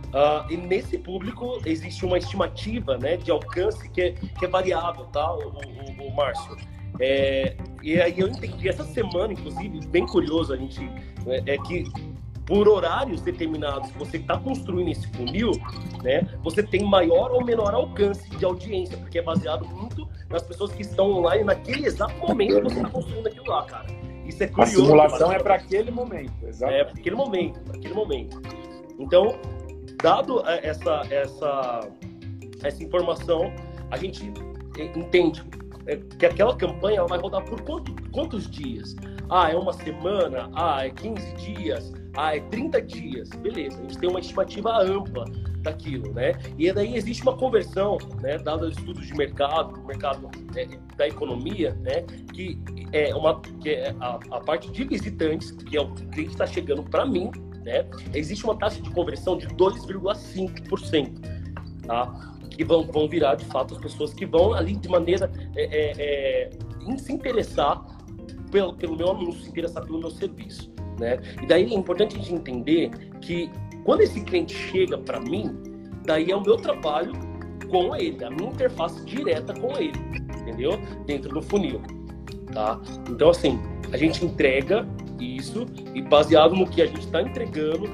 Uh, 0.07 0.51
e 0.51 0.57
nesse 0.57 0.97
público 0.97 1.61
existe 1.67 2.07
uma 2.07 2.17
estimativa 2.17 2.97
né, 2.97 3.17
de 3.17 3.31
alcance 3.31 3.87
que 3.91 4.01
é, 4.01 4.13
que 4.13 4.47
é 4.47 4.49
variável, 4.49 5.05
tá, 5.07 5.35
o, 5.35 5.49
o, 5.49 6.07
o 6.07 6.17
Márcio? 6.17 6.57
É, 6.99 7.57
e 7.83 8.01
aí 8.01 8.19
eu 8.19 8.29
entendi, 8.29 8.69
essa 8.69 8.85
semana, 8.85 9.33
inclusive, 9.33 9.87
bem 9.89 10.07
curioso 10.07 10.55
a 10.55 10.57
gente, 10.57 10.81
é, 11.27 11.55
é 11.55 11.59
que 11.59 11.85
por 12.47 12.69
horários 12.69 13.21
determinados 13.21 13.91
que 13.91 13.99
você 13.99 14.17
está 14.19 14.39
construindo 14.39 14.89
esse 14.89 15.07
funil, 15.09 15.51
né, 16.03 16.27
você 16.43 16.63
tem 16.63 16.85
maior 16.85 17.33
ou 17.33 17.45
menor 17.45 17.75
alcance 17.75 18.31
de 18.31 18.45
audiência, 18.45 18.97
porque 18.97 19.19
é 19.19 19.23
baseado 19.23 19.67
muito 19.67 20.09
nas 20.31 20.43
pessoas 20.43 20.73
que 20.73 20.83
estão 20.83 21.11
online 21.11 21.45
naquele 21.45 21.87
exato 21.87 22.15
momento 22.19 22.57
que 22.57 22.63
você 22.63 22.77
está 22.77 22.89
construindo 22.89 23.27
aquilo 23.27 23.49
lá, 23.49 23.65
cara. 23.65 23.87
Isso 24.27 24.43
é 24.43 24.47
curioso. 24.47 24.83
A 24.83 24.85
simulação 24.85 25.33
é 25.33 25.39
para 25.39 25.55
aquele 25.55 25.91
momento, 25.91 26.47
exato. 26.47 26.73
É, 26.73 26.85
para 26.85 26.99
aquele 26.99 27.17
momento, 27.17 27.61
para 27.61 27.77
aquele 27.77 27.95
momento. 27.95 28.43
Então, 28.99 29.39
dado 30.03 30.47
é, 30.47 30.67
essa, 30.67 31.03
essa, 31.11 31.89
essa 32.63 32.83
informação, 32.83 33.53
a 33.91 33.97
gente 33.97 34.33
entende 34.95 35.43
é, 35.87 35.97
que 35.97 36.27
aquela 36.27 36.57
campanha 36.57 37.05
vai 37.05 37.19
rodar 37.19 37.45
por 37.45 37.61
quanto, 37.63 37.95
quantos 38.11 38.51
dias? 38.51 38.97
Ah, 39.31 39.51
é 39.51 39.57
uma 39.57 39.73
semana? 39.73 40.51
Ah, 40.55 40.87
é 40.87 40.91
15 40.91 41.33
dias? 41.35 41.93
Ah, 42.17 42.37
é 42.37 42.41
30 42.41 42.83
dias? 42.83 43.31
Beleza, 43.31 43.79
a 43.79 43.83
gente 43.83 43.99
tem 43.99 44.09
uma 44.09 44.21
estimativa 44.21 44.79
ampla 44.83 45.25
daquilo, 45.67 46.13
né? 46.13 46.33
E 46.59 46.73
daí 46.73 46.97
existe 46.97 47.23
uma 47.23 47.37
conversão, 47.37 47.99
né, 48.23 48.39
dado 48.39 48.67
os 48.67 48.77
estudos 48.77 49.07
de 49.07 49.15
mercado, 49.15 49.81
mercado 49.85 50.31
é, 50.57 50.67
da 50.97 51.07
economia, 51.07 51.75
né, 51.81 52.03
que 52.33 52.59
é 52.93 53.15
uma 53.15 53.41
que 53.61 53.71
é 53.71 53.95
a, 54.01 54.19
a 54.31 54.41
parte 54.41 54.71
de 54.71 54.85
visitantes, 54.85 55.51
que 55.51 55.77
é 55.77 55.81
o 55.81 55.93
cliente 55.93 56.33
está 56.33 56.47
chegando 56.47 56.83
para 56.83 57.05
mim, 57.05 57.31
né? 57.65 57.85
Existe 58.15 58.45
uma 58.45 58.57
taxa 58.57 58.81
de 58.81 58.89
conversão 58.91 59.37
de 59.37 59.49
2,5%, 59.49 61.21
tá? 61.87 62.33
Que 62.51 62.65
vão, 62.65 62.85
vão 62.85 63.09
virar, 63.09 63.35
de 63.35 63.45
fato, 63.47 63.75
as 63.75 63.81
pessoas 63.81 64.15
que 64.15 64.25
vão 64.25 64.55
ali 64.55 64.77
de 64.77 64.89
maneira 64.89 65.31
é, 65.57 65.65
é, 65.65 66.49
é, 66.49 66.97
se 66.97 67.13
interessar 67.13 67.85
pelo, 68.53 68.73
pelo 68.75 68.97
meu 68.97 69.11
anúncio, 69.11 69.43
se 69.43 69.49
interessar 69.49 69.85
pelo 69.85 69.99
meu 69.99 70.11
serviço, 70.11 70.73
né? 70.99 71.19
E 71.43 71.47
daí 71.47 71.65
é 71.65 71.75
importante 71.75 72.17
a 72.17 72.19
gente 72.21 72.33
entender 72.35 72.91
que 73.21 73.51
quando 73.87 74.01
esse 74.01 74.21
cliente 74.21 74.53
chega 74.53 74.99
para 74.99 75.21
mim, 75.21 75.57
daí 76.05 76.33
é 76.33 76.37
o 76.37 76.43
meu 76.43 76.57
trabalho 76.57 77.13
com 77.71 77.95
ele, 77.95 78.23
a 78.25 78.31
minha 78.31 78.51
interface 78.51 79.03
direta 79.05 79.55
com 79.55 79.79
ele, 79.79 79.99
entendeu? 80.41 80.73
Dentro 81.07 81.33
do 81.33 81.41
funil, 81.41 81.81
tá? 82.53 82.81
Então, 83.09 83.31
assim, 83.31 83.61
a 83.93 83.97
gente 83.97 84.25
entrega 84.25 84.87
isso 85.21 85.67
e 85.95 86.03
baseado 86.03 86.57
no 86.57 86.67
que 86.67 86.83
a 86.83 86.87
gente 86.87 87.01
está 87.01 87.23
entregando, 87.23 87.85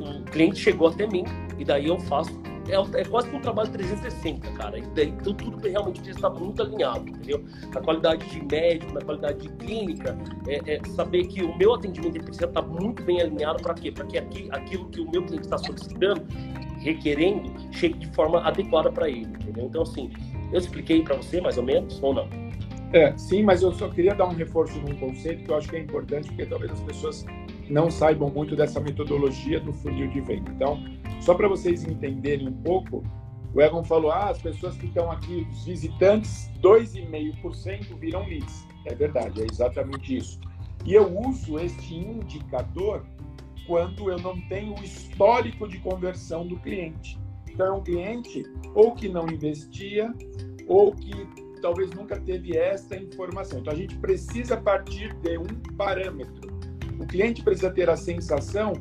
o 0.00 0.24
cliente 0.30 0.60
chegou 0.60 0.88
até 0.88 1.06
mim 1.06 1.24
e 1.58 1.64
daí 1.64 1.88
eu 1.88 2.00
faço 2.00 2.32
é, 2.68 3.00
é, 3.00 3.04
quase 3.04 3.28
que 3.28 3.36
um 3.36 3.40
trabalho 3.40 3.70
360, 3.70 4.50
cara. 4.52 4.78
Então, 4.78 5.34
tudo 5.34 5.58
realmente 5.66 6.00
precisa 6.00 6.18
estar 6.18 6.30
muito 6.30 6.62
alinhado, 6.62 7.08
entendeu? 7.08 7.44
Na 7.72 7.80
qualidade 7.80 8.28
de 8.28 8.44
médico, 8.44 8.92
na 8.92 9.00
qualidade 9.00 9.40
de 9.40 9.48
clínica, 9.54 10.16
é, 10.46 10.74
é 10.74 10.80
saber 10.88 11.26
que 11.26 11.42
o 11.42 11.56
meu 11.56 11.74
atendimento 11.74 12.22
precisa 12.22 12.46
estar 12.46 12.62
muito 12.62 13.02
bem 13.02 13.20
alinhado 13.20 13.62
para 13.62 13.74
quê? 13.74 13.90
Para 13.90 14.04
que 14.06 14.18
aqui, 14.18 14.48
aquilo 14.50 14.88
que 14.90 15.00
o 15.00 15.10
meu 15.10 15.24
cliente 15.24 15.46
está 15.46 15.58
solicitando, 15.58 16.22
requerendo, 16.80 17.50
chegue 17.72 17.98
de 17.98 18.08
forma 18.14 18.40
adequada 18.46 18.92
para 18.92 19.08
ele, 19.08 19.26
entendeu? 19.26 19.64
Então, 19.64 19.82
assim, 19.82 20.10
eu 20.52 20.58
expliquei 20.58 21.02
para 21.02 21.16
você 21.16 21.40
mais 21.40 21.56
ou 21.56 21.64
menos 21.64 21.98
ou 22.02 22.14
não? 22.14 22.28
É, 22.92 23.16
sim, 23.18 23.42
mas 23.42 23.62
eu 23.62 23.72
só 23.72 23.88
queria 23.88 24.14
dar 24.14 24.26
um 24.26 24.34
reforço 24.34 24.78
num 24.80 24.96
conceito 24.96 25.44
que 25.44 25.50
eu 25.50 25.56
acho 25.56 25.68
que 25.68 25.76
é 25.76 25.80
importante, 25.80 26.28
porque 26.28 26.46
talvez 26.46 26.72
as 26.72 26.80
pessoas 26.80 27.26
não 27.70 27.90
saibam 27.90 28.30
muito 28.30 28.56
dessa 28.56 28.80
metodologia 28.80 29.60
do 29.60 29.72
funil 29.72 30.08
de 30.08 30.20
venda. 30.20 30.50
Então, 30.50 30.82
só 31.20 31.34
para 31.34 31.48
vocês 31.48 31.84
entenderem 31.84 32.48
um 32.48 32.62
pouco, 32.62 33.04
o 33.54 33.60
Egon 33.60 33.84
falou: 33.84 34.10
ah, 34.10 34.30
as 34.30 34.40
pessoas 34.40 34.76
que 34.76 34.86
estão 34.86 35.10
aqui, 35.10 35.46
os 35.50 35.64
visitantes, 35.64 36.50
2,5% 36.62 37.98
viram 37.98 38.26
leads. 38.26 38.66
É 38.84 38.94
verdade, 38.94 39.42
é 39.42 39.46
exatamente 39.50 40.16
isso. 40.16 40.40
E 40.84 40.94
eu 40.94 41.12
uso 41.18 41.58
este 41.58 41.94
indicador 41.94 43.04
quando 43.66 44.10
eu 44.10 44.18
não 44.18 44.40
tenho 44.48 44.74
o 44.74 44.82
histórico 44.82 45.68
de 45.68 45.78
conversão 45.78 46.46
do 46.46 46.56
cliente. 46.58 47.18
Então, 47.50 47.66
é 47.66 47.72
um 47.72 47.82
cliente 47.82 48.44
ou 48.74 48.92
que 48.92 49.08
não 49.08 49.28
investia, 49.28 50.14
ou 50.66 50.92
que 50.92 51.10
talvez 51.60 51.90
nunca 51.90 52.18
teve 52.20 52.56
essa 52.56 52.96
informação. 52.96 53.60
Então 53.60 53.72
a 53.72 53.76
gente 53.76 53.96
precisa 53.96 54.56
partir 54.56 55.12
de 55.14 55.38
um 55.38 55.46
parâmetro. 55.76 56.47
O 56.98 57.06
cliente 57.06 57.42
precisa 57.42 57.70
ter 57.70 57.88
a 57.88 57.96
sensação 57.96 58.72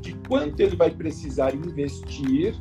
de 0.00 0.14
quanto 0.28 0.60
ele 0.60 0.76
vai 0.76 0.90
precisar 0.90 1.54
investir 1.54 2.54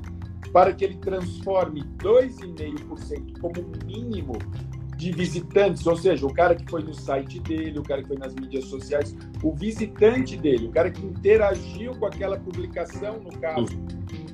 para 0.52 0.74
que 0.74 0.86
ele 0.86 0.98
transforme 0.98 1.84
2,5% 2.00 3.40
como 3.40 3.54
mínimo 3.86 4.38
de 4.96 5.12
visitantes, 5.12 5.86
ou 5.86 5.98
seja, 5.98 6.26
o 6.26 6.34
cara 6.34 6.56
que 6.56 6.70
foi 6.70 6.82
no 6.82 6.94
site 6.94 7.40
dele, 7.42 7.78
o 7.78 7.84
cara 7.84 8.02
que 8.02 8.08
foi 8.08 8.18
nas 8.18 8.34
mídias 8.34 8.66
sociais, 8.66 9.16
o 9.44 9.54
visitante 9.54 10.38
dele, 10.38 10.68
o 10.68 10.72
cara 10.72 10.90
que 10.90 11.06
interagiu 11.06 11.94
com 11.96 12.06
aquela 12.06 12.38
publicação, 12.38 13.20
no 13.20 13.38
caso. 13.40 13.68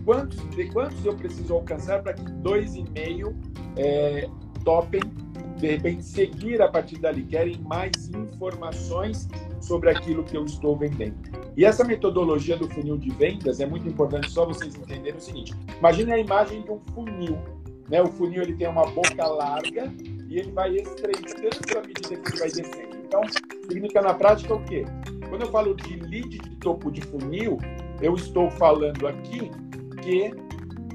Quantos, 0.05 0.49
de 0.51 0.69
quantos 0.69 1.03
eu 1.03 1.15
preciso 1.15 1.53
alcançar 1.53 2.01
para 2.03 2.13
que 2.13 2.23
2,5% 2.23 3.33
é, 3.77 4.29
topem 4.63 5.01
de 5.61 5.67
repente 5.67 6.03
seguir 6.03 6.61
a 6.61 6.67
partir 6.67 6.97
dali, 6.97 7.23
querem 7.23 7.59
mais 7.59 8.09
informações 8.09 9.29
sobre 9.61 9.91
aquilo 9.91 10.23
que 10.23 10.35
eu 10.35 10.43
estou 10.43 10.75
vendendo. 10.75 11.15
E 11.55 11.63
essa 11.63 11.83
metodologia 11.83 12.57
do 12.57 12.67
funil 12.67 12.97
de 12.97 13.11
vendas 13.11 13.59
é 13.59 13.65
muito 13.65 13.87
importante 13.87 14.31
só 14.31 14.45
vocês 14.45 14.75
entenderem 14.75 15.17
o 15.17 15.21
seguinte. 15.21 15.53
Imagine 15.77 16.13
a 16.13 16.17
imagem 16.17 16.63
de 16.63 16.71
um 16.71 16.79
funil. 16.93 17.37
Né? 17.89 18.01
O 18.01 18.07
funil 18.07 18.41
ele 18.41 18.55
tem 18.55 18.67
uma 18.67 18.85
boca 18.87 19.27
larga 19.27 19.93
e 20.27 20.39
ele 20.39 20.51
vai 20.51 20.75
estreitando 20.77 21.77
à 21.77 21.81
medida 21.81 22.15
que 22.15 22.29
ele 22.29 22.39
vai 22.39 22.49
descendo. 22.49 22.97
Então, 23.05 23.21
significa 23.69 24.01
na 24.01 24.13
prática 24.13 24.55
o 24.55 24.63
quê? 24.63 24.85
Quando 25.29 25.43
eu 25.43 25.51
falo 25.51 25.75
de 25.75 25.97
lead 25.97 26.39
de 26.39 26.55
topo 26.57 26.89
de 26.89 27.01
funil, 27.01 27.57
eu 28.01 28.15
estou 28.15 28.49
falando 28.49 29.07
aqui 29.07 29.51
que 30.01 30.33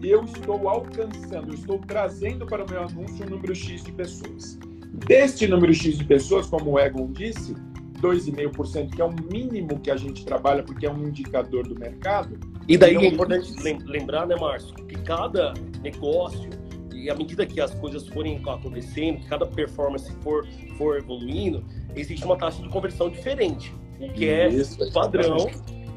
eu 0.02 0.24
estou 0.24 0.68
alcançando, 0.68 1.48
eu 1.48 1.54
estou 1.54 1.78
trazendo 1.78 2.46
para 2.46 2.64
o 2.64 2.70
meu 2.70 2.80
anúncio 2.82 3.24
um 3.26 3.30
número 3.30 3.54
X 3.54 3.82
de 3.82 3.92
pessoas. 3.92 4.58
Deste 5.06 5.46
número 5.46 5.72
X 5.74 5.98
de 5.98 6.04
pessoas, 6.04 6.46
como 6.46 6.72
o 6.72 6.78
Egon 6.78 7.12
disse, 7.12 7.54
2,5%, 8.00 8.94
que 8.94 9.00
é 9.00 9.04
o 9.04 9.12
mínimo 9.32 9.78
que 9.80 9.90
a 9.90 9.96
gente 9.96 10.24
trabalha, 10.24 10.62
porque 10.62 10.86
é 10.86 10.90
um 10.90 11.08
indicador 11.08 11.66
do 11.66 11.78
mercado. 11.78 12.38
E 12.68 12.76
daí 12.76 12.96
é 12.96 13.06
importante 13.06 13.52
lembrar, 13.86 14.26
né, 14.26 14.36
Márcio, 14.36 14.74
que 14.74 14.96
cada 15.02 15.54
negócio, 15.82 16.48
e 16.92 17.10
à 17.10 17.14
medida 17.14 17.46
que 17.46 17.60
as 17.60 17.74
coisas 17.74 18.06
forem 18.08 18.40
acontecendo, 18.44 19.20
que 19.20 19.28
cada 19.28 19.46
performance 19.46 20.10
for, 20.22 20.46
for 20.76 20.98
evoluindo, 20.98 21.64
existe 21.94 22.24
uma 22.24 22.36
taxa 22.36 22.62
de 22.62 22.68
conversão 22.68 23.08
diferente. 23.08 23.74
O 24.00 24.12
que 24.12 24.28
é 24.28 24.48
Isso, 24.48 24.82
é 24.82 24.90
padrão, 24.90 25.48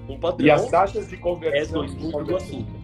um 0.07 0.17
padrão. 0.19 0.47
E 0.47 0.51
as 0.51 0.69
taxas 0.69 1.09
de 1.09 1.17
conversão 1.17 1.83
é 1.83 1.87
2,5 1.87 2.78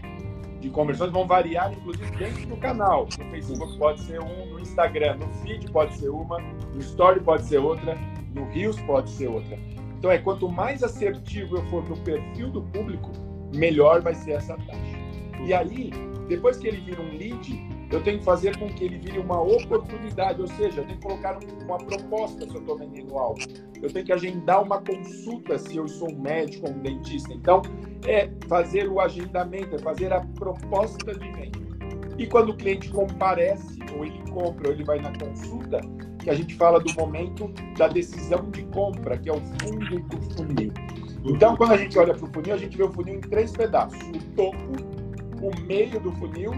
de 0.60 0.70
conversões 0.70 1.12
vão 1.12 1.28
variar, 1.28 1.72
inclusive, 1.74 2.10
dentro 2.18 2.46
do 2.48 2.58
canal. 2.58 3.08
No 3.18 3.32
Facebook 3.32 3.78
pode 3.78 4.02
ser 4.02 4.20
um, 4.20 4.46
no 4.48 4.60
Instagram, 4.60 5.18
no 5.18 5.28
feed 5.42 5.70
pode 5.72 5.96
ser 5.96 6.10
uma, 6.10 6.40
no 6.40 6.80
Story 6.80 7.20
pode 7.20 7.44
ser 7.44 7.58
outra, 7.58 7.96
no 8.34 8.46
Reels 8.50 8.80
pode 8.82 9.10
ser 9.10 9.28
outra. 9.28 9.58
Então, 9.98 10.12
é 10.12 10.18
quanto 10.18 10.50
mais 10.50 10.84
assertivo 10.84 11.58
eu 11.58 11.66
for 11.70 11.88
no 11.88 11.98
perfil 11.98 12.50
do 12.50 12.62
público, 12.62 13.12
melhor 13.54 14.02
vai 14.02 14.14
ser 14.14 14.32
essa 14.32 14.56
taxa. 14.56 14.98
E 15.46 15.54
aí, 15.54 15.92
depois 16.28 16.58
que 16.58 16.68
ele 16.68 16.78
vira 16.78 17.02
um 17.02 17.18
lead, 17.18 17.75
eu 17.92 18.02
tenho 18.04 18.20
que 18.20 18.26
fazer 18.26 18.58
com 18.58 18.68
que 18.68 18.84
ele 18.84 18.98
vire 18.98 19.20
uma 19.20 19.42
oportunidade, 19.42 20.42
ou 20.42 20.48
seja, 20.48 20.82
eu 20.82 20.86
tenho 20.86 21.00
que 21.00 21.06
colocar 21.06 21.38
uma 21.64 21.78
proposta 21.78 22.48
se 22.48 22.54
eu 22.54 22.62
estou 22.62 22.78
vendendo 22.78 23.18
algo. 23.18 23.40
Eu 23.82 23.92
tenho 23.92 24.06
que 24.06 24.12
agendar 24.12 24.64
uma 24.64 24.82
consulta 24.82 25.58
se 25.60 25.76
eu 25.76 25.88
sou 25.88 26.12
um 26.12 26.20
médico 26.20 26.68
ou 26.68 26.74
um 26.74 26.80
dentista. 26.80 27.32
Então, 27.34 27.62
é 28.08 28.30
fazer 28.48 28.90
o 28.90 29.00
agendamento, 29.00 29.76
é 29.76 29.80
fazer 29.80 30.12
a 30.12 30.22
proposta 30.22 31.14
de 31.14 31.32
venda. 31.32 31.66
E 32.18 32.26
quando 32.26 32.50
o 32.50 32.58
cliente 32.58 32.90
comparece, 32.90 33.80
ou 33.96 34.06
ele 34.06 34.20
compra, 34.32 34.70
ou 34.70 34.74
ele 34.74 34.84
vai 34.84 35.00
na 35.00 35.12
consulta, 35.20 35.82
que 36.24 36.30
a 36.30 36.34
gente 36.34 36.56
fala 36.56 36.80
do 36.80 36.92
momento 36.96 37.52
da 37.78 37.88
decisão 37.88 38.50
de 38.50 38.64
compra, 38.66 39.18
que 39.18 39.30
é 39.30 39.34
o 39.34 39.42
fundo 39.62 40.00
do 40.00 40.36
funil. 40.36 40.74
Então, 41.24 41.56
quando 41.56 41.74
a 41.74 41.78
gente 41.78 41.98
olha 42.00 42.14
para 42.14 42.26
o 42.26 42.34
funil, 42.34 42.54
a 42.54 42.58
gente 42.58 42.76
vê 42.76 42.84
o 42.84 42.92
funil 42.92 43.16
em 43.16 43.22
três 43.22 43.52
pedaços: 43.52 44.00
o 44.00 44.36
topo, 44.36 44.72
o 45.42 45.62
meio 45.68 46.00
do 46.00 46.12
funil 46.14 46.52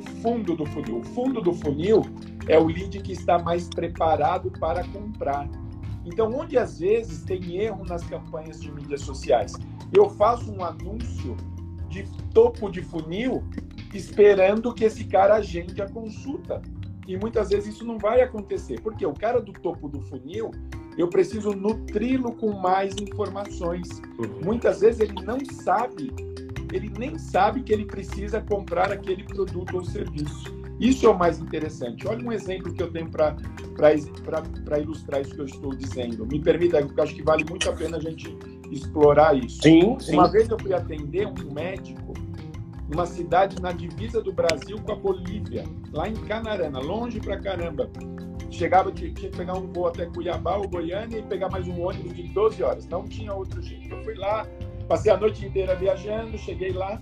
o 0.00 0.02
fundo 0.22 0.56
do 0.56 0.64
funil. 0.66 0.98
O 0.98 1.04
fundo 1.04 1.40
do 1.40 1.52
funil 1.52 2.02
é 2.48 2.58
o 2.58 2.66
lead 2.66 3.00
que 3.00 3.12
está 3.12 3.38
mais 3.38 3.68
preparado 3.68 4.50
para 4.58 4.82
comprar. 4.88 5.48
Então, 6.04 6.32
onde 6.34 6.56
às 6.56 6.78
vezes 6.78 7.22
tem 7.22 7.56
erro 7.56 7.84
nas 7.84 8.02
campanhas 8.04 8.60
de 8.60 8.72
mídias 8.72 9.02
sociais, 9.02 9.52
eu 9.92 10.08
faço 10.08 10.50
um 10.50 10.64
anúncio 10.64 11.36
de 11.88 12.04
topo 12.32 12.70
de 12.70 12.80
funil 12.82 13.44
esperando 13.92 14.72
que 14.72 14.84
esse 14.84 15.04
cara 15.04 15.34
agende 15.34 15.82
a 15.82 15.88
consulta. 15.88 16.62
E 17.06 17.16
muitas 17.16 17.50
vezes 17.50 17.74
isso 17.74 17.84
não 17.84 17.98
vai 17.98 18.22
acontecer, 18.22 18.80
porque 18.80 19.04
o 19.04 19.12
cara 19.12 19.40
do 19.40 19.52
topo 19.52 19.88
do 19.88 20.00
funil, 20.02 20.52
eu 20.96 21.08
preciso 21.08 21.50
nutri-lo 21.50 22.32
com 22.32 22.52
mais 22.52 22.94
informações. 22.94 23.88
Uhum. 24.18 24.44
Muitas 24.44 24.80
vezes 24.80 25.00
ele 25.00 25.20
não 25.24 25.38
sabe 25.44 26.12
ele 26.72 26.92
nem 26.98 27.18
sabe 27.18 27.62
que 27.62 27.72
ele 27.72 27.84
precisa 27.84 28.40
comprar 28.40 28.92
aquele 28.92 29.24
produto 29.24 29.76
ou 29.76 29.84
serviço. 29.84 30.60
Isso 30.78 31.04
é 31.04 31.08
o 31.10 31.18
mais 31.18 31.38
interessante. 31.38 32.08
Olha 32.08 32.26
um 32.26 32.32
exemplo 32.32 32.72
que 32.72 32.82
eu 32.82 32.90
tenho 32.90 33.10
para 33.10 33.36
ilustrar 34.78 35.20
isso 35.20 35.34
que 35.34 35.40
eu 35.40 35.44
estou 35.44 35.74
dizendo. 35.74 36.26
Me 36.26 36.40
permita, 36.40 36.80
porque 36.80 37.00
acho 37.00 37.14
que 37.14 37.22
vale 37.22 37.44
muito 37.44 37.68
a 37.68 37.72
pena 37.74 37.98
a 37.98 38.00
gente 38.00 38.34
explorar 38.70 39.36
isso. 39.36 39.60
Sim, 39.62 39.98
sim. 40.00 40.14
Uma 40.14 40.30
vez 40.30 40.48
eu 40.48 40.58
fui 40.58 40.72
atender 40.72 41.26
um 41.26 41.52
médico 41.52 42.14
numa 42.88 43.04
cidade 43.04 43.60
na 43.60 43.72
divisa 43.72 44.22
do 44.22 44.32
Brasil 44.32 44.78
com 44.80 44.92
a 44.92 44.96
Bolívia, 44.96 45.64
lá 45.92 46.08
em 46.08 46.14
Canarana, 46.14 46.80
longe 46.80 47.20
pra 47.20 47.38
caramba. 47.38 47.90
Chegava, 48.50 48.90
tinha 48.90 49.12
que 49.12 49.28
pegar 49.28 49.56
um 49.56 49.70
voo 49.70 49.86
até 49.86 50.06
Cuiabá 50.06 50.56
ou 50.56 50.68
Goiânia 50.68 51.18
e 51.18 51.22
pegar 51.22 51.50
mais 51.50 51.68
um 51.68 51.80
ônibus 51.82 52.14
de 52.14 52.24
12 52.28 52.62
horas. 52.62 52.88
Não 52.88 53.04
tinha 53.04 53.32
outro 53.32 53.62
jeito. 53.62 53.94
Eu 53.94 54.02
fui 54.02 54.14
lá, 54.14 54.44
Passei 54.90 55.12
a 55.12 55.16
noite 55.16 55.46
inteira 55.46 55.76
viajando, 55.76 56.36
cheguei 56.36 56.72
lá, 56.72 57.00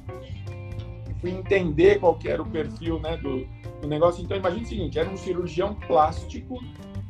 fui 1.23 1.31
entender 1.31 1.99
qual 1.99 2.19
era 2.23 2.43
o 2.43 2.45
perfil 2.45 3.01
né, 3.01 3.17
do, 3.17 3.49
do 3.81 3.89
negócio. 3.89 4.23
Então, 4.23 4.37
imagine 4.37 4.63
o 4.63 4.69
seguinte: 4.69 4.99
era 4.99 5.09
um 5.09 5.17
cirurgião 5.17 5.75
plástico 5.75 6.63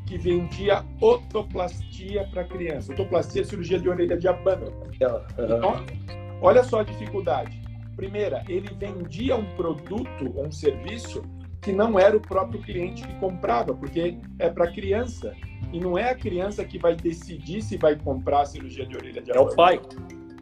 que 0.06 0.16
vendia 0.16 0.84
otoplastia 1.00 2.28
para 2.30 2.44
criança. 2.44 2.92
Otoplastia 2.92 3.42
é 3.42 3.44
cirurgia 3.44 3.80
de 3.80 3.88
orelha 3.88 4.16
de 4.16 4.28
abano. 4.28 4.72
Então, 4.94 5.84
olha 6.40 6.62
só 6.62 6.78
a 6.78 6.84
dificuldade. 6.84 7.60
Primeira, 7.96 8.44
ele 8.48 8.72
vendia 8.76 9.34
um 9.34 9.56
produto 9.56 10.32
ou 10.36 10.46
um 10.46 10.52
serviço 10.52 11.24
que 11.60 11.72
não 11.72 11.98
era 11.98 12.16
o 12.16 12.20
próprio 12.20 12.62
cliente 12.62 13.02
que 13.02 13.14
comprava, 13.14 13.74
porque 13.74 14.16
é 14.38 14.48
para 14.48 14.70
criança. 14.70 15.34
E 15.72 15.80
não 15.80 15.98
é 15.98 16.10
a 16.10 16.14
criança 16.14 16.64
que 16.64 16.78
vai 16.78 16.94
decidir 16.94 17.62
se 17.62 17.76
vai 17.76 17.96
comprar 17.96 18.42
a 18.42 18.46
cirurgia 18.46 18.86
de 18.86 18.96
orelha 18.96 19.20
de 19.20 19.32
abano. 19.32 19.50
É 19.50 19.52
o 19.52 19.56
pai. 19.56 19.80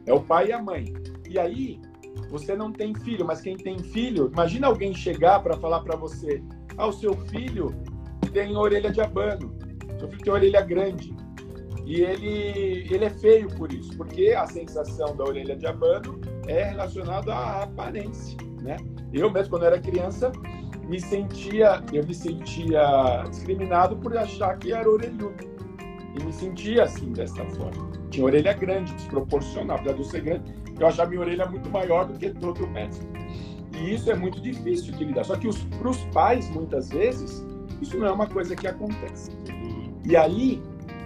É 0.06 0.12
o 0.12 0.20
pai 0.20 0.48
e 0.48 0.52
a 0.52 0.62
mãe. 0.62 0.92
E 1.28 1.38
aí, 1.38 1.80
você 2.30 2.56
não 2.56 2.72
tem 2.72 2.94
filho, 2.94 3.24
mas 3.24 3.40
quem 3.40 3.56
tem 3.56 3.78
filho, 3.78 4.30
imagina 4.32 4.66
alguém 4.66 4.94
chegar 4.94 5.40
para 5.42 5.56
falar 5.56 5.80
para 5.80 5.96
você: 5.96 6.42
ah, 6.76 6.86
o 6.86 6.92
seu 6.92 7.14
filho 7.26 7.74
tem 8.32 8.56
orelha 8.56 8.90
de 8.90 9.00
abano, 9.00 9.54
seu 9.98 10.08
filho 10.08 10.22
tem 10.22 10.32
orelha 10.32 10.60
grande. 10.60 11.14
E 11.84 12.00
ele, 12.00 12.88
ele 12.90 13.04
é 13.04 13.10
feio 13.10 13.48
por 13.56 13.72
isso, 13.72 13.96
porque 13.96 14.34
a 14.36 14.44
sensação 14.46 15.14
da 15.16 15.24
orelha 15.24 15.56
de 15.56 15.66
abano 15.66 16.20
é 16.48 16.64
relacionada 16.64 17.32
à 17.32 17.62
aparência, 17.62 18.36
né? 18.60 18.76
Eu 19.12 19.30
mesmo, 19.30 19.50
quando 19.50 19.66
era 19.66 19.78
criança, 19.78 20.32
me 20.88 21.00
sentia, 21.00 21.82
eu 21.92 22.04
me 22.04 22.12
sentia 22.12 23.22
discriminado 23.30 23.96
por 23.96 24.16
achar 24.16 24.58
que 24.58 24.72
era 24.72 24.90
orelhudo. 24.90 25.55
E 26.18 26.24
me 26.24 26.32
sentia 26.32 26.84
assim, 26.84 27.12
dessa 27.12 27.44
forma 27.44 27.96
tinha 28.16 28.24
orelha 28.24 28.52
grande, 28.54 28.94
desproporcional. 28.94 29.76
Apesar 29.76 29.94
de 29.94 30.00
eu 30.00 30.04
ser 30.04 30.20
grande, 30.22 30.54
eu 30.78 30.86
achava 30.86 31.10
minha 31.10 31.20
orelha 31.20 31.46
muito 31.46 31.68
maior 31.70 32.06
do 32.06 32.18
que 32.18 32.30
do 32.30 32.48
outro 32.48 32.66
médico. 32.68 33.04
E 33.78 33.94
isso 33.94 34.10
é 34.10 34.14
muito 34.14 34.40
difícil 34.40 34.94
de 34.94 35.04
lidar. 35.04 35.24
Só 35.24 35.36
que 35.36 35.48
para 35.78 35.88
os 35.88 35.98
pais, 36.06 36.48
muitas 36.50 36.88
vezes, 36.88 37.44
isso 37.80 37.98
não 37.98 38.06
é 38.06 38.12
uma 38.12 38.26
coisa 38.26 38.56
que 38.56 38.66
acontece. 38.66 39.30
E 40.04 40.16
aí, 40.16 40.62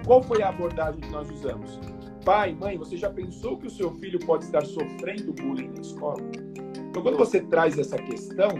qual 0.06 0.22
foi 0.22 0.42
a 0.42 0.50
abordagem 0.50 1.00
que 1.00 1.10
nós 1.10 1.28
usamos? 1.30 1.80
Pai, 2.24 2.54
mãe, 2.54 2.78
você 2.78 2.96
já 2.96 3.10
pensou 3.10 3.56
que 3.56 3.66
o 3.66 3.70
seu 3.70 3.90
filho 3.92 4.18
pode 4.20 4.44
estar 4.44 4.64
sofrendo 4.64 5.32
bullying 5.32 5.70
na 5.74 5.80
escola? 5.80 6.22
Então, 6.90 7.02
quando 7.02 7.16
você 7.16 7.40
traz 7.40 7.78
essa 7.78 7.96
questão, 7.96 8.50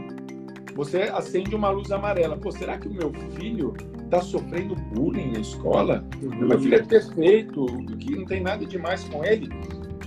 você 0.75 1.03
acende 1.03 1.55
uma 1.55 1.71
luz 1.71 1.93
amarela. 1.93 2.37
Pô, 2.37 2.51
será 2.51 2.79
que 2.79 2.89
o 2.89 2.93
meu 2.93 3.13
filho 3.37 3.75
está 4.11 4.21
sofrendo 4.21 4.75
bullying 4.75 5.33
na 5.33 5.41
escola, 5.41 6.05
uhum. 6.21 6.49
meu 6.49 6.61
filho 6.61 6.75
é 6.75 6.83
perfeito, 6.83 7.67
que 7.99 8.17
não 8.17 8.27
tem 8.27 8.41
nada 8.43 8.67
demais 8.67 9.05
com 9.05 9.25
ele, 9.25 9.49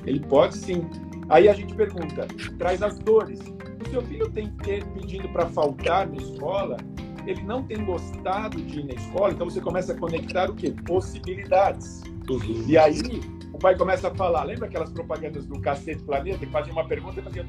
ele 0.05 0.19
pode 0.19 0.57
sim. 0.57 0.85
Aí 1.29 1.47
a 1.47 1.53
gente 1.53 1.73
pergunta, 1.73 2.27
traz 2.59 2.83
as 2.83 2.99
dores. 2.99 3.39
O 3.39 3.89
seu 3.89 4.01
filho 4.01 4.29
tem 4.29 4.49
que 4.57 4.83
pedindo 4.93 5.29
para 5.29 5.45
faltar 5.47 6.07
na 6.07 6.17
escola, 6.17 6.77
ele 7.25 7.41
não 7.43 7.63
tem 7.63 7.83
gostado 7.85 8.61
de 8.61 8.81
ir 8.81 8.85
na 8.85 8.93
escola, 8.93 9.31
então 9.31 9.49
você 9.49 9.61
começa 9.61 9.93
a 9.93 9.97
conectar 9.97 10.49
o 10.49 10.55
quê? 10.55 10.75
Possibilidades. 10.85 12.03
Uhum. 12.29 12.65
E 12.67 12.77
aí 12.77 13.21
o 13.53 13.57
pai 13.57 13.77
começa 13.77 14.09
a 14.09 14.15
falar, 14.15 14.43
lembra 14.43 14.67
aquelas 14.67 14.91
propagandas 14.91 15.45
do 15.45 15.61
Cacete 15.61 16.03
Planeta, 16.03 16.39
que 16.39 16.47
fazia 16.47 16.73
uma 16.73 16.85
pergunta 16.85 17.21
e 17.21 17.23
fazia 17.23 17.45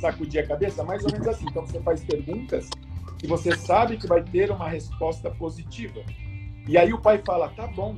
sacudir 0.00 0.42
a 0.42 0.46
cabeça? 0.48 0.82
Mais 0.82 1.04
ou 1.04 1.12
menos 1.12 1.28
assim. 1.28 1.46
Então 1.48 1.64
você 1.64 1.80
faz 1.80 2.02
perguntas 2.02 2.68
que 3.22 3.28
você 3.28 3.54
sabe 3.54 3.96
que 3.96 4.08
vai 4.08 4.20
ter 4.20 4.50
uma 4.50 4.68
resposta 4.68 5.30
positiva. 5.30 6.02
E 6.66 6.76
aí 6.76 6.92
o 6.92 7.00
pai 7.00 7.22
fala: 7.24 7.48
tá 7.50 7.68
bom, 7.68 7.96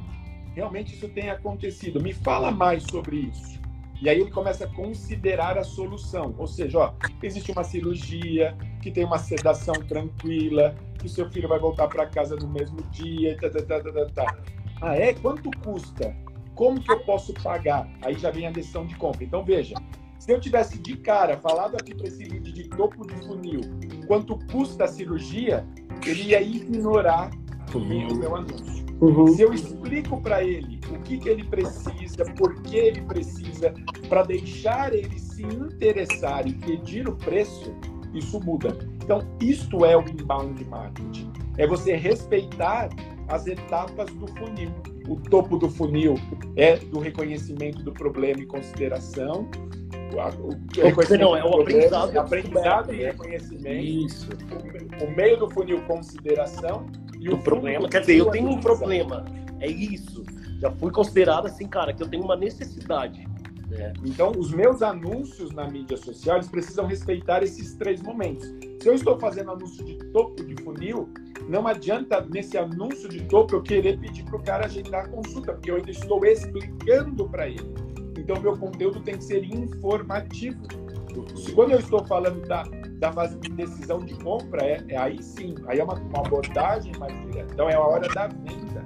realmente 0.55 0.95
isso 0.95 1.09
tem 1.09 1.31
acontecido, 1.31 2.01
me 2.01 2.13
fala 2.13 2.51
mais 2.51 2.85
sobre 2.85 3.17
isso. 3.17 3.59
E 4.03 4.09
aí 4.11 4.21
ele 4.21 4.31
começa 4.31 4.67
a 4.67 4.69
considerar 4.69 5.57
a 5.57 5.65
solução, 5.65 6.35
ou 6.37 6.47
seja, 6.47 6.79
ó, 6.79 6.93
existe 7.23 7.51
uma 7.51 7.65
cirurgia 7.65 8.55
que 8.83 8.91
tem 8.91 9.03
uma 9.03 9.17
sedação 9.17 9.73
tranquila, 9.75 10.77
que 10.99 11.07
o 11.07 11.09
seu 11.09 11.31
filho 11.31 11.49
vai 11.49 11.59
voltar 11.59 11.89
para 11.89 12.05
casa 12.05 12.37
no 12.37 12.47
mesmo 12.47 12.83
dia, 12.91 13.39
tá, 13.41 13.49
tá, 13.49 13.63
tá, 13.63 13.81
tá, 13.81 13.93
tá, 13.93 14.07
tá. 14.15 14.37
Ah, 14.83 14.95
é? 14.95 15.15
Quanto 15.15 15.51
custa? 15.61 16.15
Como 16.55 16.83
que 16.83 16.93
eu 16.93 17.01
posso 17.01 17.33
pagar? 17.33 17.89
Aí 18.03 18.19
já 18.19 18.31
vem 18.31 18.47
a 18.47 18.51
decisão 18.51 18.85
de 18.85 18.95
compra. 18.97 19.25
Então 19.25 19.43
veja, 19.43 19.75
se 20.19 20.33
eu 20.33 20.41
tivesse 20.41 20.79
de 20.79 20.97
cara 20.97 21.37
falado 21.37 21.77
aqui 21.77 21.95
para 21.95 22.07
esse 22.07 22.25
lead 22.25 22.53
de 22.53 22.69
topo 22.69 23.07
de 23.07 23.15
funil 23.27 23.61
quanto 24.07 24.39
custa 24.51 24.85
a 24.85 24.89
cirurgia, 24.89 25.67
ele 26.07 26.31
ia 26.31 26.41
ignorar 26.41 27.31
uhum. 27.75 28.09
o 28.09 28.17
meu 28.17 28.37
anúncio. 28.37 28.85
Uhum. 29.01 29.29
Se 29.29 29.43
eu 29.43 29.53
explico 29.53 30.21
para 30.21 30.43
ele 30.43 30.81
o 30.91 30.99
que, 31.01 31.19
que 31.19 31.29
ele 31.29 31.45
precisa, 31.45 32.25
por 32.37 32.55
que 32.63 32.77
ele 32.77 33.03
precisa, 33.03 33.75
para 34.09 34.23
deixar 34.23 34.95
ele 34.95 35.19
se 35.19 35.43
interessar 35.43 36.47
e 36.47 36.55
pedir 36.55 37.09
o 37.09 37.17
preço, 37.17 37.75
isso 38.15 38.41
muda. 38.41 38.77
Então, 39.03 39.21
isto 39.41 39.85
é 39.85 39.97
o 39.97 40.01
inbound 40.09 40.65
marketing. 40.67 41.33
É 41.59 41.67
você 41.67 41.97
respeitar 41.97 42.89
as 43.29 43.47
etapas 43.47 44.11
do 44.11 44.27
funil. 44.29 44.71
O 45.09 45.17
topo 45.17 45.59
do 45.59 45.69
funil 45.69 46.15
é 46.57 46.77
do 46.77 46.99
reconhecimento 46.99 47.83
do 47.83 47.93
problema 47.93 48.41
e 48.41 48.47
consideração. 48.47 49.49
O, 50.15 50.51
reconhecimento 50.83 51.21
não, 51.21 51.37
é 51.37 51.45
o 51.45 51.61
aprendizado, 51.61 52.17
aprendizado 52.19 52.95
e 52.95 53.05
reconhecimento. 53.05 53.85
Isso. 53.85 54.29
O, 55.01 55.05
o 55.05 55.17
meio 55.17 55.39
do 55.39 55.51
funil, 55.51 55.83
consideração. 55.83 56.87
E 57.21 57.29
o, 57.29 57.35
o 57.35 57.43
problema, 57.43 57.89
quer 57.89 58.01
dizer, 58.01 58.19
eu 58.19 58.31
tenho 58.31 58.49
um 58.49 58.61
problema. 58.61 59.25
É 59.61 59.67
isso. 59.67 60.25
Já 60.61 60.71
fui 60.71 60.91
considerado 60.91 61.47
assim, 61.47 61.67
cara, 61.67 61.93
que 61.93 62.03
eu 62.03 62.09
tenho 62.09 62.25
uma 62.25 62.37
necessidade. 62.37 63.27
É. 63.73 63.93
Então, 64.05 64.33
os 64.37 64.53
meus 64.53 64.83
anúncios 64.83 65.51
na 65.51 65.69
mídia 65.69 65.97
social 65.97 66.37
eles 66.37 66.49
precisam 66.49 66.87
respeitar 66.87 67.43
esses 67.43 67.75
três 67.75 68.01
momentos. 68.01 68.47
Se 68.81 68.89
eu 68.89 68.95
estou 68.95 69.19
fazendo 69.19 69.51
anúncio 69.51 69.85
de 69.85 69.97
topo 70.13 70.45
de 70.45 70.63
funil, 70.63 71.09
não 71.49 71.67
adianta 71.67 72.21
nesse 72.21 72.57
anúncio 72.57 73.09
de 73.09 73.23
topo 73.25 73.57
eu 73.57 73.63
querer 73.63 73.99
pedir 73.99 74.25
para 74.25 74.37
o 74.37 74.43
cara 74.43 74.67
agendar 74.67 75.07
a 75.07 75.09
consulta, 75.09 75.53
porque 75.53 75.71
eu 75.71 75.77
ainda 75.77 75.91
estou 75.91 76.25
explicando 76.25 77.29
para 77.29 77.49
ele. 77.49 77.75
Então, 78.25 78.41
meu 78.41 78.57
conteúdo 78.57 79.01
tem 79.01 79.19
que 79.19 79.25
ser 79.25 79.45
informativo. 79.45 80.59
Quando 81.55 81.73
eu 81.73 81.79
estou 81.79 82.05
falando 82.07 82.41
da, 82.49 82.65
da 82.99 83.13
fase 83.13 83.39
de 83.39 83.51
decisão 83.51 83.99
de 83.99 84.15
compra, 84.15 84.65
é, 84.65 84.83
é 84.89 84.97
aí 84.97 85.23
sim, 85.23 85.55
aí 85.67 85.79
é 85.79 85.85
uma, 85.85 85.95
uma 85.95 86.21
abordagem 86.21 86.93
mais 86.99 87.13
direta. 87.27 87.53
Então, 87.53 87.69
é 87.69 87.75
a 87.75 87.81
hora 87.81 88.09
da 88.09 88.27
venda. 88.29 88.83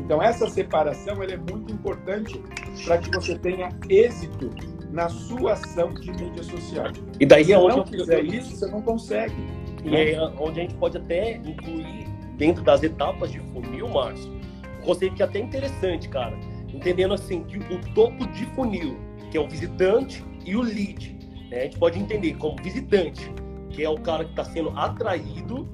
Então, 0.00 0.20
essa 0.20 0.48
separação 0.50 1.22
é 1.22 1.36
muito 1.36 1.72
importante 1.72 2.42
para 2.84 2.98
que 2.98 3.10
você 3.14 3.38
tenha 3.38 3.68
êxito 3.88 4.50
na 4.90 5.08
sua 5.08 5.52
ação 5.52 5.94
de 5.94 6.10
mídia 6.10 6.42
social. 6.42 6.86
E 7.20 7.24
daí 7.24 7.44
Se 7.44 7.52
é 7.52 7.58
onde 7.58 7.76
não 7.76 7.86
fizer 7.86 8.24
isso, 8.24 8.56
você 8.56 8.66
não 8.66 8.82
consegue. 8.82 9.36
E 9.84 9.94
é 9.94 10.20
onde 10.36 10.58
a 10.58 10.62
gente 10.64 10.74
pode 10.74 10.98
até 10.98 11.36
incluir 11.36 12.08
dentro 12.36 12.64
das 12.64 12.82
etapas 12.82 13.30
de 13.30 13.38
funil, 13.38 13.88
Márcio, 13.88 14.32
um 14.80 14.84
conceito 14.84 15.14
que 15.14 15.22
é 15.22 15.26
até 15.26 15.38
interessante, 15.38 16.08
cara. 16.08 16.36
Entendendo 16.80 17.12
assim 17.12 17.44
que 17.44 17.58
o 17.58 17.78
topo 17.94 18.26
de 18.28 18.46
funil, 18.54 18.96
que 19.30 19.36
é 19.36 19.40
o 19.40 19.46
visitante, 19.46 20.24
e 20.46 20.56
o 20.56 20.62
lead, 20.62 21.14
né? 21.50 21.58
A 21.58 21.62
gente 21.64 21.78
pode 21.78 21.98
entender 21.98 22.34
como 22.38 22.56
visitante, 22.62 23.30
que 23.68 23.84
é 23.84 23.90
o 23.90 24.00
cara 24.00 24.24
que 24.24 24.30
está 24.30 24.44
sendo 24.44 24.70
atraído, 24.70 25.68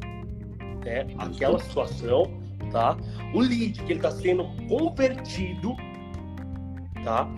né? 0.84 1.07
Aquela 1.16 1.61
situação, 1.61 2.24
tá? 2.72 2.96
O 3.32 3.38
lead, 3.38 3.80
que 3.84 3.92
ele 3.92 4.00
está 4.00 4.11
sendo 4.11 4.46
convertido, 4.68 5.76
tá? 7.04 7.28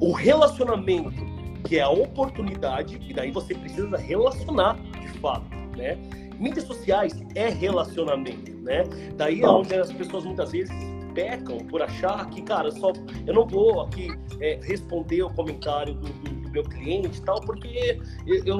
O 0.00 0.12
relacionamento, 0.12 1.26
que 1.64 1.80
é 1.80 1.82
a 1.82 1.90
oportunidade, 1.90 2.96
e 3.08 3.12
daí 3.12 3.32
você 3.32 3.56
precisa 3.56 3.96
relacionar 3.96 4.76
de 5.00 5.08
fato, 5.18 5.50
né? 5.76 5.98
Mídias 6.38 6.64
sociais 6.64 7.20
é 7.34 7.48
relacionamento, 7.48 8.52
né? 8.62 8.84
Daí 9.16 9.42
é 9.42 9.48
onde 9.48 9.74
as 9.74 9.92
pessoas 9.92 10.24
muitas 10.24 10.52
vezes 10.52 10.95
pecam 11.16 11.56
por 11.56 11.82
achar 11.82 12.28
que, 12.28 12.42
cara, 12.42 12.70
só 12.70 12.92
eu 13.26 13.32
não 13.32 13.46
vou 13.46 13.80
aqui 13.80 14.08
é, 14.38 14.60
responder 14.62 15.22
o 15.22 15.30
comentário 15.30 15.94
do, 15.94 16.06
do, 16.06 16.30
do, 16.42 16.50
meu 16.50 16.62
cliente 16.62 17.18
e 17.18 17.22
tal, 17.22 17.40
porque 17.40 17.98
eu, 18.26 18.58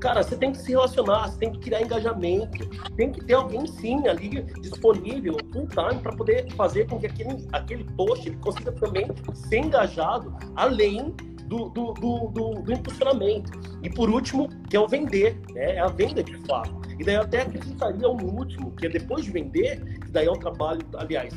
cara, 0.00 0.22
você 0.22 0.36
tem 0.36 0.52
que 0.52 0.58
se 0.58 0.70
relacionar, 0.70 1.28
você 1.28 1.38
tem 1.38 1.52
que 1.52 1.58
criar 1.60 1.82
engajamento, 1.82 2.68
tem 2.96 3.12
que 3.12 3.24
ter 3.24 3.34
alguém 3.34 3.66
sim 3.66 4.06
ali 4.08 4.42
disponível 4.60 5.36
full 5.52 5.68
time 5.68 6.00
para 6.02 6.16
poder 6.16 6.50
fazer 6.54 6.88
com 6.88 6.98
que 6.98 7.06
aquele, 7.06 7.46
aquele 7.52 7.84
post 7.96 8.28
ele 8.28 8.36
consiga 8.38 8.72
também 8.72 9.06
ser 9.34 9.58
engajado 9.58 10.34
além 10.56 11.14
do, 11.46 11.68
do, 11.68 11.92
do, 11.94 12.28
do, 12.28 12.62
do 12.62 12.72
impulsionamento. 12.72 13.52
E 13.82 13.90
por 13.90 14.10
último, 14.10 14.48
que 14.68 14.76
é 14.76 14.80
o 14.80 14.88
vender, 14.88 15.40
né? 15.54 15.76
É 15.76 15.78
a 15.78 15.86
venda 15.86 16.22
de 16.22 16.34
fato. 16.46 16.74
E 16.98 17.04
daí 17.04 17.14
eu 17.14 17.22
até 17.22 17.42
acrescentaria 17.42 18.08
um 18.08 18.24
último, 18.24 18.72
que 18.72 18.86
é 18.86 18.88
depois 18.88 19.24
de 19.24 19.30
vender, 19.30 19.80
que 20.00 20.10
daí 20.10 20.26
é 20.26 20.32
um 20.32 20.38
trabalho, 20.38 20.80
aliás, 20.96 21.32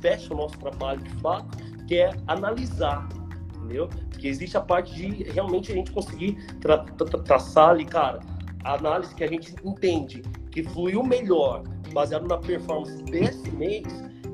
fecha 0.00 0.32
o 0.32 0.36
nosso 0.36 0.58
trabalho 0.58 1.02
de 1.02 1.10
fato, 1.16 1.58
que 1.86 1.96
é 1.96 2.10
analisar, 2.26 3.08
entendeu? 3.56 3.88
Que 4.18 4.28
existe 4.28 4.56
a 4.56 4.60
parte 4.60 4.94
de 4.94 5.24
realmente 5.30 5.72
a 5.72 5.74
gente 5.74 5.90
conseguir 5.92 6.36
tra 6.60 6.78
tra 6.78 7.18
traçar 7.20 7.70
ali, 7.70 7.84
cara, 7.84 8.20
a 8.64 8.74
análise 8.74 9.14
que 9.14 9.24
a 9.24 9.26
gente 9.26 9.54
entende 9.64 10.22
que 10.50 10.62
fluiu 10.62 11.02
melhor, 11.02 11.62
baseado 11.92 12.26
na 12.26 12.38
performance 12.38 13.02
desse 13.04 13.50
mês, 13.52 13.86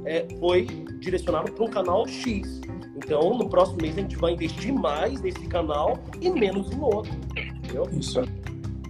é, 0.04 0.26
foi 0.38 0.66
direcionado 1.00 1.52
para 1.52 1.64
um 1.64 1.68
canal 1.68 2.06
X. 2.06 2.60
Então, 2.96 3.36
no 3.36 3.48
próximo 3.48 3.78
mês, 3.82 3.96
a 3.98 4.00
gente 4.00 4.16
vai 4.16 4.32
investir 4.32 4.72
mais 4.72 5.20
nesse 5.20 5.46
canal 5.46 5.98
e 6.20 6.30
menos 6.30 6.70
no 6.70 6.84
outro. 6.84 7.12
Entendeu? 7.36 7.86
Isso. 7.92 8.22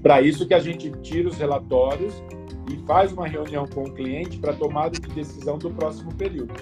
Para 0.03 0.23
isso 0.23 0.47
que 0.47 0.55
a 0.55 0.61
gente 0.61 0.91
tira 1.03 1.29
os 1.29 1.37
relatórios 1.37 2.15
e 2.71 2.77
faz 2.87 3.13
uma 3.13 3.27
reunião 3.27 3.67
com 3.67 3.85
o 3.85 3.93
cliente 3.93 4.39
para 4.39 4.53
tomada 4.55 4.99
de 4.99 5.09
decisão 5.15 5.59
do 5.59 5.71
próximo 5.71 6.13
período. 6.15 6.55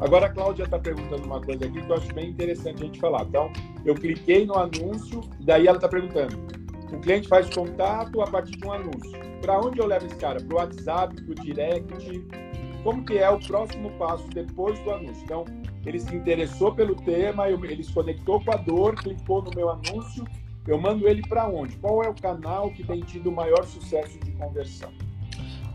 Agora 0.00 0.26
a 0.26 0.28
Cláudia 0.28 0.64
está 0.64 0.78
perguntando 0.78 1.24
uma 1.24 1.40
coisa 1.40 1.64
aqui 1.64 1.80
que 1.80 1.90
eu 1.90 1.96
acho 1.96 2.12
bem 2.14 2.30
interessante 2.30 2.82
a 2.82 2.86
gente 2.86 3.00
falar. 3.00 3.22
Então, 3.22 3.50
eu 3.84 3.94
cliquei 3.94 4.44
no 4.44 4.54
anúncio, 4.54 5.22
daí 5.40 5.66
ela 5.66 5.78
está 5.78 5.88
perguntando: 5.88 6.36
o 6.92 6.98
cliente 7.00 7.28
faz 7.28 7.48
contato 7.48 8.20
a 8.20 8.26
partir 8.26 8.56
de 8.56 8.66
um 8.66 8.72
anúncio. 8.72 9.18
Para 9.40 9.58
onde 9.58 9.78
eu 9.78 9.86
levo 9.86 10.06
esse 10.06 10.16
cara? 10.16 10.40
Para 10.40 10.54
o 10.54 10.58
WhatsApp, 10.58 11.22
para 11.22 11.32
o 11.32 11.34
direct? 11.34 12.26
Como 12.82 13.04
que 13.04 13.18
é 13.18 13.28
o 13.30 13.38
próximo 13.38 13.90
passo 13.98 14.28
depois 14.28 14.78
do 14.80 14.90
anúncio? 14.92 15.22
Então, 15.24 15.44
ele 15.84 15.98
se 15.98 16.14
interessou 16.14 16.74
pelo 16.74 16.94
tema, 16.94 17.48
ele 17.48 17.82
se 17.82 17.92
conectou 17.92 18.42
com 18.44 18.52
a 18.52 18.56
dor, 18.56 18.96
clicou 18.96 19.42
no 19.42 19.50
meu 19.54 19.70
anúncio, 19.70 20.24
eu 20.66 20.78
mando 20.78 21.08
ele 21.08 21.22
para 21.22 21.48
onde? 21.48 21.76
Qual 21.76 22.02
é 22.02 22.08
o 22.08 22.14
canal 22.14 22.70
que 22.70 22.84
tem 22.84 23.00
tido 23.00 23.30
maior 23.30 23.64
sucesso 23.64 24.18
de 24.20 24.32
conversão? 24.32 24.90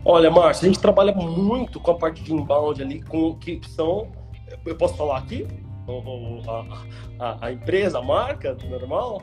Olha, 0.04 0.30
Márcio, 0.30 0.64
a 0.64 0.68
gente 0.68 0.80
trabalha 0.80 1.12
muito 1.12 1.78
com 1.78 1.92
a 1.92 1.94
parte 1.94 2.22
de 2.22 2.32
inbound 2.32 2.82
ali, 2.82 3.02
com 3.02 3.36
que 3.36 3.60
são. 3.68 4.08
Eu 4.66 4.76
posso 4.76 4.96
falar 4.96 5.18
aqui? 5.18 5.46
A, 6.46 6.64
a, 7.18 7.46
a 7.46 7.52
empresa, 7.52 7.98
a 7.98 8.02
marca, 8.02 8.56
normal? 8.68 9.22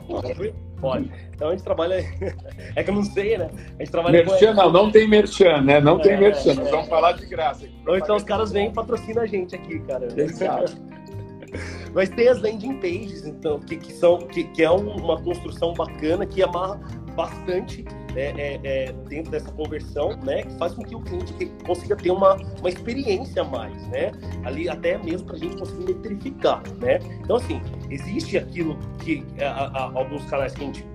Pode. 0.80 1.10
Então 1.34 1.48
a 1.48 1.50
gente 1.52 1.62
trabalha. 1.62 1.96
É 2.76 2.84
que 2.84 2.90
eu 2.90 2.94
não 2.94 3.02
sei, 3.02 3.36
né? 3.36 3.50
A 3.78 3.82
gente 3.82 3.90
trabalha 3.90 4.24
merchan, 4.24 4.54
com... 4.54 4.62
não, 4.62 4.72
não 4.72 4.90
tem 4.90 5.08
merchan, 5.08 5.60
né? 5.62 5.80
Não 5.80 5.98
é, 5.98 6.02
tem 6.02 6.18
merchan. 6.18 6.52
É, 6.52 6.70
vamos 6.70 6.88
falar 6.88 7.12
de 7.12 7.26
graça. 7.26 7.66
Ou 7.86 7.96
então 7.96 8.16
os 8.16 8.22
caras 8.22 8.52
vêm 8.52 8.68
e 8.68 8.72
patrocinam 8.72 9.22
a 9.22 9.26
gente 9.26 9.54
aqui, 9.54 9.80
cara. 9.80 10.08
Exato. 10.16 10.72
Mas 11.92 12.08
tem 12.10 12.28
as 12.28 12.40
landing 12.40 12.78
pages, 12.80 13.26
então, 13.26 13.58
que, 13.58 13.76
que 13.76 13.92
são, 13.92 14.18
que, 14.18 14.44
que 14.44 14.62
é 14.62 14.70
uma 14.70 15.20
construção 15.20 15.74
bacana 15.74 16.24
que 16.24 16.42
amarra 16.42 16.80
bastante 17.16 17.84
é, 18.16 18.32
é, 18.36 18.60
é, 18.62 18.92
dentro 19.08 19.30
dessa 19.30 19.50
conversão, 19.52 20.16
né, 20.24 20.42
que 20.42 20.54
faz 20.58 20.74
com 20.74 20.82
que 20.82 20.94
o 20.94 21.00
cliente 21.00 21.52
consiga 21.64 21.96
ter 21.96 22.10
uma, 22.10 22.34
uma 22.34 22.68
experiência 22.68 23.42
a 23.42 23.44
mais, 23.44 23.86
né, 23.88 24.12
ali 24.44 24.68
até 24.68 24.98
mesmo 24.98 25.26
para 25.26 25.36
a 25.36 25.38
gente 25.38 25.56
conseguir 25.56 25.94
metrificar, 25.94 26.62
né. 26.80 26.98
Então, 27.22 27.36
assim, 27.36 27.60
existe 27.90 28.38
aquilo 28.38 28.78
que 28.98 29.24
a, 29.40 29.66
a, 29.66 29.82
alguns 29.94 30.24
canais 30.26 30.54
que 30.54 30.62
a 30.62 30.66
gente 30.66 30.86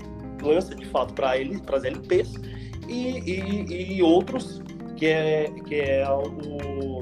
lança 0.41 0.75
de 0.75 0.85
fato 0.85 1.13
para 1.13 1.37
eles, 1.37 1.59
para 1.61 1.77
as 1.77 1.83
LPs, 1.83 2.33
e, 2.87 3.19
e, 3.19 3.95
e, 3.97 4.03
outros 4.03 4.61
que 4.95 5.07
é, 5.07 5.51
que 5.65 5.75
é 5.75 6.07
o 6.07 6.99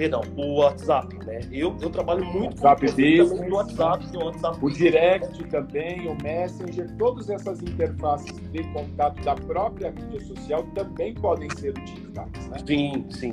perdão, 0.00 0.22
o 0.34 0.60
WhatsApp, 0.60 1.14
né? 1.26 1.40
Eu, 1.52 1.76
eu 1.78 1.90
trabalho 1.90 2.24
muito 2.24 2.64
WhatsApp 2.64 2.86
com 2.86 2.96
Business, 2.96 3.48
no 3.50 3.54
WhatsApp, 3.54 4.12
no 4.14 4.24
WhatsApp. 4.24 4.58
O 4.64 4.70
Direct 4.70 5.44
também, 5.48 6.08
o 6.08 6.16
Messenger, 6.22 6.90
todas 6.96 7.28
essas 7.28 7.60
interfaces 7.60 8.34
de 8.50 8.64
contato 8.72 9.22
da 9.22 9.34
própria 9.34 9.92
mídia 9.92 10.20
social 10.20 10.62
também 10.74 11.12
podem 11.12 11.50
ser 11.50 11.76
utilizadas, 11.76 12.46
né? 12.48 12.56
Sim, 12.66 13.06
sim. 13.10 13.32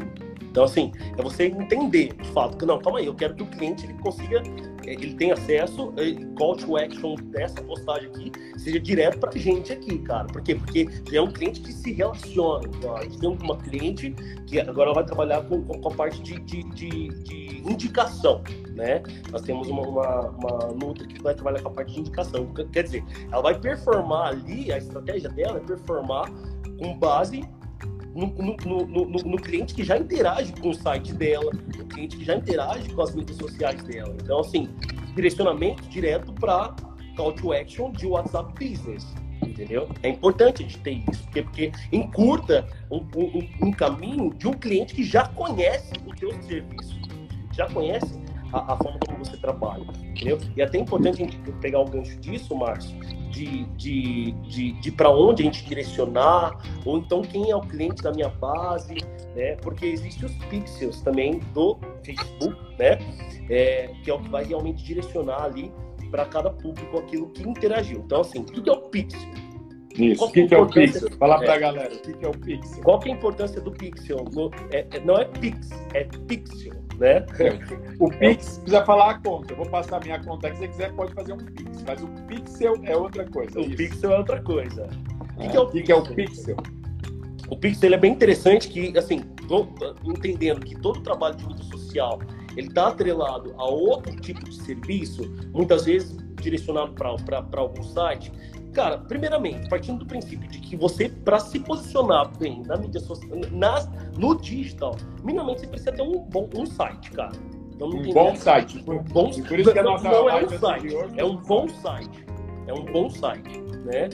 Então, 0.50 0.64
assim, 0.64 0.91
é 1.18 1.22
você 1.22 1.45
entender 1.45 2.14
de 2.14 2.30
fato 2.30 2.58
que, 2.58 2.66
não, 2.66 2.80
calma 2.80 3.00
aí, 3.00 3.06
eu 3.06 3.16
quero 3.16 3.36
que 3.36 3.43
o 3.43 3.45
cliente 3.45 3.86
ele 3.86 3.93
consiga, 3.95 4.41
é, 4.86 4.93
ele 4.93 5.14
tenha 5.16 5.34
acesso, 5.34 5.93
é, 5.98 6.14
call 6.38 6.56
to 6.56 6.78
action 6.78 7.16
dessa 7.16 7.62
postagem 7.62 8.10
aqui, 8.10 8.32
seja 8.58 8.80
direto 8.80 9.20
pra 9.20 9.32
gente 9.32 9.72
aqui, 9.72 10.00
cara. 10.00 10.26
Por 10.28 10.41
quê? 10.41 10.56
Porque 10.56 10.88
é 11.12 11.22
um 11.22 11.32
cliente 11.32 11.62
que 11.62 11.72
se 11.72 11.93
relaciona. 11.93 12.68
Então, 12.76 12.95
a 12.95 13.04
gente 13.04 13.20
tem 13.20 13.30
uma 13.30 13.58
cliente 13.58 14.16
que 14.48 14.60
agora 14.60 14.93
vai 14.93 15.06
trabalhar 15.06 15.43
com, 15.43 15.62
com 15.64 15.88
a 15.88 15.91
parte 15.91 16.22
de, 16.22 16.39
de, 16.39 16.64
de, 16.64 17.08
de, 17.10 17.58
indicação, 17.70 18.41
né? 18.74 19.04
Nós 19.32 19.41
temos 19.41 19.68
uma, 19.68 19.82
uma, 19.82 20.30
uma 20.30 20.68
Nutra 20.74 21.06
que 21.06 21.22
vai 21.22 21.36
trabalhar 21.36 21.62
com 21.62 21.70
a 21.70 21.72
parte 21.72 21.93
de 21.93 22.00
indicação. 22.00 22.48
Quer 22.72 22.84
dizer, 22.84 23.04
ela 23.32 23.41
vai 23.41 23.60
performar 23.60 24.30
ali, 24.30 24.72
a 24.72 24.78
estratégia 24.78 25.30
dela 25.30 25.58
é 25.58 25.60
performar 25.60 26.32
com 26.80 26.98
base 26.98 27.43
no, 28.26 28.86
no, 28.86 29.05
no, 29.05 29.38
cliente 29.38 29.76
que 29.76 29.84
já 29.84 29.95
interage 29.97 30.51
com 30.53 30.70
o 30.70 30.74
site 30.74 31.13
dela, 31.13 31.51
no 31.53 31.86
cliente 31.86 32.18
que 32.18 32.26
já 32.26 32.36
interage 32.36 32.89
com 32.89 33.01
as 33.03 33.13
mídias 33.13 33.38
sociais 33.38 33.84
dela. 33.84 34.15
Então, 34.22 34.39
assim, 34.39 34.68
direcionamento 35.15 35.84
direto 35.84 36.34
para 36.34 36.76
call 37.15 37.34
to 37.34 37.53
action 37.53 37.91
de 37.91 38.07
WhatsApp 38.07 38.51
Business. 38.53 39.05
Entendeu? 39.43 39.88
É 40.01 40.09
importante 40.09 40.63
a 40.63 40.68
gente 40.68 40.80
ter 40.80 41.03
isso, 41.07 41.24
porque, 41.26 41.43
porque 41.43 41.72
encurta 41.91 42.68
um, 42.89 42.97
um, 43.15 43.68
um 43.68 43.72
caminho 43.72 44.34
de 44.34 44.47
um 44.47 44.53
cliente 44.53 44.95
que 44.95 45.03
já 45.03 45.28
conhece 45.28 45.93
o 46.05 46.15
teu 46.15 46.32
serviço, 46.41 46.99
já 47.53 47.68
conhece 47.68 48.20
a, 48.54 48.74
a, 48.74 48.78
forma 48.78 49.00
como 49.06 49.20
você 49.20 49.38
trabalha, 49.38 49.86
entendeu? 50.04 50.39
E 50.56 50.62
é 50.62 50.66
até 50.66 50.78
importante 50.78 51.22
a 51.22 51.26
gente 51.26 51.38
pegar 51.62 51.80
o 51.80 51.86
gancho 51.86 52.18
disso, 52.20 52.56
Márcio, 52.56 52.98
de, 53.30 53.66
de, 53.76 54.32
de, 54.32 54.72
de 54.74 54.91
para 54.91 55.10
onde 55.10 55.43
a 55.43 55.45
gente 55.45 55.66
direcionar, 55.66 56.58
ou 56.86 56.98
então 56.98 57.22
quem 57.22 57.52
é 57.52 57.56
o 57.56 57.62
cliente 57.62 58.02
da 58.02 58.12
minha 58.12 58.30
base, 58.30 58.95
né? 59.36 59.56
Porque 59.58 59.86
existem 59.86 60.26
os 60.26 60.36
pixels 60.45 61.02
também 61.02 61.39
do 61.54 61.78
Facebook, 62.04 62.56
né? 62.80 62.98
É, 63.50 63.91
que 64.04 64.10
é 64.10 64.14
o 64.14 64.20
que 64.20 64.30
vai 64.30 64.43
realmente 64.43 64.84
direcionar 64.84 65.43
ali 65.43 65.72
para 66.10 66.26
cada 66.26 66.50
público 66.50 66.98
aquilo 66.98 67.28
que 67.30 67.43
interagiu. 67.43 68.00
Então, 68.06 68.22
assim, 68.22 68.39
o 68.39 68.45
que 68.45 68.70
é 68.70 68.74
o 68.74 68.82
pixel? 68.89 69.47
Isso. 69.98 70.26
O 70.26 70.32
que, 70.32 70.48
que, 70.48 70.54
é 70.54 70.58
o 70.58 70.68
pixel? 70.68 71.10
Fala 71.18 71.39
para 71.39 71.54
a 71.54 71.56
é. 71.56 71.60
galera, 71.60 71.93
o 71.93 72.00
que, 72.00 72.14
que 72.14 72.26
é 72.26 72.28
o 72.28 72.32
pixel? 72.32 72.84
Qual 72.84 73.00
que 73.00 73.10
é 73.10 73.14
a 73.14 73.16
importância 73.16 73.60
do 73.60 73.72
pixel? 73.72 74.26
É, 74.72 74.86
é, 74.91 75.00
não 75.00 75.18
é 75.18 75.26
pix, 75.26 75.70
é 75.93 76.04
pixel, 76.28 76.74
né? 76.98 77.26
O 78.00 78.10
pix 78.10 78.60
precisa 78.60 78.86
falar 78.86 79.12
a 79.12 79.20
conta. 79.20 79.54
Eu 79.54 79.58
vou 79.58 79.70
passar 79.70 79.98
a 79.98 80.00
minha 80.00 80.20
conta. 80.24 80.50
Se 80.54 80.60
você 80.60 80.68
quiser, 80.68 80.93
pode 80.93 81.14
fazer 81.14 81.34
um 81.34 81.38
pix. 81.38 81.84
Mas 81.88 82.02
o 82.02 82.08
pixel 82.28 82.76
é 82.84 82.95
outra 82.95 83.26
coisa. 83.26 83.60
O 83.60 83.62
isso. 83.64 83.76
pixel 83.76 84.12
é 84.12 84.18
outra 84.18 84.41
coisa. 84.41 84.89
O 85.36 85.41
que, 85.41 85.50
que, 85.50 85.58
é 85.58 85.60
o, 85.60 85.68
que, 85.70 85.91
é 85.91 85.95
o 85.95 86.04
pixel? 86.04 86.58
O 87.50 87.58
pixel 87.58 87.93
é 87.93 87.98
bem 87.98 88.12
interessante 88.12 88.68
que, 88.68 88.95
assim, 88.98 89.22
entendendo 90.04 90.60
que 90.60 90.76
todo 90.80 91.02
trabalho 91.02 91.36
de 91.36 91.48
mídia 91.48 91.64
social 91.66 92.20
ele 92.56 92.68
está 92.68 92.88
atrelado 92.88 93.54
a 93.58 93.66
outro 93.66 94.16
tipo 94.16 94.43
de 94.43 94.56
serviço, 94.56 95.32
muitas 95.54 95.86
vezes 95.86 96.18
direcionado 96.41 96.93
para 96.93 97.45
algum 97.54 97.84
site, 97.84 98.32
Cara, 98.78 98.99
primeiramente, 98.99 99.67
partindo 99.69 99.97
do 99.97 100.05
princípio 100.05 100.47
de 100.47 100.59
que 100.59 100.75
você, 100.75 101.09
para 101.09 101.39
se 101.39 101.59
posicionar 101.59 102.30
bem 102.38 102.61
na 102.61 102.78
mídia 102.78 103.01
social, 103.01 103.39
nas, 103.51 103.89
no 104.15 104.39
digital, 104.39 104.95
minimamente 105.23 105.61
você 105.61 105.67
precisa 105.67 105.91
ter 105.93 106.03
um 106.03 106.19
bom 106.19 106.47
um 106.55 106.63
site, 106.63 107.09
cara. 107.09 107.32
um 107.82 108.13
bom 108.13 108.36
site. 108.36 108.78
Um 108.88 108.99
bom, 108.99 109.32
por 109.32 109.59
isso 109.59 109.73
que 109.73 109.80
a 109.80 109.84
nossa 109.84 110.07
não 110.07 110.30
é 110.30 110.45
um 110.45 110.59
site, 110.59 110.95
é 111.17 111.25
um 111.25 111.38
bom 111.38 111.67
site. 111.67 112.25
É 112.67 112.73
um 112.73 112.86
bom 112.86 113.09
site, 113.09 113.59
né? 113.59 114.09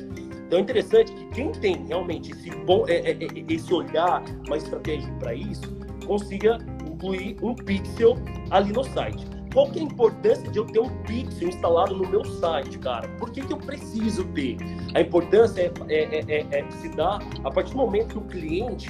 Então 0.48 0.60
é 0.60 0.62
interessante 0.62 1.12
que 1.12 1.26
quem 1.32 1.52
tem 1.52 1.86
realmente 1.86 2.32
esse 2.32 2.50
bom, 2.66 2.86
é, 2.88 3.00
é, 3.00 3.12
é 3.12 3.28
esse 3.50 3.74
olhar, 3.74 4.24
uma 4.48 4.56
estratégia 4.56 5.12
para 5.20 5.34
isso, 5.34 5.76
consiga 6.08 6.58
incluir 6.90 7.36
um 7.44 7.54
pixel 7.54 8.16
ali 8.50 8.72
no 8.72 8.86
site. 8.86 9.28
Qual 9.54 9.70
que 9.70 9.78
é 9.78 9.82
a 9.84 9.86
importância 9.86 10.50
de 10.50 10.58
eu 10.58 10.66
ter 10.66 10.80
um 10.80 10.90
pixel 11.04 11.50
instalado 11.50 11.96
no 11.96 12.10
meu 12.10 12.26
site, 12.26 12.80
cara? 12.80 13.08
Por 13.20 13.30
que, 13.30 13.42
que 13.42 13.54
eu 13.54 13.58
preciso 13.58 14.26
ter? 14.30 14.58
A 14.96 15.02
importância 15.02 15.72
é, 15.88 15.94
é, 15.94 16.26
é, 16.28 16.48
é, 16.52 16.60
é 16.60 16.72
se 16.72 16.90
dá 16.90 17.20
a 17.44 17.52
partir 17.52 17.72
do 17.72 17.78
momento 17.78 18.08
que 18.08 18.18
o 18.18 18.22
cliente 18.22 18.90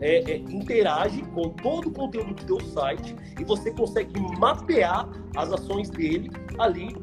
é, 0.00 0.32
é, 0.32 0.36
interage 0.36 1.22
com 1.34 1.48
todo 1.50 1.88
o 1.88 1.90
conteúdo 1.90 2.32
do 2.32 2.44
teu 2.44 2.60
site 2.60 3.16
e 3.40 3.44
você 3.44 3.72
consegue 3.72 4.12
mapear 4.38 5.08
as 5.36 5.52
ações 5.52 5.90
dele 5.90 6.30
ali 6.58 6.94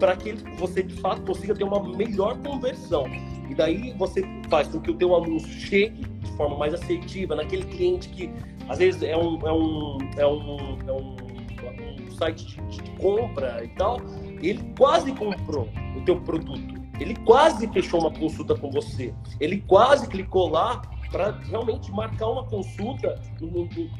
para 0.00 0.16
que 0.16 0.32
você 0.58 0.82
de 0.82 0.94
fato 0.94 1.22
consiga 1.22 1.54
ter 1.54 1.62
uma 1.62 1.80
melhor 1.96 2.36
conversão. 2.38 3.04
E 3.48 3.54
daí 3.54 3.94
você 3.96 4.24
faz 4.50 4.66
com 4.66 4.80
que 4.80 4.90
o 4.90 4.94
teu 4.94 5.14
anúncio 5.14 5.48
chegue 5.48 6.02
de 6.04 6.32
forma 6.32 6.58
mais 6.58 6.74
assertiva 6.74 7.36
naquele 7.36 7.64
cliente 7.64 8.08
que 8.08 8.28
às 8.68 8.78
vezes 8.78 9.02
é 9.02 9.16
um, 9.16 9.38
é 9.46 9.52
um, 9.52 9.98
é 10.16 10.26
um, 10.26 10.78
é 10.88 10.92
um 10.92 11.25
site 12.16 12.46
de, 12.46 12.82
de 12.82 12.90
compra 12.92 13.64
e 13.64 13.68
tal, 13.68 14.00
ele 14.42 14.62
quase 14.76 15.12
comprou 15.12 15.68
o 15.96 16.04
teu 16.04 16.20
produto. 16.20 16.76
Ele 16.98 17.14
quase 17.24 17.68
fechou 17.68 18.00
uma 18.00 18.10
consulta 18.10 18.54
com 18.54 18.70
você. 18.70 19.14
Ele 19.38 19.60
quase 19.60 20.08
clicou 20.08 20.48
lá 20.48 20.80
para 21.10 21.30
realmente 21.48 21.90
marcar 21.92 22.28
uma 22.28 22.44
consulta 22.44 23.20
no, 23.40 23.46
no, 23.46 23.64
no, 23.64 23.90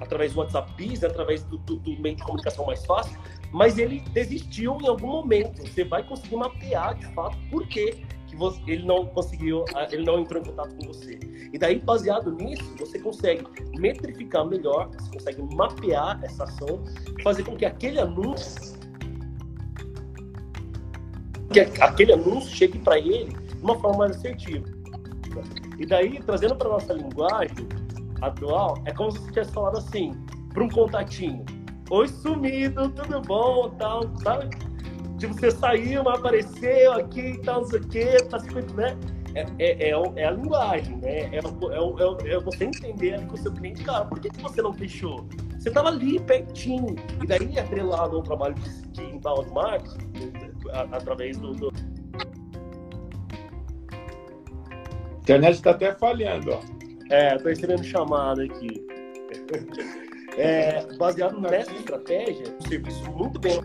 através 0.00 0.32
do 0.32 0.40
WhatsApp 0.40 0.72
através 1.04 1.42
do, 1.44 1.58
do, 1.58 1.76
do, 1.76 2.00
meio 2.00 2.16
de 2.16 2.22
comunicação 2.22 2.64
mais 2.64 2.84
fácil, 2.86 3.18
mas 3.52 3.78
ele 3.78 4.00
desistiu 4.12 4.78
em 4.80 4.88
algum 4.88 5.08
momento. 5.08 5.62
Você 5.62 5.84
vai 5.84 6.02
conseguir 6.02 6.36
mapear 6.36 6.94
de 6.94 7.06
fato 7.14 7.36
por 7.50 7.66
quê 7.68 8.02
que 8.34 8.40
você, 8.40 8.60
ele 8.66 8.84
não 8.84 9.06
conseguiu, 9.06 9.64
ele 9.90 10.04
não 10.04 10.20
entrou 10.20 10.42
em 10.42 10.44
contato 10.44 10.74
com 10.76 10.86
você. 10.88 11.18
E 11.52 11.58
daí, 11.58 11.78
baseado 11.78 12.32
nisso, 12.32 12.74
você 12.78 12.98
consegue 12.98 13.46
metrificar 13.78 14.44
melhor, 14.44 14.90
você 14.90 15.10
consegue 15.10 15.42
mapear 15.54 16.20
essa 16.22 16.44
ação, 16.44 16.82
fazer 17.22 17.44
com 17.44 17.56
que 17.56 17.64
aquele 17.64 18.00
anúncio 18.00 18.74
que 21.52 21.60
aquele 21.60 22.12
anúncio 22.12 22.50
chegue 22.50 22.78
para 22.80 22.98
ele 22.98 23.32
de 23.32 23.62
uma 23.62 23.78
forma 23.78 23.98
mais 23.98 24.16
assertiva. 24.16 24.66
E 25.78 25.86
daí, 25.86 26.20
trazendo 26.22 26.56
para 26.56 26.68
nossa 26.68 26.92
linguagem 26.92 27.68
atual, 28.20 28.82
é 28.84 28.92
como 28.92 29.12
se 29.12 29.18
você 29.18 29.28
tivesse 29.28 29.52
falado 29.52 29.78
assim, 29.78 30.12
para 30.52 30.64
um 30.64 30.68
contatinho. 30.68 31.44
Oi, 31.90 32.08
sumido, 32.08 32.88
tudo 32.90 33.20
bom, 33.20 33.70
tal, 33.78 34.02
sabe? 34.18 34.48
Tipo, 35.18 35.34
você 35.34 35.50
saiu, 35.50 36.02
mas 36.02 36.18
apareceu 36.18 36.92
aqui 36.92 37.20
e 37.20 37.38
tal, 37.38 37.60
não 37.60 37.68
sei 37.68 37.80
o 37.80 37.88
quê, 37.88 38.16
tá 38.28 38.38
se 38.38 38.52
né? 38.52 38.96
É, 39.34 39.46
é, 39.58 39.90
é, 39.90 40.12
é, 40.16 40.24
a 40.24 40.30
linguagem, 40.30 40.96
né? 40.98 41.10
É, 41.10 41.36
é, 41.36 41.38
é, 41.38 42.34
é, 42.34 42.40
você 42.40 42.64
entender 42.64 43.24
com 43.26 43.34
o 43.34 43.38
seu 43.38 43.52
cliente, 43.52 43.82
cara, 43.82 44.04
por 44.04 44.20
que, 44.20 44.30
que 44.30 44.40
você 44.40 44.62
não 44.62 44.72
fechou? 44.72 45.26
Você 45.58 45.70
tava 45.70 45.88
ali 45.88 46.20
pertinho. 46.20 46.94
E 47.22 47.26
daí, 47.26 47.58
atrelado 47.58 48.16
ao 48.16 48.22
trabalho 48.22 48.54
de, 48.54 49.02
inbound 49.02 49.50
marketing, 49.52 50.32
através 50.92 51.36
do, 51.38 51.52
do... 51.52 51.68
A 55.10 55.18
internet 55.18 55.54
está 55.54 55.70
até 55.70 55.94
falhando, 55.94 56.52
ó. 56.52 56.60
É, 57.10 57.36
tô 57.38 57.48
recebendo 57.48 57.84
chamada 57.84 58.42
aqui. 58.42 58.84
É, 60.36 60.84
baseado 60.96 61.40
nessa 61.40 61.70
estratégia, 61.70 62.56
um 62.60 62.68
serviço 62.68 63.08
muito 63.12 63.38
bem 63.38 63.60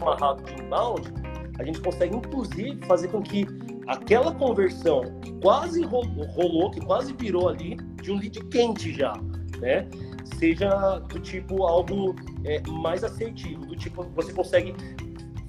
amarrado 0.00 0.42
de 0.44 0.62
inbound, 0.62 1.12
a 1.58 1.64
gente 1.64 1.80
consegue 1.80 2.16
inclusive 2.16 2.80
fazer 2.86 3.08
com 3.08 3.22
que 3.22 3.46
aquela 3.86 4.32
conversão 4.34 5.02
que 5.20 5.32
quase 5.34 5.82
rolou, 5.82 6.70
que 6.70 6.80
quase 6.80 7.12
virou 7.12 7.48
ali 7.48 7.76
de 8.02 8.10
um 8.10 8.16
lead 8.16 8.44
quente 8.46 8.92
já, 8.92 9.12
né? 9.60 9.88
Seja 10.38 10.98
do 10.98 11.20
tipo 11.20 11.64
algo 11.64 12.14
é, 12.44 12.60
mais 12.68 13.04
assertivo, 13.04 13.66
do 13.66 13.76
tipo 13.76 14.02
você 14.14 14.32
consegue 14.32 14.74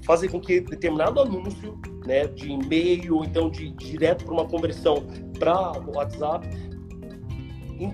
fazer 0.03 0.29
com 0.29 0.39
que 0.39 0.61
determinado 0.61 1.19
anúncio, 1.19 1.79
né, 2.05 2.27
de 2.27 2.51
e-mail 2.51 3.17
ou 3.17 3.25
então 3.25 3.49
de 3.49 3.71
direto 3.71 4.23
para 4.25 4.33
uma 4.33 4.45
conversão 4.45 5.03
para 5.39 5.79
o 5.79 5.97
WhatsApp 5.97 6.47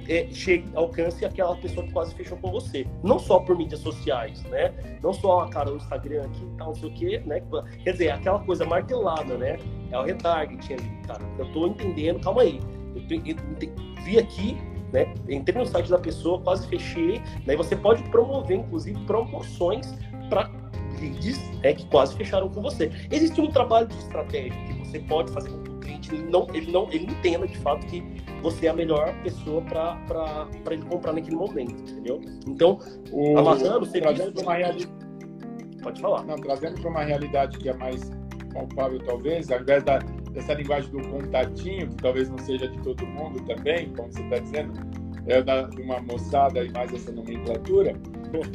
é, 0.07 0.27
chegue, 0.31 0.65
alcance 0.75 1.23
aquela 1.25 1.55
pessoa 1.55 1.85
que 1.85 1.91
quase 1.91 2.13
fechou 2.15 2.37
com 2.37 2.51
você. 2.51 2.85
Não 3.03 3.17
só 3.17 3.39
por 3.39 3.57
mídias 3.57 3.81
sociais, 3.81 4.43
né? 4.43 4.73
Não 5.01 5.13
só, 5.13 5.47
cara, 5.47 5.71
o 5.71 5.77
Instagram 5.77 6.23
aqui 6.23 6.43
e 6.43 6.57
tal, 6.57 6.67
não 6.67 6.75
sei 6.75 6.89
o 6.89 6.93
quê, 6.93 7.23
né? 7.25 7.41
Quer 7.83 7.91
dizer, 7.91 8.11
aquela 8.11 8.39
coisa 8.39 8.65
martelada, 8.65 9.37
né? 9.37 9.57
É 9.91 9.97
o 9.97 10.03
retargeting 10.03 10.73
ali, 10.73 11.07
cara. 11.07 11.21
Eu 11.37 11.51
tô 11.51 11.67
entendendo, 11.67 12.21
calma 12.21 12.43
aí. 12.43 12.59
Eu, 12.95 13.17
eu, 13.17 13.35
eu 13.61 14.03
vi 14.03 14.19
aqui, 14.19 14.57
né? 14.91 15.13
Entrei 15.29 15.57
no 15.57 15.65
site 15.65 15.89
da 15.89 15.99
pessoa, 15.99 16.39
quase 16.41 16.67
fechei. 16.67 17.21
Daí 17.45 17.55
você 17.55 17.75
pode 17.75 18.03
promover, 18.09 18.57
inclusive, 18.57 18.99
promoções 19.05 19.93
para 20.29 20.49
leads 20.99 21.39
é, 21.63 21.73
que 21.73 21.85
quase 21.87 22.15
fecharam 22.15 22.49
com 22.49 22.61
você. 22.61 22.91
Existe 23.09 23.39
um 23.41 23.49
trabalho 23.49 23.87
de 23.87 23.97
estratégia 23.97 24.51
que 24.65 24.73
você 24.73 24.99
pode 24.99 25.31
fazer 25.31 25.49
com 25.49 25.63
que 25.63 25.69
o 25.69 25.79
cliente 25.79 26.13
ele 26.13 26.23
não, 26.23 26.47
ele 26.53 26.71
não 26.71 26.91
ele 26.91 27.05
entenda 27.05 27.47
de 27.47 27.57
fato 27.57 27.85
que 27.87 28.01
você 28.41 28.67
é 28.67 28.69
a 28.69 28.73
melhor 28.73 29.13
pessoa 29.23 29.61
para 29.61 30.47
ele 30.71 30.83
comprar 30.83 31.13
naquele 31.13 31.35
momento, 31.35 31.81
entendeu? 31.91 32.21
Então, 32.47 32.79
o, 33.11 33.37
amarrando, 33.37 33.85
você 33.85 34.01
trazendo 34.01 34.33
para 34.33 34.43
uma. 34.43 34.77
Pode 35.83 36.01
falar. 36.01 36.23
Não, 36.23 36.35
trazendo 36.35 36.79
para 36.79 36.89
uma 36.89 37.03
realidade 37.03 37.57
que 37.57 37.69
é 37.69 37.73
mais 37.73 38.11
palpável, 38.53 38.99
talvez, 39.05 39.51
ao 39.51 39.61
invés 39.61 39.83
da, 39.83 39.99
dessa 40.31 40.53
linguagem 40.53 40.91
do 40.91 41.01
contatinho, 41.09 41.89
que 41.89 41.95
talvez 41.95 42.29
não 42.29 42.37
seja 42.37 42.67
de 42.67 42.77
todo 42.79 43.05
mundo 43.05 43.41
também, 43.45 43.91
como 43.93 44.11
você 44.11 44.21
está 44.21 44.39
dizendo, 44.39 44.73
é 45.27 45.41
da, 45.41 45.63
de 45.63 45.81
uma 45.81 45.99
moçada 46.01 46.63
e 46.63 46.71
mais 46.71 46.93
essa 46.93 47.11
nomenclatura, 47.11 47.93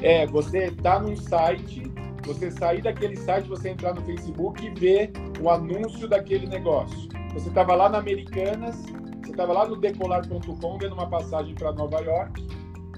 é 0.02 0.26
você 0.26 0.70
tá 0.82 1.00
num 1.00 1.16
site, 1.16 1.82
você 2.24 2.50
sair 2.50 2.82
daquele 2.82 3.16
site, 3.16 3.48
você 3.48 3.70
entrar 3.70 3.94
no 3.94 4.02
Facebook 4.02 4.64
e 4.64 4.70
ver 4.70 5.12
o 5.40 5.50
anúncio 5.50 6.08
daquele 6.08 6.46
negócio. 6.46 7.08
Você 7.34 7.48
estava 7.48 7.74
lá 7.74 7.88
na 7.88 7.98
Americanas, 7.98 8.82
estava 9.36 9.52
lá 9.52 9.66
no 9.66 9.76
decolar.com 9.76 10.78
vendo 10.78 10.94
uma 10.94 11.08
passagem 11.08 11.54
para 11.54 11.70
Nova 11.72 12.00
York. 12.00 12.46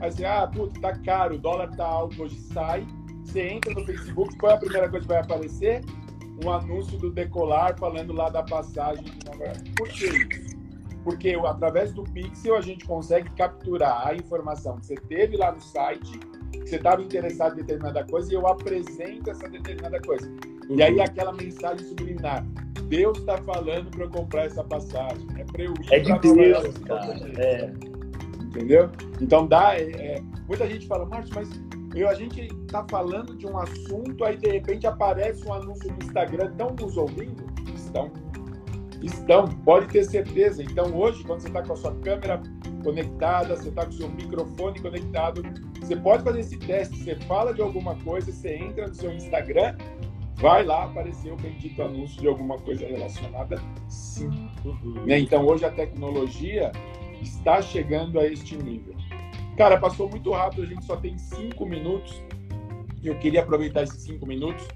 Aí 0.00 0.12
você, 0.12 0.24
ah, 0.24 0.46
puta, 0.46 0.80
tá 0.80 0.96
caro, 1.00 1.34
o 1.34 1.38
dólar 1.38 1.74
tá 1.76 1.84
alto, 1.84 2.22
hoje 2.22 2.38
sai. 2.52 2.86
Você 3.24 3.42
entra 3.42 3.74
no 3.74 3.84
Facebook, 3.84 4.38
qual 4.38 4.52
é 4.52 4.54
a 4.54 4.58
primeira 4.58 4.88
coisa 4.88 5.04
que 5.04 5.12
vai 5.12 5.20
aparecer? 5.20 5.84
Um 6.44 6.50
anúncio 6.50 6.96
do 6.96 7.10
Decolar 7.10 7.76
falando 7.76 8.12
lá 8.12 8.28
da 8.28 8.44
passagem 8.44 9.04
de 9.04 9.26
Nova 9.26 9.44
York. 9.44 9.70
Por 9.72 9.88
que 9.88 10.06
isso? 10.06 10.56
Porque 11.02 11.36
através 11.44 11.92
do 11.92 12.04
Pixel 12.04 12.56
a 12.56 12.60
gente 12.60 12.84
consegue 12.84 13.28
capturar 13.30 14.06
a 14.06 14.14
informação 14.14 14.76
que 14.76 14.86
você 14.86 14.94
teve 14.94 15.36
lá 15.36 15.50
no 15.50 15.60
site, 15.60 16.18
que 16.52 16.68
você 16.68 16.76
estava 16.76 17.02
interessado 17.02 17.54
em 17.54 17.64
determinada 17.64 18.04
coisa, 18.04 18.30
e 18.30 18.34
eu 18.36 18.46
apresento 18.46 19.30
essa 19.30 19.48
determinada 19.48 20.00
coisa. 20.02 20.30
E 20.68 20.82
aí 20.82 21.00
aquela 21.00 21.32
mensagem 21.32 21.86
subliminar. 21.86 22.44
Deus 22.88 23.18
está 23.18 23.36
falando 23.38 23.90
para 23.90 24.04
eu 24.04 24.10
comprar 24.10 24.44
essa 24.44 24.64
passagem. 24.64 25.26
É 25.36 25.44
para 25.44 25.62
eu 25.62 25.72
ir 25.72 25.92
é 25.92 25.98
de 26.00 26.18
Deus, 26.20 26.78
cara. 26.78 27.14
É. 27.38 27.72
Entendeu? 28.42 28.90
Então 29.20 29.46
dá. 29.46 29.76
É, 29.76 29.82
é, 29.82 30.22
muita 30.46 30.66
gente 30.66 30.86
fala, 30.86 31.04
Márcio, 31.04 31.34
mas 31.34 31.48
Eu, 31.94 32.08
a 32.08 32.14
gente 32.14 32.48
está 32.64 32.84
falando 32.90 33.36
de 33.36 33.46
um 33.46 33.58
assunto, 33.58 34.24
aí 34.24 34.36
de 34.36 34.48
repente 34.48 34.86
aparece 34.86 35.46
um 35.46 35.52
anúncio 35.52 35.90
no 35.90 36.04
Instagram, 36.04 36.50
estão 36.50 36.74
nos 36.78 36.96
ouvindo? 36.96 37.44
Estão. 37.74 38.10
Estão, 39.02 39.46
pode 39.64 39.86
ter 39.88 40.04
certeza. 40.04 40.62
Então, 40.62 40.94
hoje, 40.94 41.22
quando 41.24 41.40
você 41.40 41.48
está 41.48 41.62
com 41.62 41.72
a 41.72 41.76
sua 41.76 41.94
câmera 41.96 42.42
conectada, 42.82 43.56
você 43.56 43.68
está 43.68 43.84
com 43.84 43.90
o 43.90 43.94
seu 43.94 44.08
microfone 44.08 44.80
conectado, 44.80 45.42
você 45.80 45.94
pode 45.96 46.24
fazer 46.24 46.40
esse 46.40 46.58
teste. 46.58 46.96
Você 47.04 47.14
fala 47.26 47.54
de 47.54 47.62
alguma 47.62 47.94
coisa, 47.96 48.32
você 48.32 48.56
entra 48.56 48.88
no 48.88 48.94
seu 48.94 49.12
Instagram, 49.12 49.76
vai 50.38 50.64
lá 50.64 50.84
aparecer 50.84 51.32
o 51.32 51.36
bendito 51.36 51.82
anúncio 51.82 52.20
de 52.20 52.26
alguma 52.26 52.58
coisa 52.58 52.86
relacionada, 52.86 53.60
sim. 53.88 54.48
Uhum. 54.64 55.04
Né? 55.06 55.20
Então, 55.20 55.46
hoje 55.46 55.64
a 55.64 55.70
tecnologia 55.70 56.72
está 57.20 57.60
chegando 57.60 58.18
a 58.18 58.26
este 58.26 58.56
nível. 58.56 58.94
Cara, 59.56 59.78
passou 59.78 60.08
muito 60.08 60.30
rápido, 60.30 60.62
a 60.62 60.66
gente 60.66 60.84
só 60.84 60.96
tem 60.96 61.18
cinco 61.18 61.66
minutos. 61.66 62.22
Eu 63.02 63.18
queria 63.18 63.42
aproveitar 63.42 63.82
esses 63.82 64.02
cinco 64.02 64.26
minutos 64.26 64.66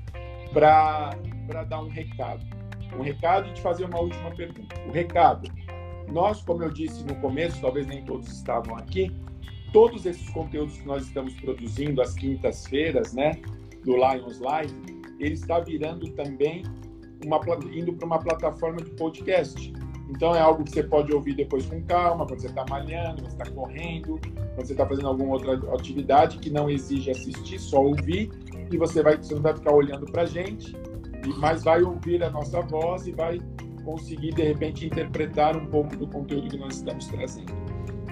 para 0.52 1.14
dar 1.68 1.80
um 1.80 1.88
recado 1.88 2.44
um 2.96 3.02
recado 3.02 3.48
e 3.48 3.52
te 3.52 3.60
fazer 3.60 3.84
uma 3.84 4.00
última 4.00 4.30
pergunta. 4.30 4.74
O 4.86 4.92
recado: 4.92 5.50
nós, 6.10 6.42
como 6.42 6.62
eu 6.62 6.70
disse 6.70 7.04
no 7.04 7.14
começo, 7.16 7.60
talvez 7.60 7.86
nem 7.86 8.04
todos 8.04 8.28
estavam 8.30 8.76
aqui, 8.76 9.14
todos 9.72 10.04
esses 10.06 10.28
conteúdos 10.30 10.76
que 10.78 10.86
nós 10.86 11.06
estamos 11.06 11.34
produzindo 11.34 12.02
às 12.02 12.14
quintas-feiras, 12.14 13.12
né, 13.12 13.32
do 13.84 13.96
Lions 13.96 14.38
Live, 14.40 14.74
ele 15.24 15.34
está 15.34 15.60
virando 15.60 16.08
também 16.12 16.62
uma 17.24 17.40
indo 17.72 17.92
para 17.92 18.06
uma 18.06 18.18
plataforma 18.18 18.78
de 18.82 18.90
podcast. 18.90 19.72
Então 20.10 20.34
é 20.34 20.40
algo 20.40 20.64
que 20.64 20.70
você 20.70 20.82
pode 20.82 21.12
ouvir 21.12 21.34
depois 21.34 21.64
com 21.66 21.82
calma, 21.84 22.26
quando 22.26 22.40
você 22.40 22.48
está 22.48 22.64
malhando, 22.68 23.22
quando 23.22 23.30
você 23.30 23.42
está 23.42 23.50
correndo, 23.50 24.20
quando 24.54 24.66
você 24.66 24.72
está 24.72 24.86
fazendo 24.86 25.08
alguma 25.08 25.34
outra 25.34 25.54
atividade 25.74 26.38
que 26.38 26.50
não 26.50 26.68
exige 26.68 27.10
assistir, 27.10 27.58
só 27.58 27.82
ouvir 27.82 28.30
e 28.70 28.76
você 28.76 29.02
vai 29.02 29.16
você 29.16 29.34
não 29.34 29.42
vai 29.42 29.54
ficar 29.54 29.72
olhando 29.72 30.04
para 30.06 30.22
a 30.22 30.26
gente 30.26 30.76
mas 31.38 31.62
vai 31.62 31.82
ouvir 31.82 32.22
a 32.22 32.30
nossa 32.30 32.60
voz 32.62 33.06
e 33.06 33.12
vai 33.12 33.40
conseguir, 33.84 34.32
de 34.34 34.42
repente, 34.42 34.86
interpretar 34.86 35.56
um 35.56 35.66
pouco 35.66 35.96
do 35.96 36.06
conteúdo 36.06 36.48
que 36.48 36.58
nós 36.58 36.76
estamos 36.76 37.06
trazendo. 37.06 37.52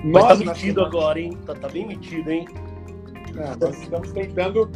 Mas 0.04 0.12
nós, 0.12 0.38
tá 0.38 0.44
metido 0.44 0.84
agora, 0.84 1.20
hein? 1.20 1.36
Tá, 1.46 1.54
tá, 1.54 1.68
bem 1.68 1.86
metido, 1.86 2.30
hein? 2.30 2.46
É, 3.36 3.64
nós 3.64 3.80
estamos 3.80 4.12
tentando 4.12 4.70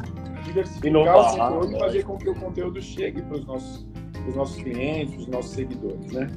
diversificar 0.45 1.05
o 1.05 1.36
conteúdo 1.36 1.76
e 1.76 1.78
fazer 1.78 2.03
com 2.05 2.16
que 2.16 2.28
o 2.28 2.34
conteúdo 2.34 2.82
chegue 2.82 3.22
para 3.22 3.36
os 3.36 3.47
nossos, 3.47 3.86
nossos 4.34 4.57
clientes, 4.57 5.16
os 5.16 5.26
nossos 5.26 5.53
seguidores, 5.53 6.12
né? 6.12 6.30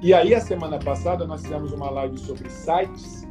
E 0.00 0.14
aí, 0.14 0.34
a 0.34 0.40
semana 0.40 0.78
passada, 0.78 1.26
nós 1.26 1.42
fizemos 1.42 1.72
uma 1.72 1.90
live 1.90 2.18
sobre 2.18 2.48
sites 2.48 3.26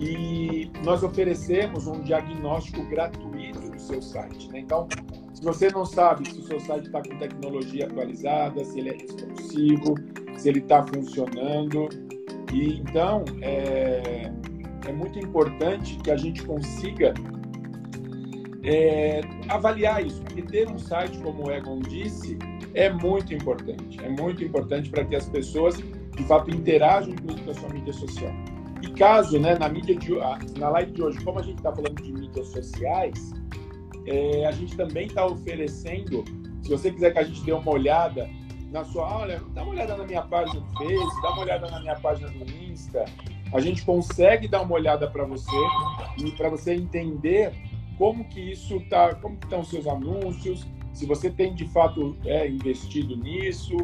e 0.00 0.70
nós 0.82 1.02
oferecemos 1.02 1.86
um 1.86 2.00
diagnóstico 2.00 2.82
gratuito 2.88 3.70
do 3.70 3.80
seu 3.80 4.00
site, 4.02 4.50
né? 4.50 4.60
Então, 4.60 4.88
se 5.34 5.42
você 5.42 5.70
não 5.70 5.84
sabe 5.84 6.28
se 6.28 6.38
o 6.38 6.42
seu 6.42 6.58
site 6.60 6.86
está 6.86 7.02
com 7.02 7.16
tecnologia 7.18 7.86
atualizada, 7.86 8.64
se 8.64 8.80
ele 8.80 8.90
é 8.90 8.92
responsivo, 8.92 9.94
se 10.36 10.48
ele 10.48 10.58
está 10.58 10.84
funcionando, 10.86 11.88
e 12.52 12.80
então 12.80 13.24
é, 13.40 14.32
é, 14.86 14.92
muito 14.92 15.18
importante 15.18 15.96
que 15.98 16.10
a 16.10 16.16
gente 16.16 16.44
consiga 16.44 17.14
é, 18.62 19.20
avaliar 19.48 20.04
isso, 20.04 20.20
porque 20.22 20.42
ter 20.42 20.68
um 20.68 20.78
site, 20.78 21.18
como 21.18 21.46
o 21.46 21.50
Egon 21.50 21.80
disse, 21.80 22.38
é 22.74 22.90
muito 22.90 23.32
importante. 23.32 23.98
É 24.02 24.08
muito 24.08 24.44
importante 24.44 24.90
para 24.90 25.04
que 25.04 25.16
as 25.16 25.28
pessoas, 25.28 25.76
de 25.76 26.24
fato, 26.24 26.50
interajam 26.50 27.14
com 27.16 27.50
a 27.50 27.54
sua 27.54 27.68
mídia 27.70 27.92
social. 27.92 28.32
E 28.82 28.88
caso, 28.92 29.38
né, 29.38 29.58
na 29.58 29.68
mídia 29.68 29.96
de, 29.96 30.10
na 30.58 30.70
live 30.70 30.92
de 30.92 31.02
hoje, 31.02 31.22
como 31.24 31.38
a 31.38 31.42
gente 31.42 31.58
está 31.58 31.72
falando 31.72 32.00
de 32.02 32.12
mídias 32.12 32.48
sociais, 32.48 33.32
é, 34.06 34.46
a 34.46 34.52
gente 34.52 34.76
também 34.76 35.06
está 35.06 35.26
oferecendo, 35.26 36.24
se 36.62 36.70
você 36.70 36.90
quiser 36.90 37.12
que 37.12 37.18
a 37.18 37.22
gente 37.22 37.42
dê 37.44 37.52
uma 37.52 37.70
olhada 37.70 38.28
na 38.70 38.84
sua, 38.84 39.20
olha, 39.20 39.42
dá 39.52 39.62
uma 39.62 39.72
olhada 39.72 39.96
na 39.96 40.04
minha 40.04 40.22
página 40.22 40.60
do 40.60 40.78
Face, 40.78 41.22
dá 41.22 41.30
uma 41.30 41.42
olhada 41.42 41.70
na 41.70 41.80
minha 41.80 41.96
página 41.96 42.28
do 42.28 42.50
Insta, 42.64 43.04
a 43.52 43.60
gente 43.60 43.84
consegue 43.84 44.46
dar 44.46 44.62
uma 44.62 44.74
olhada 44.74 45.10
para 45.10 45.24
você 45.24 45.50
e 46.18 46.30
para 46.32 46.48
você 46.48 46.74
entender 46.74 47.52
como 48.00 48.24
que 48.24 48.40
isso 48.40 48.80
tá, 48.88 49.14
como 49.14 49.36
que 49.36 49.44
estão 49.44 49.60
os 49.60 49.68
seus 49.68 49.86
anúncios, 49.86 50.66
se 50.94 51.04
você 51.04 51.30
tem 51.30 51.54
de 51.54 51.68
fato 51.68 52.16
é, 52.24 52.48
investido 52.48 53.14
nisso, 53.14 53.76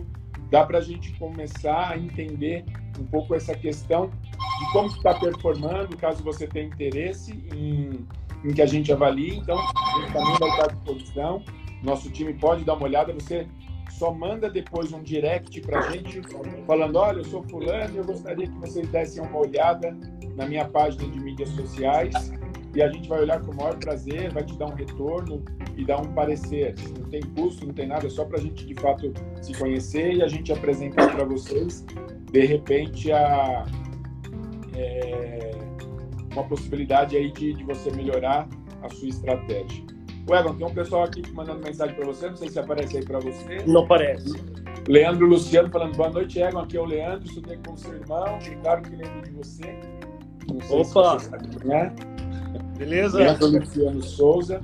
dá 0.50 0.64
para 0.64 0.78
a 0.78 0.80
gente 0.80 1.12
começar 1.18 1.90
a 1.90 1.98
entender 1.98 2.64
um 2.98 3.04
pouco 3.04 3.34
essa 3.34 3.54
questão 3.54 4.08
de 4.08 4.72
como 4.72 4.88
está 4.88 5.12
performando, 5.14 5.94
caso 5.98 6.24
você 6.24 6.46
tenha 6.46 6.66
interesse 6.66 7.32
em 7.54 8.06
em 8.44 8.52
que 8.54 8.62
a 8.62 8.66
gente 8.66 8.92
avalie. 8.92 9.36
Então, 9.36 9.58
a 9.58 10.00
gente 10.00 10.12
também 10.12 10.38
vai 10.38 10.48
estar 10.50 10.64
à 10.64 10.68
disposição. 10.68 11.42
Nosso 11.82 12.10
time 12.10 12.32
pode 12.34 12.64
dar 12.64 12.74
uma 12.74 12.84
olhada. 12.84 13.12
Você 13.12 13.46
só 13.90 14.12
manda 14.12 14.50
depois 14.50 14.92
um 14.92 15.02
direct 15.02 15.60
para 15.62 15.80
a 15.80 15.90
gente 15.90 16.20
falando: 16.66 16.96
olha, 16.96 17.18
eu 17.18 17.24
sou 17.24 17.42
fulano 17.44 17.96
eu 17.96 18.04
gostaria 18.04 18.46
que 18.46 18.58
vocês 18.58 18.88
dessem 18.88 19.22
uma 19.22 19.38
olhada 19.38 19.96
na 20.36 20.46
minha 20.46 20.64
página 20.64 21.08
de 21.10 21.18
mídias 21.18 21.50
sociais. 21.50 22.32
E 22.76 22.82
a 22.82 22.88
gente 22.92 23.08
vai 23.08 23.22
olhar 23.22 23.40
com 23.40 23.52
o 23.52 23.56
maior 23.56 23.74
prazer, 23.78 24.30
vai 24.30 24.44
te 24.44 24.54
dar 24.58 24.66
um 24.66 24.74
retorno 24.74 25.42
e 25.78 25.84
dar 25.84 25.98
um 25.98 26.12
parecer. 26.12 26.74
Não 26.98 27.08
tem 27.08 27.22
custo, 27.22 27.66
não 27.66 27.72
tem 27.72 27.86
nada, 27.88 28.06
é 28.06 28.10
só 28.10 28.26
para 28.26 28.36
a 28.36 28.40
gente 28.40 28.66
de 28.66 28.74
fato 28.74 29.14
se 29.40 29.54
conhecer 29.54 30.12
e 30.12 30.22
a 30.22 30.28
gente 30.28 30.52
apresentar 30.52 31.10
para 31.10 31.24
vocês, 31.24 31.86
de 32.30 32.44
repente, 32.44 33.10
a. 33.10 33.64
É 34.74 35.52
uma 36.32 36.44
possibilidade 36.44 37.16
aí 37.16 37.32
de, 37.32 37.54
de 37.54 37.64
você 37.64 37.90
melhorar 37.90 38.46
a 38.82 38.90
sua 38.90 39.08
estratégia. 39.08 39.82
O 40.28 40.34
Evan, 40.34 40.54
tem 40.54 40.66
um 40.66 40.74
pessoal 40.74 41.04
aqui 41.04 41.22
mandando 41.32 41.62
mensagem 41.64 41.96
para 41.96 42.04
você, 42.04 42.28
não 42.28 42.36
sei 42.36 42.50
se 42.50 42.58
aparece 42.58 42.98
aí 42.98 43.04
para 43.04 43.20
você. 43.20 43.56
Não 43.66 43.84
aparece. 43.84 44.34
Leandro 44.86 45.26
Luciano 45.26 45.70
falando, 45.70 45.96
boa 45.96 46.10
noite, 46.10 46.38
Evan, 46.38 46.62
aqui 46.62 46.76
é 46.76 46.80
o 46.80 46.84
Leandro, 46.84 47.26
estudei 47.26 47.58
com 47.66 47.74
seu 47.74 47.94
irmão, 47.94 48.38
claro 48.62 48.82
que 48.82 48.90
lembro 48.90 49.22
de 49.22 49.30
você. 49.30 49.80
Não 50.52 50.60
sei 50.60 50.76
Opa! 50.78 51.18
Se 51.18 51.30
você 51.30 51.72
é. 51.72 52.25
Beleza? 52.76 53.18
Leandro 53.18 53.46
Luciano 53.46 54.02
Souza. 54.02 54.60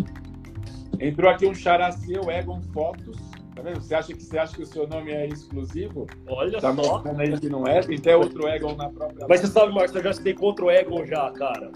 Entrou 1.01 1.31
aqui 1.31 1.47
um 1.47 1.55
xará 1.55 1.91
seu, 1.93 2.31
Egon 2.31 2.61
Fotos. 2.73 3.17
Tá 3.55 3.63
vendo? 3.63 3.81
Você 3.81 3.95
acha 3.95 4.15
que 4.15 4.23
você 4.23 4.39
acha 4.39 4.57
que 4.57 4.63
o 4.63 4.67
seu 4.67 4.87
nome 4.87 5.11
é 5.11 5.27
exclusivo? 5.27 6.07
Olha 6.27 6.61
tá 6.61 6.75
só. 6.75 7.01
Tá 7.01 7.15
aí 7.19 7.39
que 7.39 7.49
não 7.49 7.67
é? 7.67 7.81
Tem 7.81 7.99
até 7.99 8.17
outro 8.17 8.49
Egon 8.49 8.77
na 8.77 8.89
própria. 8.89 9.27
Mas 9.29 9.41
você 9.41 9.49
sabe, 9.49 9.75
Marcos, 9.75 9.95
eu 9.95 10.03
já 10.03 10.13
citei 10.13 10.35
com 10.35 10.47
outro 10.47 10.71
Egon 10.71 11.05
já, 11.07 11.31
cara. 11.33 11.71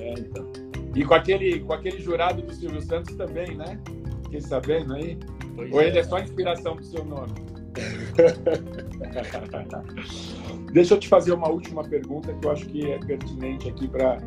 É, 0.00 0.12
então. 0.12 0.46
E 0.94 1.04
com 1.04 1.14
aquele, 1.14 1.60
com 1.60 1.72
aquele 1.72 2.00
jurado 2.00 2.42
do 2.42 2.52
Silvio 2.52 2.82
Santos 2.82 3.14
também, 3.16 3.56
né? 3.56 3.78
Fiquei 4.24 4.40
sabendo 4.40 4.94
aí. 4.94 5.18
Pois 5.54 5.72
Ou 5.72 5.80
é. 5.80 5.88
ele 5.88 5.98
é 5.98 6.04
só 6.04 6.18
inspiração 6.18 6.76
pro 6.76 6.84
seu 6.84 7.04
nome? 7.04 7.32
Deixa 10.72 10.94
eu 10.94 10.98
te 10.98 11.08
fazer 11.08 11.32
uma 11.32 11.48
última 11.48 11.84
pergunta 11.84 12.32
que 12.32 12.46
eu 12.46 12.50
acho 12.50 12.66
que 12.66 12.90
é 12.90 12.98
pertinente 12.98 13.68
aqui 13.68 13.88
para 13.88 14.18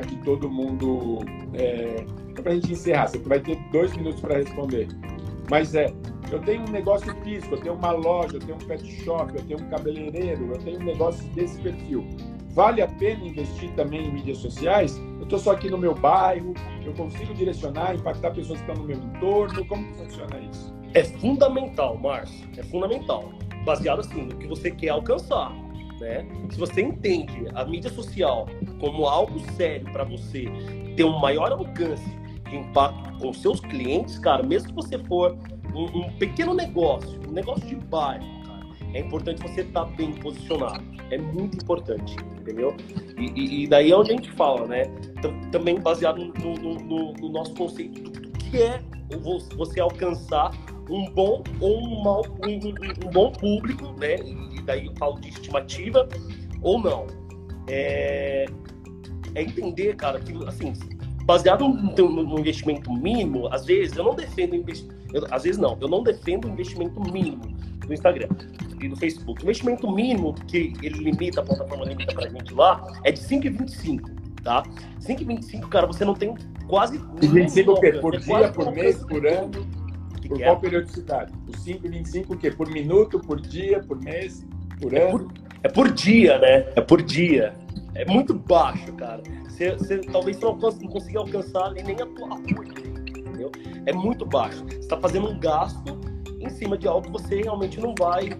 que 0.00 0.16
todo 0.24 0.50
mundo. 0.50 1.18
É, 1.54 2.04
para 2.40 2.52
a 2.52 2.54
gente 2.54 2.72
encerrar. 2.72 3.08
Você 3.08 3.18
vai 3.18 3.40
ter 3.40 3.58
dois 3.70 3.94
minutos 3.96 4.20
para 4.20 4.36
responder. 4.36 4.88
Mas 5.50 5.74
é, 5.74 5.92
eu 6.30 6.40
tenho 6.40 6.62
um 6.62 6.70
negócio 6.70 7.14
físico, 7.22 7.54
eu 7.54 7.60
tenho 7.60 7.74
uma 7.74 7.92
loja, 7.92 8.36
eu 8.36 8.40
tenho 8.40 8.54
um 8.54 8.66
pet 8.66 9.04
shop, 9.04 9.32
eu 9.34 9.42
tenho 9.44 9.60
um 9.60 9.68
cabeleireiro, 9.68 10.52
eu 10.52 10.58
tenho 10.58 10.80
um 10.80 10.84
negócio 10.84 11.22
desse 11.30 11.60
perfil. 11.60 12.06
Vale 12.50 12.82
a 12.82 12.88
pena 12.88 13.24
investir 13.24 13.70
também 13.74 14.06
em 14.06 14.12
mídias 14.12 14.38
sociais? 14.38 14.96
Eu 15.18 15.24
estou 15.24 15.38
só 15.38 15.52
aqui 15.52 15.70
no 15.70 15.78
meu 15.78 15.94
bairro, 15.94 16.54
eu 16.84 16.92
consigo 16.92 17.32
direcionar, 17.34 17.94
impactar 17.94 18.30
pessoas 18.30 18.60
que 18.60 18.70
estão 18.70 18.82
no 18.82 18.88
meu 18.88 18.96
entorno. 18.96 19.64
Como 19.66 19.92
funciona 19.94 20.38
isso? 20.38 20.74
É 20.94 21.04
fundamental, 21.04 21.96
Márcio. 21.96 22.46
É 22.56 22.62
fundamental. 22.62 23.32
Baseado 23.64 24.00
assim 24.00 24.22
no 24.22 24.36
que 24.36 24.46
você 24.46 24.70
quer 24.70 24.90
alcançar. 24.90 25.52
Né? 26.02 26.26
Se 26.50 26.58
você 26.58 26.82
entende 26.82 27.46
a 27.54 27.64
mídia 27.64 27.88
social 27.88 28.48
como 28.80 29.06
algo 29.06 29.38
sério 29.52 29.86
para 29.92 30.02
você 30.02 30.46
ter 30.96 31.04
um 31.04 31.16
maior 31.20 31.52
alcance 31.52 32.04
de 32.50 32.56
impacto 32.56 33.18
com 33.20 33.32
seus 33.32 33.60
clientes, 33.60 34.18
cara, 34.18 34.42
mesmo 34.42 34.70
que 34.70 34.74
você 34.74 34.98
for 34.98 35.38
um, 35.72 36.00
um 36.00 36.12
pequeno 36.18 36.54
negócio, 36.54 37.20
um 37.28 37.30
negócio 37.32 37.64
de 37.68 37.76
bairro, 37.76 38.26
é 38.92 38.98
importante 38.98 39.40
você 39.40 39.60
estar 39.60 39.84
tá 39.84 39.90
bem 39.92 40.12
posicionado. 40.14 40.82
É 41.12 41.18
muito 41.18 41.56
importante, 41.58 42.16
entendeu? 42.40 42.74
E, 43.16 43.26
e, 43.40 43.62
e, 43.62 43.66
daí 43.68 43.92
é 43.92 43.96
onde 43.96 44.10
a 44.10 44.16
gente 44.16 44.32
fala, 44.32 44.66
né? 44.66 44.84
Também 45.52 45.78
baseado 45.78 46.18
no, 46.18 46.54
no, 46.54 46.74
no, 46.74 47.12
no 47.12 47.28
nosso 47.28 47.54
conceito 47.54 48.02
do, 48.02 48.10
que 48.38 48.60
é 48.60 48.82
você 49.56 49.80
alcançar 49.80 50.50
um 50.92 51.10
bom 51.10 51.42
ou 51.60 51.78
um 51.78 52.02
mau 52.02 52.22
um, 52.46 53.06
um, 53.06 53.10
bom 53.10 53.32
público, 53.32 53.94
né? 53.98 54.16
E 54.52 54.60
daí 54.62 54.86
eu 54.86 54.94
falo 54.96 55.18
de 55.20 55.30
estimativa 55.30 56.06
ou 56.60 56.80
não. 56.80 57.06
É, 57.68 58.44
é 59.34 59.42
entender, 59.42 59.96
cara, 59.96 60.20
que 60.20 60.32
assim, 60.46 60.74
baseado 61.24 61.66
no, 61.66 62.24
no, 62.24 62.38
investimento 62.38 62.92
mínimo, 62.92 63.48
às 63.48 63.64
vezes 63.64 63.96
eu 63.96 64.04
não 64.04 64.14
defendo 64.14 64.54
investimento. 64.54 65.02
Às 65.30 65.44
vezes 65.44 65.58
não, 65.58 65.76
eu 65.80 65.88
não 65.88 66.02
defendo 66.02 66.46
o 66.46 66.50
investimento 66.50 67.00
mínimo 67.00 67.42
do 67.86 67.92
Instagram 67.92 68.28
e 68.80 68.88
do 68.88 68.96
Facebook. 68.96 69.42
O 69.42 69.44
investimento 69.44 69.90
mínimo 69.90 70.34
que 70.46 70.72
ele 70.82 70.98
limita, 70.98 71.40
a 71.40 71.44
plataforma 71.44 71.84
limita 71.84 72.14
pra 72.14 72.28
gente 72.28 72.52
lá, 72.54 73.00
é 73.04 73.12
de 73.12 73.20
5,25. 73.20 74.10
tá? 74.42 74.62
5,25, 75.00 75.68
cara, 75.68 75.86
você 75.86 76.04
não 76.04 76.14
tem 76.14 76.34
quase... 76.66 76.98
5,25 76.98 77.68
o 77.68 77.80
quê? 77.80 77.92
Por 77.92 78.14
é 78.14 78.18
dia, 78.18 78.52
por 78.52 78.72
mês, 78.72 79.04
por 79.04 79.26
ano? 79.26 79.81
Por 80.32 80.38
que 80.38 80.44
qual 80.44 80.56
é? 80.56 80.60
periodicidade? 80.60 81.32
O 81.46 81.52
5,25 81.52 82.30
o 82.30 82.36
quê? 82.38 82.50
Por 82.50 82.70
minuto, 82.70 83.20
por 83.20 83.40
dia, 83.40 83.80
por 83.80 84.00
mês, 84.00 84.46
por 84.80 84.94
é 84.94 85.02
ano? 85.02 85.18
Por, 85.18 85.32
é 85.62 85.68
por 85.68 85.92
dia, 85.92 86.38
né? 86.38 86.66
É 86.74 86.80
por 86.80 87.02
dia. 87.02 87.54
É 87.94 88.04
muito 88.06 88.32
baixo, 88.32 88.92
cara. 88.94 89.22
Você, 89.44 89.72
você 89.72 89.98
talvez 89.98 90.40
não, 90.40 90.56
não 90.56 90.88
consiga 90.88 91.18
alcançar 91.18 91.72
nem 91.72 91.94
a 91.94 92.06
tua 92.06 92.38
entendeu? 92.38 93.52
É 93.84 93.92
muito 93.92 94.24
baixo. 94.24 94.64
Você 94.64 94.78
está 94.78 94.96
fazendo 94.96 95.28
um 95.28 95.38
gasto 95.38 96.00
em 96.40 96.48
cima 96.48 96.76
de 96.78 96.88
algo 96.88 97.06
que 97.06 97.12
você 97.12 97.42
realmente 97.42 97.78
não 97.78 97.94
vai, 97.96 98.30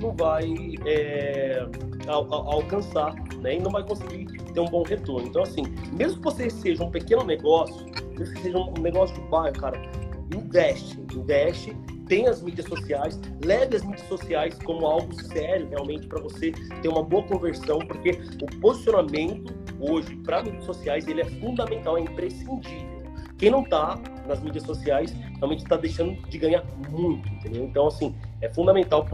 não 0.00 0.12
vai 0.16 0.74
é, 0.86 1.66
al, 2.08 2.32
al, 2.32 2.52
alcançar, 2.52 3.14
né? 3.40 3.56
E 3.56 3.60
não 3.60 3.70
vai 3.70 3.84
conseguir 3.84 4.24
ter 4.26 4.60
um 4.60 4.66
bom 4.66 4.82
retorno. 4.82 5.28
Então, 5.28 5.42
assim, 5.42 5.62
mesmo 5.92 6.18
que 6.18 6.24
você 6.24 6.48
seja 6.48 6.82
um 6.82 6.90
pequeno 6.90 7.22
negócio, 7.24 7.84
mesmo 8.18 8.34
que 8.34 8.40
seja 8.40 8.58
um 8.58 8.72
negócio 8.80 9.14
de 9.14 9.28
bairro, 9.28 9.54
cara, 9.58 9.80
investe, 10.36 10.98
investe, 11.14 11.76
tem 12.06 12.26
as 12.26 12.42
mídias 12.42 12.66
sociais, 12.66 13.18
leve 13.44 13.76
as 13.76 13.82
mídias 13.82 14.06
sociais 14.08 14.58
como 14.64 14.86
algo 14.86 15.14
sério 15.22 15.68
realmente 15.68 16.06
para 16.06 16.20
você 16.20 16.52
ter 16.82 16.88
uma 16.88 17.02
boa 17.02 17.22
conversão, 17.24 17.78
porque 17.78 18.20
o 18.42 18.60
posicionamento 18.60 19.54
hoje 19.80 20.16
para 20.16 20.42
mídias 20.42 20.64
sociais 20.64 21.06
ele 21.08 21.22
é 21.22 21.24
fundamental, 21.24 21.96
é 21.96 22.02
imprescindível. 22.02 23.02
Quem 23.38 23.50
não 23.50 23.62
está 23.62 23.98
nas 24.26 24.40
mídias 24.40 24.64
sociais 24.64 25.12
realmente 25.38 25.64
está 25.64 25.76
deixando 25.76 26.14
de 26.28 26.38
ganhar 26.38 26.64
muito, 26.90 27.28
entendeu? 27.28 27.64
Então, 27.64 27.88
assim, 27.88 28.14
é 28.40 28.48
fundamental, 28.52 29.04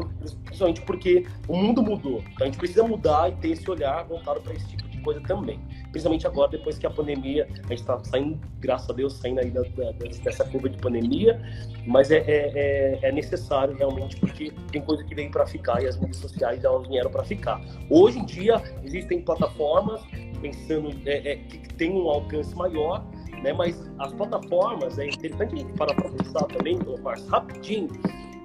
principalmente 0.44 0.82
porque 0.82 1.24
o 1.46 1.56
mundo 1.56 1.82
mudou. 1.82 2.22
Então, 2.32 2.42
a 2.42 2.44
gente 2.44 2.58
precisa 2.58 2.82
mudar 2.82 3.30
e 3.30 3.36
ter 3.36 3.52
esse 3.52 3.70
olhar 3.70 4.04
voltado 4.04 4.40
para 4.42 4.52
esse 4.52 4.66
tipo 4.68 4.87
coisa 4.98 5.20
também. 5.22 5.60
Principalmente 5.90 6.26
agora, 6.26 6.50
depois 6.50 6.78
que 6.78 6.86
a 6.86 6.90
pandemia, 6.90 7.46
a 7.50 7.68
gente 7.68 7.80
está 7.80 7.98
saindo, 8.04 8.38
graças 8.60 8.88
a 8.90 8.92
Deus, 8.92 9.14
saindo 9.14 9.40
aí 9.40 9.50
da, 9.50 9.62
da, 9.62 9.92
dessa 10.22 10.44
curva 10.44 10.68
de 10.68 10.78
pandemia, 10.78 11.40
mas 11.86 12.10
é, 12.10 12.18
é, 12.18 12.52
é, 12.54 12.98
é 13.02 13.12
necessário 13.12 13.76
realmente, 13.76 14.16
porque 14.16 14.52
tem 14.70 14.82
coisa 14.82 15.04
que 15.04 15.14
veio 15.14 15.30
para 15.30 15.46
ficar 15.46 15.82
e 15.82 15.86
as 15.86 15.96
mídias 15.96 16.18
sociais 16.18 16.64
elas 16.64 16.86
vieram 16.86 17.10
para 17.10 17.24
ficar. 17.24 17.60
Hoje 17.88 18.18
em 18.18 18.24
dia, 18.24 18.62
existem 18.84 19.20
plataformas 19.20 20.00
pensando 20.40 20.90
é, 21.06 21.32
é, 21.32 21.36
que 21.36 21.74
tem 21.74 21.90
um 21.90 22.08
alcance 22.08 22.54
maior, 22.54 23.04
né? 23.42 23.52
Mas 23.52 23.90
as 23.98 24.12
plataformas, 24.12 24.98
é 24.98 25.06
interessante 25.06 25.54
a 25.54 25.58
gente 25.58 25.72
parar 25.74 25.94
para 25.94 26.10
pensar 26.10 26.44
também, 26.44 26.78
Marcos, 27.02 27.26
rapidinho, 27.28 27.88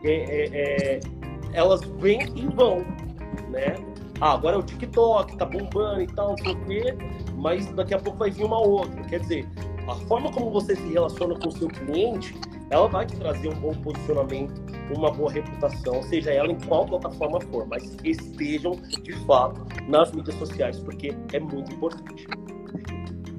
é, 0.03 0.49
é, 0.53 0.99
elas 1.53 1.81
vêm 1.99 2.21
e 2.35 2.45
vão, 2.47 2.79
né? 3.49 3.75
Ah, 4.23 4.35
agora 4.35 4.55
é 4.55 4.59
o 4.59 4.63
TikTok, 4.63 5.35
tá 5.35 5.43
bombando 5.43 6.01
e 6.01 6.07
tal, 6.07 6.29
não 6.29 6.37
sei 6.37 6.53
o 6.53 6.65
quê, 6.65 6.97
mas 7.35 7.65
daqui 7.73 7.93
a 7.93 7.99
pouco 7.99 8.17
vai 8.17 8.31
vir 8.31 8.45
uma 8.45 8.57
outra. 8.57 9.03
Quer 9.03 9.19
dizer, 9.19 9.45
a 9.85 9.95
forma 10.07 10.31
como 10.31 10.49
você 10.49 10.77
se 10.77 10.93
relaciona 10.93 11.37
com 11.37 11.49
o 11.49 11.51
seu 11.51 11.67
cliente, 11.67 12.33
ela 12.69 12.87
vai 12.87 13.05
te 13.05 13.17
trazer 13.17 13.49
um 13.49 13.59
bom 13.59 13.73
posicionamento, 13.73 14.53
uma 14.95 15.11
boa 15.11 15.29
reputação, 15.29 16.01
seja 16.03 16.31
ela 16.31 16.53
em 16.53 16.57
qual 16.61 16.85
plataforma 16.85 17.41
for, 17.51 17.67
mas 17.67 17.97
estejam 18.01 18.71
de 19.01 19.11
fato 19.25 19.61
nas 19.89 20.13
mídias 20.13 20.37
sociais, 20.37 20.79
porque 20.79 21.13
é 21.33 21.39
muito 21.41 21.73
importante. 21.73 22.25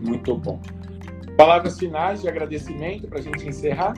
Muito 0.06 0.36
bom. 0.36 0.60
Palavras 1.38 1.78
finais 1.78 2.20
de 2.20 2.28
agradecimento 2.28 3.08
para 3.08 3.20
a 3.20 3.22
gente 3.22 3.48
encerrar? 3.48 3.94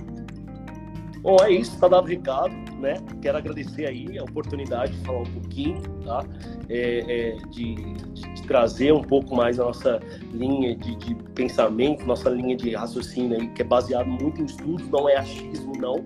Bom, 1.20 1.36
é 1.42 1.50
isso, 1.50 1.74
está 1.74 1.88
dado 1.88 2.06
recado, 2.06 2.54
né? 2.78 2.94
Quero 3.20 3.38
agradecer 3.38 3.86
aí 3.86 4.18
a 4.18 4.24
oportunidade 4.24 4.92
de 4.92 5.04
falar 5.04 5.20
um 5.20 5.24
pouquinho, 5.24 5.80
tá? 6.04 6.24
É, 6.68 7.30
é, 7.30 7.36
de, 7.50 7.74
de, 7.74 8.42
trazer 8.42 8.92
um 8.92 9.02
pouco 9.02 9.34
mais 9.34 9.58
a 9.58 9.64
nossa 9.64 10.00
linha 10.32 10.76
de, 10.76 10.94
de, 10.96 11.14
pensamento, 11.34 12.06
nossa 12.06 12.30
linha 12.30 12.56
de 12.56 12.74
raciocínio 12.74 13.40
aí, 13.40 13.48
que 13.48 13.62
é 13.62 13.64
baseado 13.64 14.06
muito 14.06 14.40
em 14.40 14.44
estudos, 14.44 14.88
não 14.88 15.08
é 15.08 15.16
achismo, 15.16 15.72
não, 15.78 15.96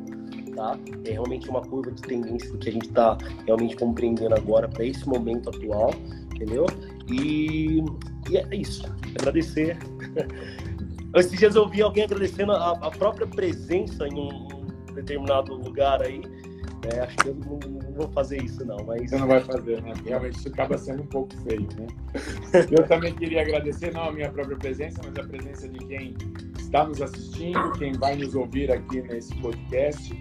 tá? 0.55 0.79
É 1.05 1.13
realmente 1.13 1.49
uma 1.49 1.61
curva 1.61 1.91
de 1.91 2.03
tendência 2.03 2.57
que 2.57 2.69
a 2.69 2.73
gente 2.73 2.89
está 2.89 3.19
realmente 3.47 3.77
compreendendo 3.77 4.35
agora 4.35 4.69
para 4.69 4.85
esse 4.85 5.07
momento 5.09 5.51
atual, 5.51 5.91
entendeu? 6.35 6.67
E, 7.11 7.85
e 8.31 8.37
é 8.37 8.57
isso. 8.57 8.85
Agradecer 9.19 9.77
Esses 11.15 11.39
dias 11.39 11.57
eu 11.57 11.69
vi 11.69 11.83
alguém 11.83 12.05
agradecendo 12.05 12.53
a, 12.53 12.71
a 12.71 12.91
própria 12.91 13.27
presença 13.27 14.07
em 14.07 14.15
um 14.15 14.95
determinado 14.95 15.55
lugar 15.55 16.03
aí. 16.03 16.23
É, 16.83 17.01
acho 17.01 17.17
que 17.19 17.29
eu 17.29 17.35
não, 17.35 17.59
não, 17.59 17.93
vou 17.93 18.09
fazer 18.09 18.43
isso, 18.43 18.65
não. 18.65 18.79
Mas... 18.87 19.11
Você 19.11 19.19
não 19.19 19.27
vai 19.27 19.41
fazer, 19.41 19.83
né? 19.83 19.93
Realmente 20.05 20.39
isso 20.39 20.49
acaba 20.49 20.79
sendo 20.79 21.03
um 21.03 21.07
pouco 21.07 21.37
feio, 21.43 21.69
né? 21.79 21.87
Eu 22.71 22.87
também 22.87 23.15
queria 23.15 23.43
agradecer, 23.43 23.93
não 23.93 24.05
a 24.05 24.13
minha 24.13 24.31
própria 24.31 24.57
presença, 24.57 25.01
mas 25.05 25.17
a 25.19 25.29
presença 25.29 25.69
de 25.69 25.79
quem 25.87 26.15
está 26.59 26.85
nos 26.87 27.03
assistindo, 27.03 27.73
quem 27.73 27.93
vai 27.93 28.17
nos 28.17 28.35
ouvir 28.35 28.71
aqui 28.73 29.03
nesse 29.03 29.35
podcast, 29.37 30.13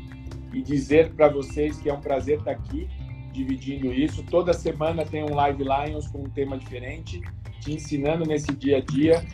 e 0.54 0.62
dizer 0.62 1.14
para 1.14 1.30
vocês 1.30 1.78
que 1.78 1.90
é 1.90 1.94
um 1.94 2.02
prazer 2.02 2.40
estar 2.40 2.52
aqui 2.52 2.90
dividindo 3.32 3.94
isso. 3.94 4.24
Toda 4.24 4.52
semana 4.54 5.06
tem 5.06 5.24
um 5.24 5.34
Live 5.34 5.64
Lions 5.64 6.08
com 6.08 6.20
um 6.20 6.30
tema 6.30 6.58
diferente, 6.58 7.22
te 7.60 7.74
ensinando 7.74 8.26
nesse 8.26 8.52
dia 8.54 8.78
a 8.78 8.82
dia 8.82 9.26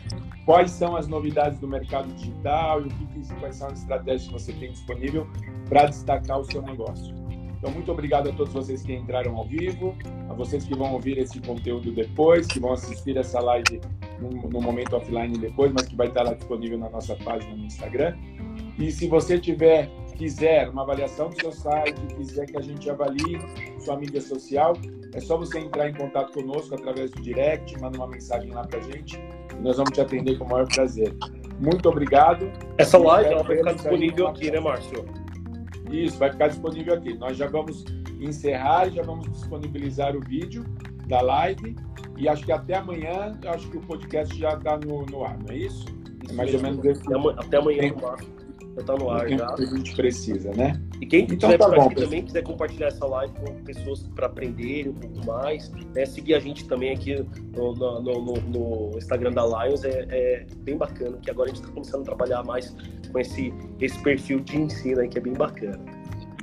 quais 0.44 0.70
são 0.70 0.96
as 0.96 1.08
novidades 1.08 1.58
do 1.58 1.66
mercado 1.66 2.12
digital 2.14 2.82
e 2.82 2.84
o 2.84 2.88
que, 2.88 3.34
quais 3.40 3.56
são 3.56 3.68
as 3.68 3.80
estratégias 3.80 4.26
que 4.26 4.32
você 4.32 4.52
tem 4.52 4.70
disponível 4.70 5.26
para 5.68 5.86
destacar 5.86 6.38
o 6.38 6.44
seu 6.44 6.62
negócio. 6.62 7.14
Então, 7.58 7.70
muito 7.70 7.90
obrigado 7.90 8.28
a 8.28 8.32
todos 8.32 8.52
vocês 8.52 8.82
que 8.82 8.92
entraram 8.92 9.36
ao 9.36 9.44
vivo, 9.44 9.96
a 10.28 10.34
vocês 10.34 10.64
que 10.64 10.76
vão 10.76 10.92
ouvir 10.92 11.18
esse 11.18 11.40
conteúdo 11.40 11.90
depois, 11.90 12.46
que 12.46 12.60
vão 12.60 12.72
assistir 12.72 13.16
essa 13.16 13.40
live 13.40 13.80
no, 14.20 14.30
no 14.30 14.60
momento 14.60 14.94
offline 14.94 15.36
depois, 15.36 15.72
mas 15.72 15.86
que 15.86 15.96
vai 15.96 16.06
estar 16.06 16.22
lá 16.22 16.34
disponível 16.34 16.78
na 16.78 16.90
nossa 16.90 17.16
página 17.16 17.56
no 17.56 17.64
Instagram. 17.64 18.16
E 18.78 18.92
se 18.92 19.08
você 19.08 19.38
tiver 19.38 19.90
quiser 20.16 20.68
uma 20.68 20.82
avaliação 20.82 21.28
do 21.28 21.40
seu 21.40 21.52
site, 21.52 22.00
quiser 22.16 22.46
que 22.46 22.56
a 22.56 22.60
gente 22.60 22.88
avalie 22.88 23.38
sua 23.78 23.96
mídia 23.96 24.20
social, 24.20 24.74
é 25.16 25.20
só 25.20 25.38
você 25.38 25.58
entrar 25.58 25.88
em 25.88 25.94
contato 25.94 26.30
conosco 26.30 26.74
através 26.74 27.10
do 27.10 27.22
direct, 27.22 27.80
manda 27.80 27.96
uma 27.96 28.06
mensagem 28.06 28.50
lá 28.50 28.66
para 28.66 28.78
a 28.78 28.82
gente 28.82 29.18
e 29.58 29.62
nós 29.62 29.78
vamos 29.78 29.92
te 29.92 30.00
atender 30.02 30.36
com 30.36 30.44
o 30.44 30.50
maior 30.50 30.68
prazer. 30.68 31.16
Muito 31.58 31.88
obrigado. 31.88 32.52
Essa 32.76 32.98
live 32.98 33.32
ela 33.32 33.42
vai 33.42 33.56
ficar 33.56 33.72
disponível 33.72 34.26
aqui, 34.28 34.50
né, 34.50 34.60
Márcio? 34.60 35.06
Isso, 35.90 36.18
vai 36.18 36.30
ficar 36.30 36.48
disponível 36.48 36.92
aqui. 36.92 37.14
Nós 37.14 37.34
já 37.38 37.46
vamos 37.46 37.82
encerrar, 38.20 38.90
já 38.90 39.02
vamos 39.02 39.26
disponibilizar 39.32 40.14
o 40.14 40.20
vídeo 40.20 40.64
da 41.06 41.22
live 41.22 41.74
e 42.18 42.28
acho 42.28 42.44
que 42.44 42.52
até 42.52 42.74
amanhã, 42.74 43.38
acho 43.46 43.70
que 43.70 43.78
o 43.78 43.80
podcast 43.80 44.38
já 44.38 44.50
está 44.50 44.76
no, 44.76 45.06
no 45.06 45.24
ar, 45.24 45.38
não 45.38 45.54
é 45.54 45.56
isso? 45.56 45.86
isso 46.24 46.32
é 46.32 46.34
mais 46.34 46.52
mesmo. 46.52 46.66
ou 46.66 46.74
menos 46.74 46.84
esse 46.84 47.14
até, 47.14 47.46
até 47.46 47.56
amanhã, 47.56 47.94
Márcio. 48.02 48.35
Já 48.76 48.82
tá 48.82 48.94
no 48.94 49.10
ar 49.10 49.26
já. 49.26 49.54
que 49.54 49.62
a 49.62 49.66
gente 49.66 49.96
precisa, 49.96 50.52
né? 50.52 50.78
E 51.00 51.06
quem 51.06 51.22
então, 51.24 51.50
tiver 51.50 51.58
tá 51.58 51.68
bom, 51.68 51.88
também 51.88 52.22
quiser 52.22 52.42
compartilhar 52.42 52.88
essa 52.88 53.06
live 53.06 53.32
com 53.34 53.54
pessoas 53.64 54.02
para 54.14 54.26
aprenderem 54.26 54.90
um 54.90 54.94
pouco 54.94 55.26
mais, 55.26 55.70
né? 55.94 56.04
seguir 56.04 56.34
a 56.34 56.40
gente 56.40 56.66
também 56.66 56.92
aqui 56.92 57.24
no, 57.56 57.72
no, 57.72 58.02
no, 58.02 58.34
no 58.34 58.98
Instagram 58.98 59.32
da 59.32 59.46
Lions 59.46 59.82
é, 59.82 60.06
é, 60.10 60.46
bem 60.58 60.76
bacana, 60.76 61.16
que 61.16 61.30
agora 61.30 61.50
a 61.50 61.54
gente 61.54 61.62
está 61.62 61.72
começando 61.72 62.02
a 62.02 62.04
trabalhar 62.04 62.44
mais 62.44 62.76
com 63.10 63.18
esse, 63.18 63.52
esse 63.80 63.98
perfil 64.00 64.40
de 64.40 64.58
ensino 64.58 65.00
aí, 65.00 65.08
que 65.08 65.16
é 65.16 65.22
bem 65.22 65.32
bacana. 65.32 65.80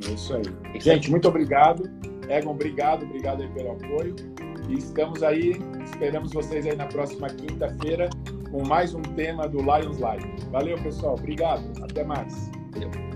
É 0.08 0.12
isso 0.12 0.34
aí. 0.36 0.80
gente, 0.80 1.12
muito 1.12 1.28
obrigado. 1.28 1.88
Egon, 2.30 2.52
obrigado, 2.52 3.04
obrigado 3.04 3.44
aí 3.44 3.50
pelo 3.50 3.74
apoio. 3.74 4.16
E 4.70 4.74
estamos 4.74 5.22
aí, 5.22 5.54
esperamos 5.84 6.34
vocês 6.34 6.66
aí 6.66 6.76
na 6.76 6.88
próxima 6.88 7.28
quinta-feira 7.30 8.10
com 8.54 8.64
mais 8.68 8.93
um 8.93 9.01
tema 9.01 9.47
do 9.49 9.58
Lions 9.58 9.97
Live. 9.97 10.32
Valeu, 10.51 10.78
pessoal. 10.84 11.16
Obrigado. 11.16 11.64
Até 11.82 12.04
mais. 12.04 12.51
Valeu. 12.72 13.12